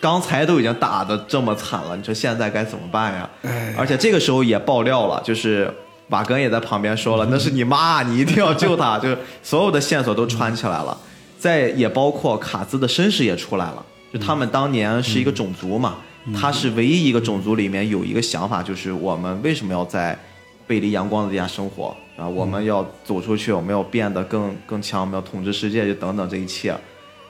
[0.00, 3.28] 刚才都已经打的这么惨了，你说现在该怎么办呀？
[3.76, 5.68] 而且这个时候也爆料了，就是
[6.10, 10.96] 瓦根也在旁边说了，那是你妈，你一定要救她，就是所有的线索都串起来了。
[11.36, 15.98] 在也包括卡兹的身世也出来了，就他们当年是一个种族嘛，
[16.34, 20.18] 他是唯一一个种族里面有一个想法，就是我们为什么要在
[20.66, 26.74] 背离阳光的地下生活啊，我们要走出去，我们要变得更更强，我们要统治世界，就等等这一切。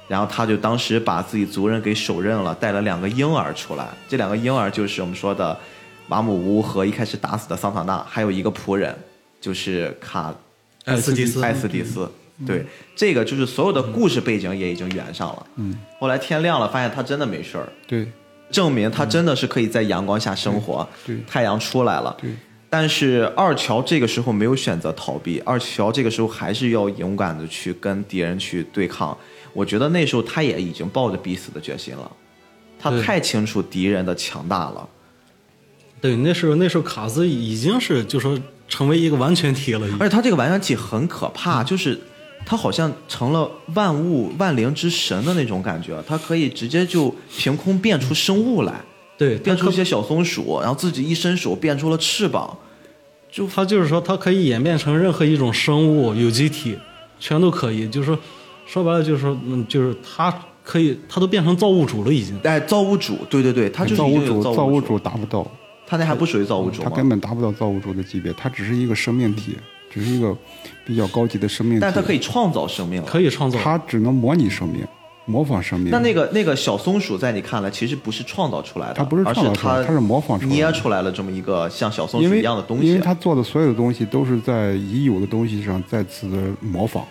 [0.06, 5.58] 然后他就当时把自己族人给手刃了，带了两个婴儿出来，这两个婴儿就是我们说的
[6.08, 8.96] 瓦姆乌和一开始打死的桑塔纳，还有一个仆人，
[9.40, 10.34] 就是卡
[10.86, 11.42] 艾斯蒂斯。
[11.42, 12.10] 艾斯蒂斯。
[12.46, 15.46] 对，这个就是所有的故事背景也已经圆上了。
[15.56, 18.06] 嗯，后来天亮了，发现他真的没事儿，对
[18.50, 20.88] 证明他真的是可以在阳光下生活。
[21.04, 22.16] 对对太阳出来了。
[22.20, 22.30] 对，
[22.70, 29.16] 但是二乔这个时候没有选择逃避，二乔这个时候还是要勇敢的去跟敌人去对抗。
[29.52, 32.10] 我觉得那时候他也已经抱着必死的决心了，
[32.78, 34.88] 他太清楚敌人的强大了。
[36.00, 38.38] 对，那时候那时候卡兹已经是就说
[38.68, 41.98] 成为一个完全体了，而且他这个完全体很可怕，就是
[42.48, 48.80] 他好像成了万物万灵之神的那种感觉，他可以直接就凭空变出生物来，
[49.18, 52.56] 对，变出一些小松鼠，然后自己一伸手变出了翅膀。
[53.30, 56.74] 就他就是说，它可以演变成任何一种生物、有机体，
[57.20, 57.86] 全都可以。
[57.86, 58.18] 就是说，
[58.66, 60.34] 说白了就是说，嗯，就是他
[60.64, 62.34] 可以，他都变成造物主了，已经。
[62.44, 65.46] 哎，造物主，对对对，他就是造物主，造物物主达不到，
[65.86, 66.96] 他那还不属于造物主他吗？
[66.96, 69.58] 根本达不到造物主的级别，他只是一个生命体，
[69.90, 70.36] 只是一个
[70.84, 71.78] 比较高级的生命。
[71.80, 73.08] 但它可以创造生命了。
[73.08, 73.58] 可以创造。
[73.58, 74.86] 它只能模拟生命，
[75.26, 75.90] 模仿生命。
[75.90, 83.00] 那那个那个小松鼠，在你看来，其实不是创造出来的，它不是创造出来它它是模仿出来的捏出来了这么一个像小松鼠一样的东西因为。
[83.00, 87.04] 它做的所有的东西都是在已有的东西上再次的模仿。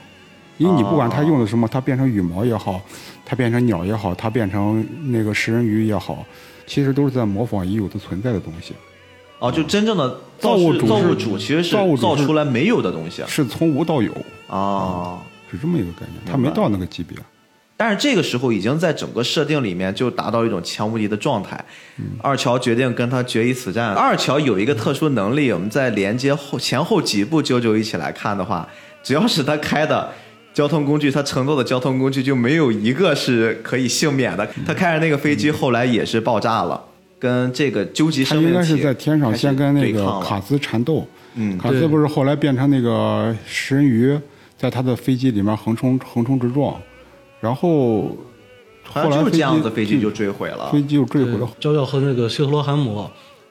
[0.58, 2.82] 因为你不管它用的什么，它变成羽毛也好，
[3.24, 6.26] 它变成鸟也好，它变成那个食人鱼也好，
[6.66, 8.74] 其实都是在模仿已有的存在的东西，
[9.40, 10.10] 哦，就真正的
[10.40, 14.12] 造造物主造物主其实是造出来没有的东西是从无到有，
[14.48, 15.20] 啊。
[15.50, 16.22] 是这么一个概念。
[16.26, 17.18] 他没到那个级别。
[17.78, 21.64] 但是这个时候已经在整个设定里面就达到一种强无敌的状态。
[22.22, 23.94] 二乔决定跟他决一死战。
[23.94, 28.68] 二乔有一个特殊能力，我们在连接后前后几部九九一起来看的话，
[29.04, 30.10] 只要是他开的。
[30.54, 34.50] 交通工具，他乘坐的交通工具就没有一个是可以幸免的。
[34.66, 36.84] 他开着那个飞机，后来也是爆炸了，
[37.20, 44.18] 跟这个究极他应生命体该是在天上先跟那个卡兹缠斗，嗯卡兹不是后来变成那个食人鱼，
[44.58, 46.80] 在他的飞机里面横冲横冲直撞，
[47.40, 48.16] 然后
[48.84, 50.72] 好像就是后来飞机这样子，飞机就坠毁了。
[50.72, 51.50] 飞机就坠毁了。
[51.60, 53.10] 娇娇和那个希特罗海姆，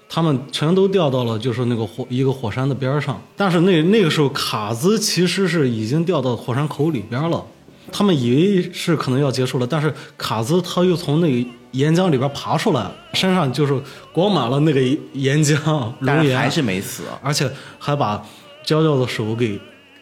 [0.09, 3.21] 他们全都掉到了就是那个火一个火山的边儿上。
[3.37, 7.45] 但是那那个时候卡兹其实是已经掉到火山口里边了。
[7.93, 13.79] 他们以为是可能要结束了，但是卡兹他又从那个岩浆里边爬出来，身上就是
[14.13, 14.81] 裹满了那个
[15.13, 17.03] 岩浆熔岩，但是还是没死。
[17.23, 18.25] 而且还把
[18.65, 19.61] 娇娇的手给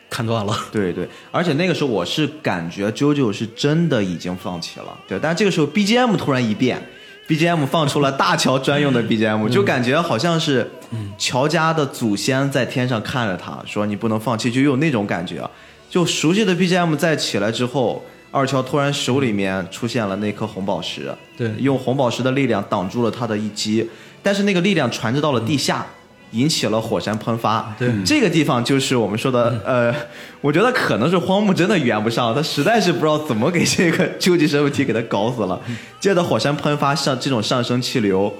[0.09, 0.56] 砍断了。
[0.70, 5.19] 对对，而且那个时候我是感觉 JoJo 是真的已经放弃了，对。
[5.19, 6.81] 但这个时候 BGM 突然一变
[7.27, 10.70] ，BGM 放出了大乔专用的 BGM，就感觉好像是
[11.19, 15.43] 乔家的祖先在天上看着他说你不能放弃，就有那种感觉。
[15.95, 21.49] 就熟悉的 BGM 再起来之后，二乔突然手里面出现了那颗红宝石，对。
[21.61, 23.89] 用红宝石的力量挡住了他的一击，
[24.21, 25.87] 但是那个力量传至到了地下。
[26.33, 27.89] 引起了火山喷发，对。
[28.05, 29.95] 这个地方就是我们说的，呃，
[30.41, 35.61] 我觉得可能是荒木真的圆不上，他实在是不知道怎么给这个究极生物体给他搞死了。
[36.01, 38.35] 接着火山喷发上这种上升气流，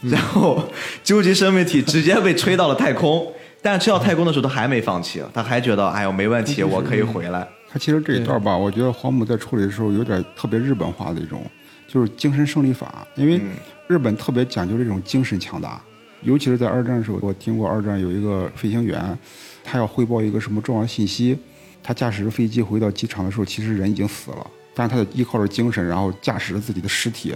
[0.00, 0.70] 然后
[1.02, 3.30] 究极生命体直接被吹到了太空，
[3.64, 7.48] 但去到太空的时候他还没放弃，他还觉得哎呦没问题，我可以回来。
[7.66, 11.42] 他其实这一段吧，我觉得黄母在处理的时候有点特别日本化的一种，
[11.88, 13.40] 就是精神胜利法，因为
[13.88, 15.80] 日本特别讲究这种精神强大。
[16.20, 19.18] 尤其是在二战的时候，我听过二战有一个飞行员，
[19.64, 21.38] 他要汇报一个什么重要信息，
[21.82, 27.34] 他驾驶着飞机回到机场的时候，其实人已经死了，但是他依靠着精神，然后驾驶着自己的尸体，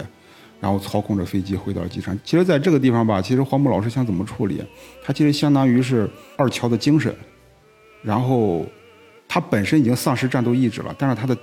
[0.59, 2.17] 然后操控着飞机回到了机场。
[2.23, 4.63] 其实，在这个地方吧，其实黄木老师想怎么处理，
[5.03, 7.15] 他其实相当于是二乔的精神，
[8.01, 8.65] 然后
[9.27, 11.37] 他本身已经丧失战斗意志了，但是他的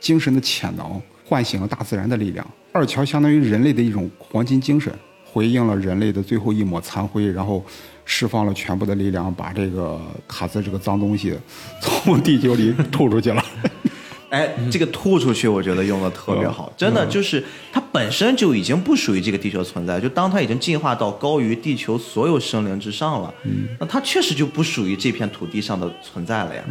[0.00, 2.46] 精神的潜能唤醒了大自然的力量。
[2.72, 4.92] 二乔相当于人类的一种黄金精神。
[5.26, 7.60] 回应了人类的最后一抹残灰，然后
[8.04, 11.36] 释放了全部的力量，把这个卡兹这个脏东西
[11.80, 13.44] 从地球里吐出去了。
[14.30, 17.42] 哎，这个吐出去，我觉得用的特别好，真的就是
[17.72, 23.32] 它本身就已经不属于这个地球存在，就当它已经进化到高于地球所有生灵之上了，
[23.78, 26.64] 那它确实就不属于这片土地上的存在了呀。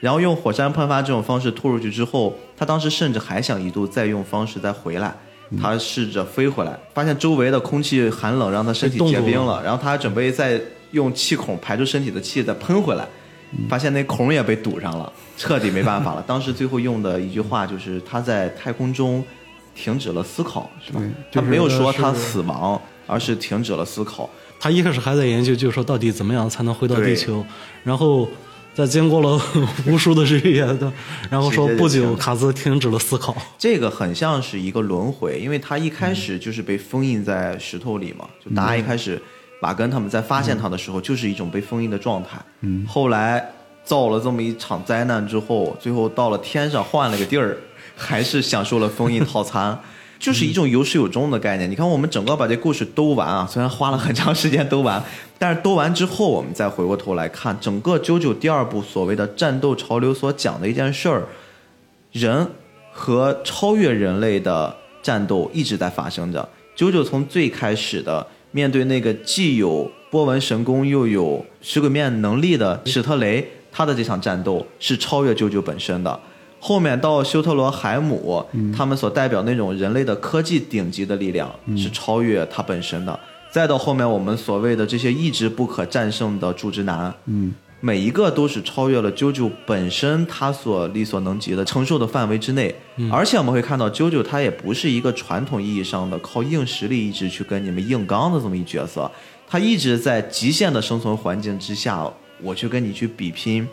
[0.00, 5.14] 然后用火山喷发这种方式吐出去之后，他当时甚至还想一度再用方式再回来。
[5.60, 9.62] 他试着飞回来，发现周围的空气寒冷，让他身体结冰了。
[9.62, 10.60] 然后他准备再
[10.90, 13.06] 用气孔排出身体的气，再喷回来，
[13.68, 16.24] 发现那孔也被堵上了，彻底没办法了。
[16.26, 19.24] 当时最后用的一句话就是他在太空中
[19.74, 21.00] 停止了思考，是吧？
[21.30, 24.28] 就是他没有说他死亡，而是停止了思考。
[24.60, 27.44] 他一开始还在研究，就是说到底怎么样才能回到地球，
[27.82, 28.28] 然后
[28.72, 29.40] 在经过了
[29.86, 30.90] 无数的日夜的，
[31.28, 33.36] 然后说不久卡兹停止了思考。
[33.58, 38.26] 这个很像是一个轮回，因为他一开始就是被封印在石头里嘛。
[38.44, 39.20] 就达一开始，
[39.64, 42.38] 瓦根他们在发现他的时候，就是一种被封印的状态。
[42.60, 43.42] 嗯，后来
[43.82, 47.56] 造了这么一场灾难之后，最后到了天上换了个地儿，
[47.96, 49.80] 还是享受了封印套餐。
[50.16, 51.70] 就是一种有始有终的概念。
[51.70, 55.02] 你看，我们整个把这故事兜完啊，虽然花了很长时间兜完，
[55.38, 61.24] 但是兜完之后，我们再回过头来看整个《九九》第二部所谓的战斗潮流所讲的一件事儿，
[62.12, 62.48] 人
[62.90, 66.48] 和超越人类的战斗一直在发生着。
[66.74, 76.20] 九九从最开始的面对那个既有波纹神功又有石鬼面能力的史特雷，他的这场战斗是超越舅舅本身的。
[76.60, 83.18] 后面到修特罗海姆，他们所代表那种人类的科技顶级的力量，是超越他本身的。
[83.50, 92.74] 再到后面我们所谓的这些一直不可战胜的柱之男，嗯，每一个都是超越了啾啾本身他所力所能及的承受的范围之内。
[93.10, 99.10] 而且我们会看到啾啾他也不是一个传统意义上的靠硬实力一直去跟你们硬刚的这么一角色，
[99.46, 102.10] 他一直在极限的生存环境之下，
[102.40, 103.68] 我去跟你去比拼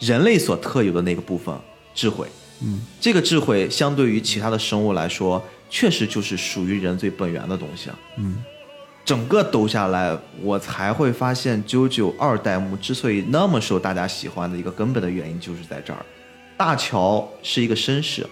[0.00, 1.54] 人类所特有的那个部分
[1.94, 2.26] 智慧。
[2.62, 7.90] 嗯，这个智慧相对于其他的生物来说，确实就是属于人最本源的东西。
[8.16, 8.42] 嗯，
[9.04, 15.98] 整个兜下来，我才会发现《啾啾二代目》之所以那么受大家喜欢的一个根本的原因就是在这儿。
[16.56, 18.26] 大乔是一个绅士，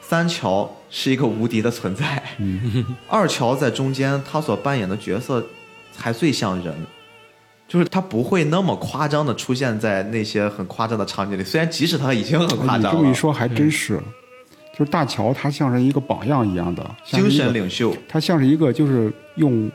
[0.00, 2.22] 三乔是一个无敌的存在，
[3.06, 5.44] 二乔在中间他所扮演的角色
[5.92, 6.74] 才最像人。
[7.68, 14.00] 就是他不会那么夸张的出现在那些很夸张的场景里，虽然即使他已经很夸张了，这么一说还真是，
[14.80, 19.70] 就是大乔他像是一个榜样一样的精神领袖，他像是一个就是用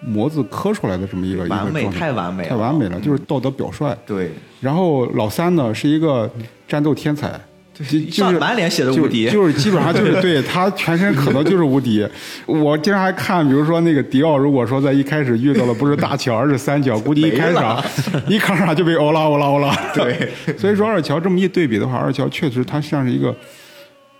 [0.00, 3.94] 模子刻出来的这么一个完美太完美了太完美了，就是道德表率。
[4.06, 4.30] 对，
[4.62, 6.30] 然后老三呢是一个
[6.66, 7.38] 战斗天才，
[7.74, 12.08] 就就是上满脸写的无敌就就是基本上就是对 他全身可能就是无敌。
[12.46, 17.84] 我经常还看，比如说那个迪奥，如果说在一开始遇到的不是大乔而是三角，估计一开场
[18.26, 19.76] 一开场就被欧拉欧拉欧拉。
[19.92, 23.36] 对，所以说二乔这么一对比的话，二乔确实他像是一个。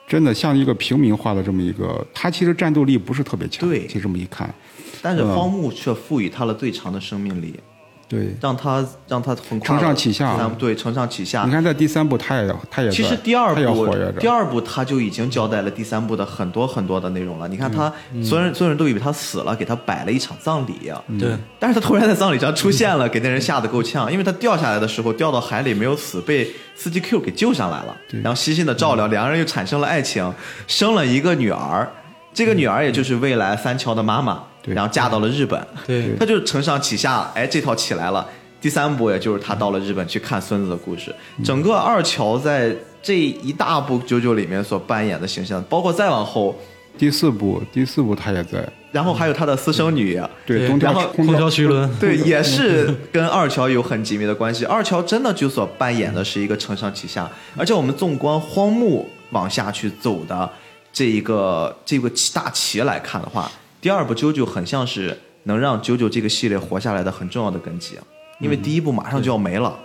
[0.09, 3.69] 真的像一个平民化的这么一个，他其实战斗力不是特别强。
[3.69, 3.87] 对。
[3.87, 4.53] 其实这么一看，
[5.03, 7.55] 但是荒木却赋予他了最长的生命力，
[8.09, 10.37] 对，让他让他很快承上启下。
[10.37, 11.45] 三对，承上启下。
[11.45, 11.51] 你。
[11.51, 13.87] 看在第三部他也他也在其实第二部
[14.19, 17.47] 第二部他就已经交代了第三部的很多很多的内容了。
[17.47, 20.91] 你看他，所有人所有人都以为他死了，给他摆了一场葬礼。
[21.21, 30.33] 对，但是他突然在葬礼上出现了，给那人吓得够呛，因为他掉下来的时候掉到海里没有死，被司机 Q 给救上来了，然后悉心的照料，两个人又产生了爱情，
[30.67, 31.87] 生了一个女儿，
[32.33, 36.15] 这个女儿也就是未来三桥的妈妈，对然后嫁到了日本，对。
[36.19, 38.27] 他就承上启下，哎，这套起来了。
[38.61, 41.15] 第三部也就是他到了日本去看孙子的故事，
[41.45, 46.59] 整个二乔在这一大部九九里面所扮演的形象，包括再往后，
[46.99, 54.65] 第四部第四部他也在，然后还有他的私生女，对，对东然后条空空调徐伦，对，也是跟二乔有很紧密的关系。
[54.65, 60.51] 二乔真的就所扮演的是一个承上启下，而且我们纵观荒木往下去走的
[60.93, 63.49] 这一个这个大旗来看的话，
[63.81, 67.97] 第二部啾啾很像是能让啾啾这个系列活下来的很重要的根基，
[68.41, 69.79] 因为第一部马上就要没了，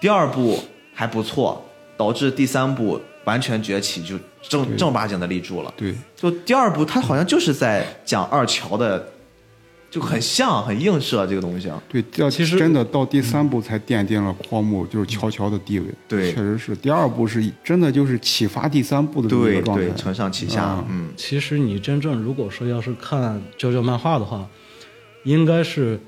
[0.00, 0.58] 第二部
[0.92, 1.64] 还不错，
[1.96, 5.72] 导致第三部完全崛起，就正正儿八经的立住了。
[5.76, 9.08] 对，就第二部，它好像就是在讲二乔的，
[9.90, 11.82] 就很像、很映射这个东西啊。
[11.88, 15.86] 对，到其实真的到第三部才奠定了荒木就是乔乔的地位。
[16.06, 19.94] 对确实是第二部是真的就是启发第三部的这么一个状态对，。
[19.94, 24.46] 承上启下啊，嗯，其实你真正如果说要是看娇娇漫画的话，
[25.24, 25.98] 应该是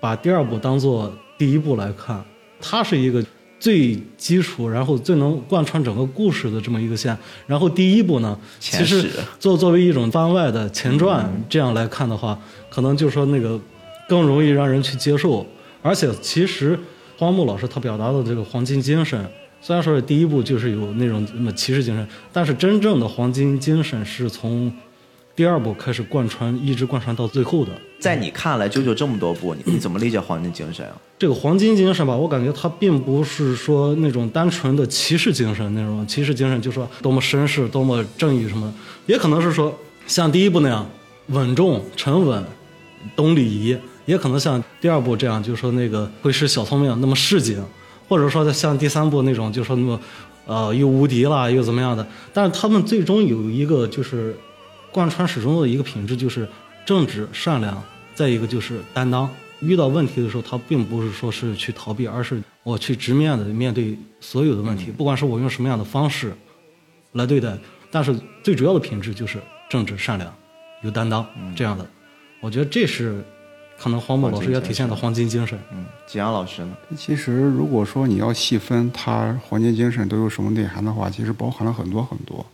[0.00, 2.24] 把第二部当做第一部来看，
[2.60, 3.24] 它是一个
[3.58, 7.16] 最基础，然后最能贯穿整个故事的这么一个线。
[7.46, 12.38] 然后第一部呢，其实史作作为一种番外的前传，这样来看的话，
[12.70, 13.60] 可能就是说那个
[14.08, 15.46] 更容易让人去接受。
[15.82, 16.78] 而且其实
[17.18, 19.28] 荒木老师他表达的这个黄金精神，
[19.60, 24.72] 虽然说是第一部就是有那种那么骑士精神，但是真正的黄金精神是从
[25.34, 27.72] 第二部开始贯穿，一直贯穿到最后的。
[27.98, 30.96] 在你看来，九九这么多部，你你怎么理解黄金精神啊？
[31.18, 38.72] 这个黄金精神吧，我感觉它并不是说那种单纯的骑士精神那种骑士精神，就说多么绅士、多么正义什么，
[39.06, 39.74] 也可能是说
[40.06, 40.86] 像第一部那样
[41.28, 42.42] 稳重、沉稳、
[43.14, 47.62] 懂礼仪，也可能像第二部这样，就是说那个会使小聪明那么市井，
[48.08, 50.00] 或者说像第三部那种，就说那么
[50.46, 52.06] 呃又无敌啦，又怎么样的。
[52.32, 54.36] 但是他们最终有一个就是
[54.92, 56.48] 贯穿始终的一个品质，就是
[56.84, 57.82] 正直、善良。
[58.12, 59.28] 再一个就是担当。
[59.60, 66.34] 遇到问题的时候，他并不是说是去逃避，而是我去直面的面对所有的问题，不管是我用什么样的方式
[67.12, 67.56] 来对待，
[67.90, 69.38] 但是最主要的品质就是
[69.70, 70.34] 正直、善良、
[70.82, 71.24] 有担当
[71.54, 71.86] 这样的。
[72.40, 73.22] 我觉得这是
[73.78, 75.58] 可能黄渤老师要体现的黄金精神。
[75.72, 76.76] 嗯，吉阳老师呢？
[76.96, 82.44] 其实如果说你要细分他黄金精神都有什么内涵的话，其实包含了很多很多。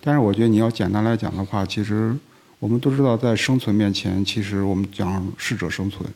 [0.00, 2.16] 但是我觉得你要简单来讲的话，其实
[2.58, 6.08] 我们都知道，在生存面前，其实我们讲适者生存。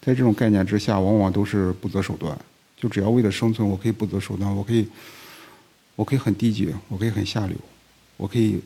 [0.00, 2.36] 在这种概念之下，往往都是不择手段。
[2.76, 4.88] 就只要为了生存，我可以不择手段，我可以，
[5.94, 7.56] 我可以很低级，我可以很下流，
[8.16, 8.60] 我可以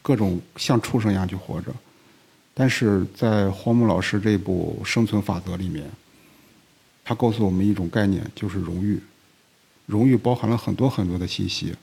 [0.00, 1.70] 各种像畜生一样去活着。
[2.54, 5.84] 但是在荒木老师这部《生存法则》里面，
[7.04, 9.00] 他告诉我们一种概念，就是荣誉。
[9.86, 11.74] 荣誉包含了很多很多的信息，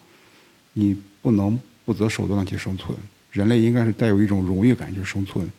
[0.73, 2.97] 你不能不择手段的去生存。
[3.31, 5.49] 人类应该是带有一种荣誉感去生存，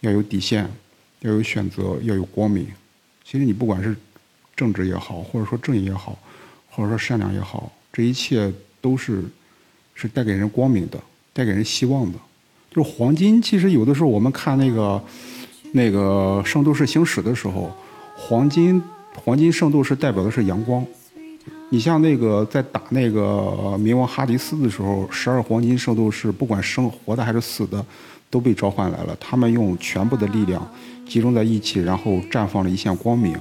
[0.00, 0.68] 要有底线。
[1.20, 2.68] 要有选择，要有光明。
[3.24, 3.96] 其实你不管是
[4.54, 6.16] 政治也好，或者说正义也好，
[6.70, 8.52] 或者说善良也好，这一切
[8.82, 9.24] 都是
[9.94, 11.02] 是带给人光明的，
[11.32, 12.18] 带给人希望的。
[12.76, 15.02] 就黄金，其实有的时候我们看那个
[15.72, 17.74] 那个圣斗士星矢的时候，
[18.14, 18.82] 黄金
[19.24, 20.84] 黄金圣斗士代表的是阳光。
[21.70, 27.82] 你像那个在打那个冥王哈迪斯的时候，十二黄金圣斗士不管生活的还是死的，
[28.28, 29.16] 都被召唤来了。
[29.18, 30.60] 他们用全部的力量。
[31.08, 33.34] 集中在一起，然后绽放了一线光明。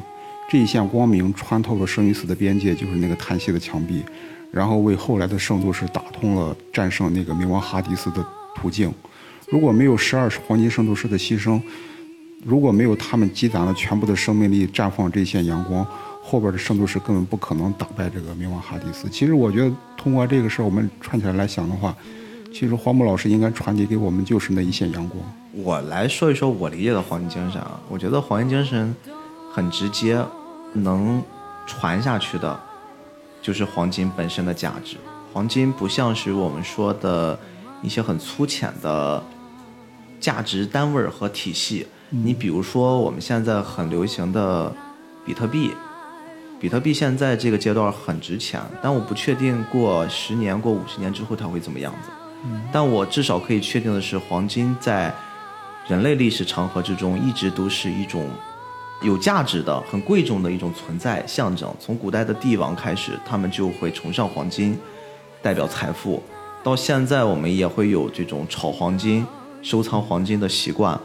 [0.49, 4.02] 这一线光明穿透了生与死的边界，就是那个叹息的墙壁，
[4.49, 8.26] 然后为后来的圣斗士打通了战胜那个冥王哈迪斯的
[8.56, 8.90] 途径。
[9.50, 11.62] 如果没有十二黄金圣斗士的牺牲，
[12.44, 15.86] 如果没有他们积攒了全部的生命力绽放这一线阳光，
[16.24, 19.08] 后边的圣斗士根本不可能打败这个冥王哈迪斯。
[19.10, 21.96] 其实我觉得，通过这个事儿，我们串起来来想的话。
[22.54, 25.22] 其实黄渤老师应该传递给我们就是那一线阳光。
[25.52, 28.96] 我来说一说我理解的黄金精神啊，我觉得黄金精神
[29.52, 30.24] 很直接，
[30.72, 31.22] 能
[31.68, 32.58] 传下去的，
[33.42, 34.96] 就是黄金本身的价值。
[35.34, 37.38] 黄金不像是我们说的
[37.82, 39.22] 一些很粗浅的
[40.26, 41.86] 价值单位和体系。
[42.10, 44.74] 你比如说我们现在很流行的
[45.24, 45.70] 比特币，
[46.60, 52.10] 比特币现在这个阶段很值钱，但我不确定过十年、过五十年之后它会怎么样子。
[52.74, 55.14] 但我至少可以确定的是，黄金在
[55.88, 58.28] 人类历史长河之中一直都是一种
[59.04, 61.72] 有价值的、很贵重的一种存在象征。
[61.80, 64.76] 从古代的帝王开始，他们就会崇尚黄金，
[65.44, 66.24] 代表财富。
[66.64, 69.24] 到现在，我们也会有这种炒黄金、
[69.66, 70.98] 收藏黄金的习惯。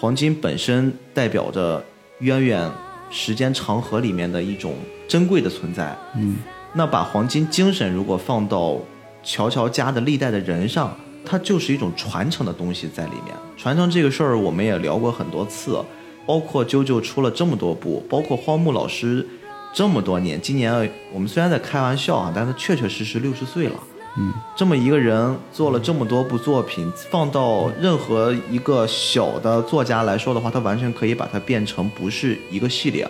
[0.00, 1.84] 黄金本身代表着
[2.20, 2.70] 渊远
[3.10, 4.76] 时间长河里面的一种
[5.06, 5.94] 珍贵的存在。
[6.16, 6.38] 嗯，
[6.72, 8.78] 那把黄金精神如果放到
[9.22, 13.34] 乔乔家的历代的人上，它就是一种传承的东西在里面。
[13.58, 15.78] 传承这个事儿，我们也聊过很多次，
[16.24, 19.26] 包括啾啾出了这么多部，包括荒木老师
[19.74, 20.40] 这么多年。
[20.40, 23.78] 今年我们虽然在开玩笑啊，但他确确实实六十岁了。
[24.18, 33.08] 嗯，这么一个人做了这么多部作品，放到任何一个小的作家来说的话，他完全可以把它变成不是一个系列。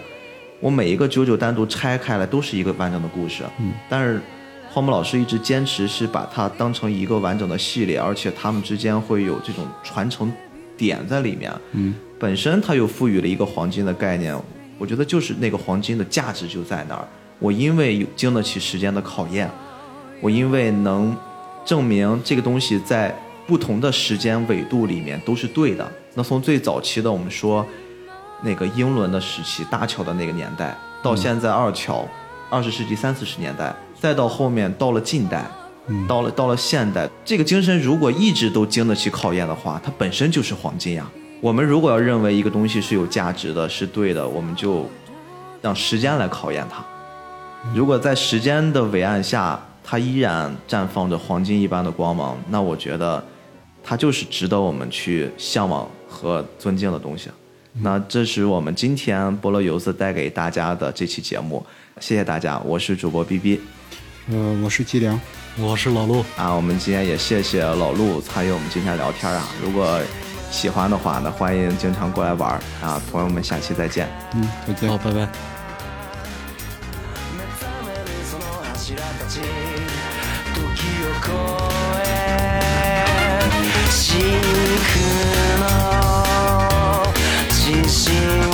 [0.61, 3.43] 我每一个九九单独拆开来都是一个完整的故事。
[3.59, 4.21] 嗯，但是。
[4.71, 10.31] 荒木老师一直坚持是把它当成一个完整的系列，而且他们之间会有这种传承
[10.77, 11.51] 点在里面。
[11.73, 14.39] 嗯，本身它又赋予了一个黄金的概念，
[14.77, 17.09] 我觉得就是那个黄金的价值就在那儿。
[17.39, 19.51] 我因为有经得起时间的考验，
[20.21, 21.17] 我因为能
[21.65, 23.15] 证明这个东西在
[23.47, 25.91] 不同的时间纬度里面都是对的。
[26.15, 27.65] 那从最早期的我们说
[28.43, 32.07] 那个英伦的时期，大桥的那个年代，到现在二桥，
[32.51, 33.75] 二十世纪三四十年代。
[34.01, 35.45] 再到后面，到了近代，
[36.07, 41.05] 到了到了现代，这个精神如果一直都经得起考验的话，它本身就是黄金呀。
[41.41, 44.89] 我们如果要认为一个东西是有价值的，是对的，我们就
[45.61, 46.85] 让时间来考验它。
[47.75, 53.25] 如果在时间的伟岸下，它依然绽放着黄金一般的光芒，那我觉得
[53.83, 57.31] 它就是值得我们去向往和尊敬的东西。
[57.73, 61.65] 那这是我们今天菠萝油子带给大家的这期节目，
[62.01, 63.63] 谢谢大家，我是主播 B B。
[64.31, 65.19] 呃，我是季良，
[65.57, 66.53] 我是老陆啊。
[66.53, 69.49] 我们今天也谢谢老陆参与我们今天聊天啊。
[69.65, 69.99] 如果
[70.51, 73.01] 喜欢的话呢，欢迎经常过来玩啊。
[73.11, 74.07] 朋友们，下期再见。
[74.35, 74.87] 嗯，再见。
[74.91, 75.58] 好，拜拜。
[79.29, 81.29] ち時を超
[82.03, 83.43] え
[83.91, 84.19] 真
[84.81, 87.13] 空の
[87.51, 88.48] 地震